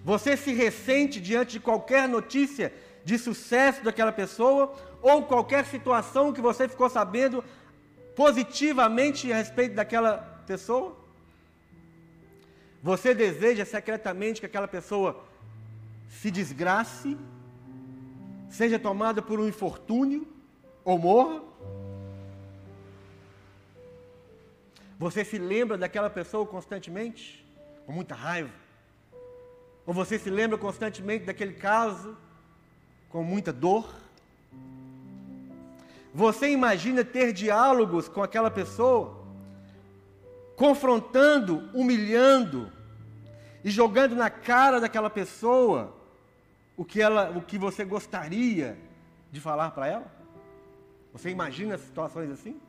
Você 0.05 0.37
se 0.37 0.53
ressente 0.53 1.19
diante 1.19 1.53
de 1.53 1.61
qualquer 1.61 2.07
notícia 2.07 2.75
de 3.07 3.19
sucesso 3.19 3.83
daquela 3.83 4.13
pessoa 4.13 4.71
ou 5.01 5.23
qualquer 5.23 5.65
situação 5.65 6.31
que 6.31 6.43
você 6.43 6.69
ficou 6.69 6.91
sabendo 6.91 7.43
positivamente 8.15 9.33
a 9.33 9.37
respeito 9.37 9.75
daquela 9.75 10.19
pessoa? 10.47 10.97
Você 12.83 13.15
deseja 13.15 13.65
secretamente 13.65 14.41
que 14.41 14.47
aquela 14.47 14.67
pessoa 14.67 15.25
se 16.09 16.31
desgrace, 16.31 17.17
seja 18.51 18.79
tomada 18.79 19.23
por 19.23 19.39
um 19.39 19.47
infortúnio 19.47 20.27
ou 20.85 20.99
morra? 20.99 21.43
Você 24.99 25.25
se 25.25 25.39
lembra 25.39 25.79
daquela 25.79 26.11
pessoa 26.11 26.47
constantemente, 26.47 27.45
com 27.87 27.93
muita 27.93 28.15
raiva? 28.15 28.51
Ou 29.87 29.93
você 29.95 30.19
se 30.19 30.31
lembra 30.31 30.57
constantemente 30.59 31.25
daquele 31.25 31.55
caso, 31.55 32.17
com 33.09 33.23
muita 33.25 33.53
dor? 33.53 34.02
Você 36.15 36.51
imagina 36.51 37.03
ter 37.05 37.33
diálogos 37.33 38.09
com 38.09 38.23
aquela 38.23 38.51
pessoa, 38.51 39.25
confrontando, 40.57 41.71
humilhando 41.73 42.71
e 43.65 43.71
jogando 43.71 44.15
na 44.15 44.29
cara 44.29 44.79
daquela 44.79 45.09
pessoa 45.09 45.97
o 46.77 46.85
que 46.85 47.01
ela, 47.01 47.31
o 47.31 47.41
que 47.41 47.57
você 47.57 47.85
gostaria 47.85 48.77
de 49.31 49.41
falar 49.41 49.71
para 49.71 49.87
ela? 49.87 50.13
Você 51.13 51.31
imagina 51.31 51.79
situações 51.79 52.31
assim? 52.31 52.61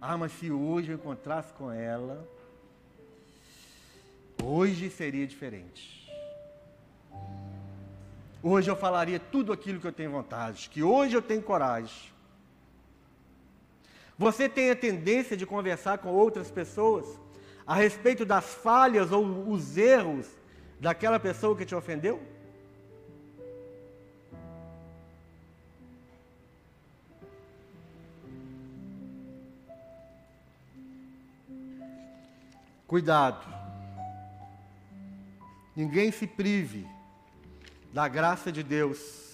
Ah, 0.00 0.16
mas 0.16 0.32
se 0.32 0.50
hoje 0.50 0.90
eu 0.90 0.96
encontrasse 0.96 1.52
com 1.52 1.70
ela, 1.70 2.28
hoje 4.42 4.90
seria 4.90 5.26
diferente. 5.26 6.10
Hoje 8.42 8.70
eu 8.70 8.76
falaria 8.76 9.18
tudo 9.18 9.52
aquilo 9.52 9.80
que 9.80 9.86
eu 9.86 9.92
tenho 9.92 10.10
vontade, 10.10 10.68
que 10.68 10.82
hoje 10.82 11.14
eu 11.14 11.22
tenho 11.22 11.42
coragem. 11.42 12.15
Você 14.18 14.48
tem 14.48 14.70
a 14.70 14.76
tendência 14.76 15.36
de 15.36 15.44
conversar 15.44 15.98
com 15.98 16.08
outras 16.08 16.50
pessoas 16.50 17.20
a 17.66 17.74
respeito 17.74 18.24
das 18.24 18.54
falhas 18.54 19.12
ou 19.12 19.48
os 19.48 19.76
erros 19.76 20.26
daquela 20.80 21.18
pessoa 21.18 21.56
que 21.56 21.66
te 21.66 21.74
ofendeu? 21.74 22.22
Cuidado. 32.86 33.44
Ninguém 35.74 36.10
se 36.10 36.26
prive 36.26 36.86
da 37.92 38.08
graça 38.08 38.50
de 38.50 38.62
Deus. 38.62 39.25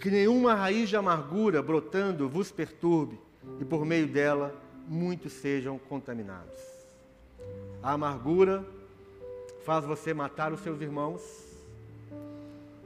Que 0.00 0.10
nenhuma 0.10 0.54
raiz 0.54 0.88
de 0.88 0.96
amargura 0.96 1.60
brotando 1.60 2.28
vos 2.28 2.52
perturbe, 2.52 3.18
e 3.60 3.64
por 3.64 3.84
meio 3.84 4.06
dela 4.06 4.54
muitos 4.86 5.32
sejam 5.32 5.78
contaminados. 5.78 6.58
A 7.82 7.92
amargura 7.92 8.64
faz 9.64 9.84
você 9.84 10.14
matar 10.14 10.52
os 10.52 10.60
seus 10.60 10.80
irmãos. 10.80 11.22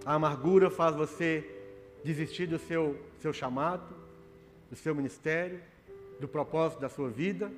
A 0.05 0.15
amargura 0.15 0.71
faz 0.71 0.97
você 0.97 1.49
desistir 2.03 2.47
do 2.47 2.59
seu, 2.59 2.99
seu 3.21 3.33
chamado, 3.33 3.95
do 4.71 4.77
seu 4.77 4.95
ministério, 4.95 5.61
do 6.19 6.27
propósito 6.27 6.81
da 6.81 6.89
sua 6.89 7.09
vida. 7.09 7.53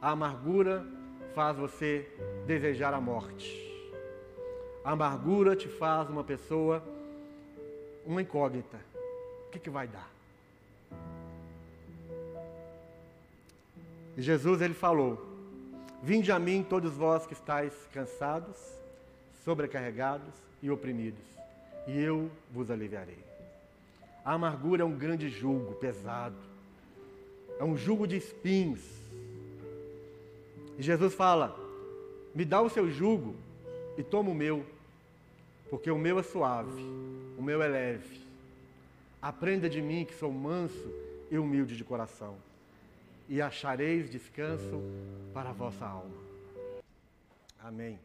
A 0.00 0.10
amargura 0.10 0.86
faz 1.34 1.56
você 1.56 2.06
desejar 2.46 2.94
a 2.94 3.00
morte. 3.00 3.60
A 4.84 4.92
amargura 4.92 5.56
te 5.56 5.68
faz 5.68 6.08
uma 6.08 6.22
pessoa, 6.22 6.82
uma 8.06 8.22
incógnita. 8.22 8.78
O 9.46 9.50
que, 9.50 9.58
que 9.58 9.70
vai 9.70 9.86
dar? 9.86 10.10
E 14.16 14.22
Jesus 14.22 14.60
ele 14.60 14.74
falou: 14.74 15.24
Vinde 16.02 16.30
a 16.30 16.38
mim 16.38 16.64
todos 16.68 16.94
vós 16.94 17.26
que 17.26 17.32
estáis 17.32 17.72
cansados, 17.92 18.56
sobrecarregados 19.44 20.34
e 20.62 20.70
oprimidos, 20.70 21.24
e 21.86 21.98
eu 21.98 22.30
vos 22.50 22.70
aliviarei. 22.70 23.24
A 24.24 24.32
amargura 24.32 24.82
é 24.82 24.84
um 24.84 24.96
grande 24.96 25.28
jugo 25.28 25.74
pesado. 25.74 26.36
É 27.58 27.62
um 27.64 27.76
jugo 27.76 28.06
de 28.06 28.16
espinhos 28.16 28.80
e 30.78 30.82
Jesus 30.82 31.14
fala: 31.14 31.56
Me 32.34 32.44
dá 32.44 32.60
o 32.60 32.68
seu 32.68 32.90
jugo 32.90 33.34
e 33.96 34.02
toma 34.02 34.30
o 34.30 34.34
meu, 34.34 34.64
porque 35.70 35.90
o 35.90 35.98
meu 35.98 36.18
é 36.18 36.22
suave, 36.22 36.82
o 37.38 37.42
meu 37.42 37.62
é 37.62 37.68
leve. 37.68 38.24
Aprenda 39.20 39.68
de 39.68 39.80
mim 39.80 40.04
que 40.04 40.14
sou 40.14 40.30
manso 40.30 40.92
e 41.30 41.38
humilde 41.38 41.76
de 41.76 41.84
coração, 41.84 42.36
e 43.28 43.40
achareis 43.40 44.10
descanso 44.10 44.82
para 45.32 45.50
a 45.50 45.52
vossa 45.52 45.86
alma. 45.86 46.22
Amém. 47.58 47.98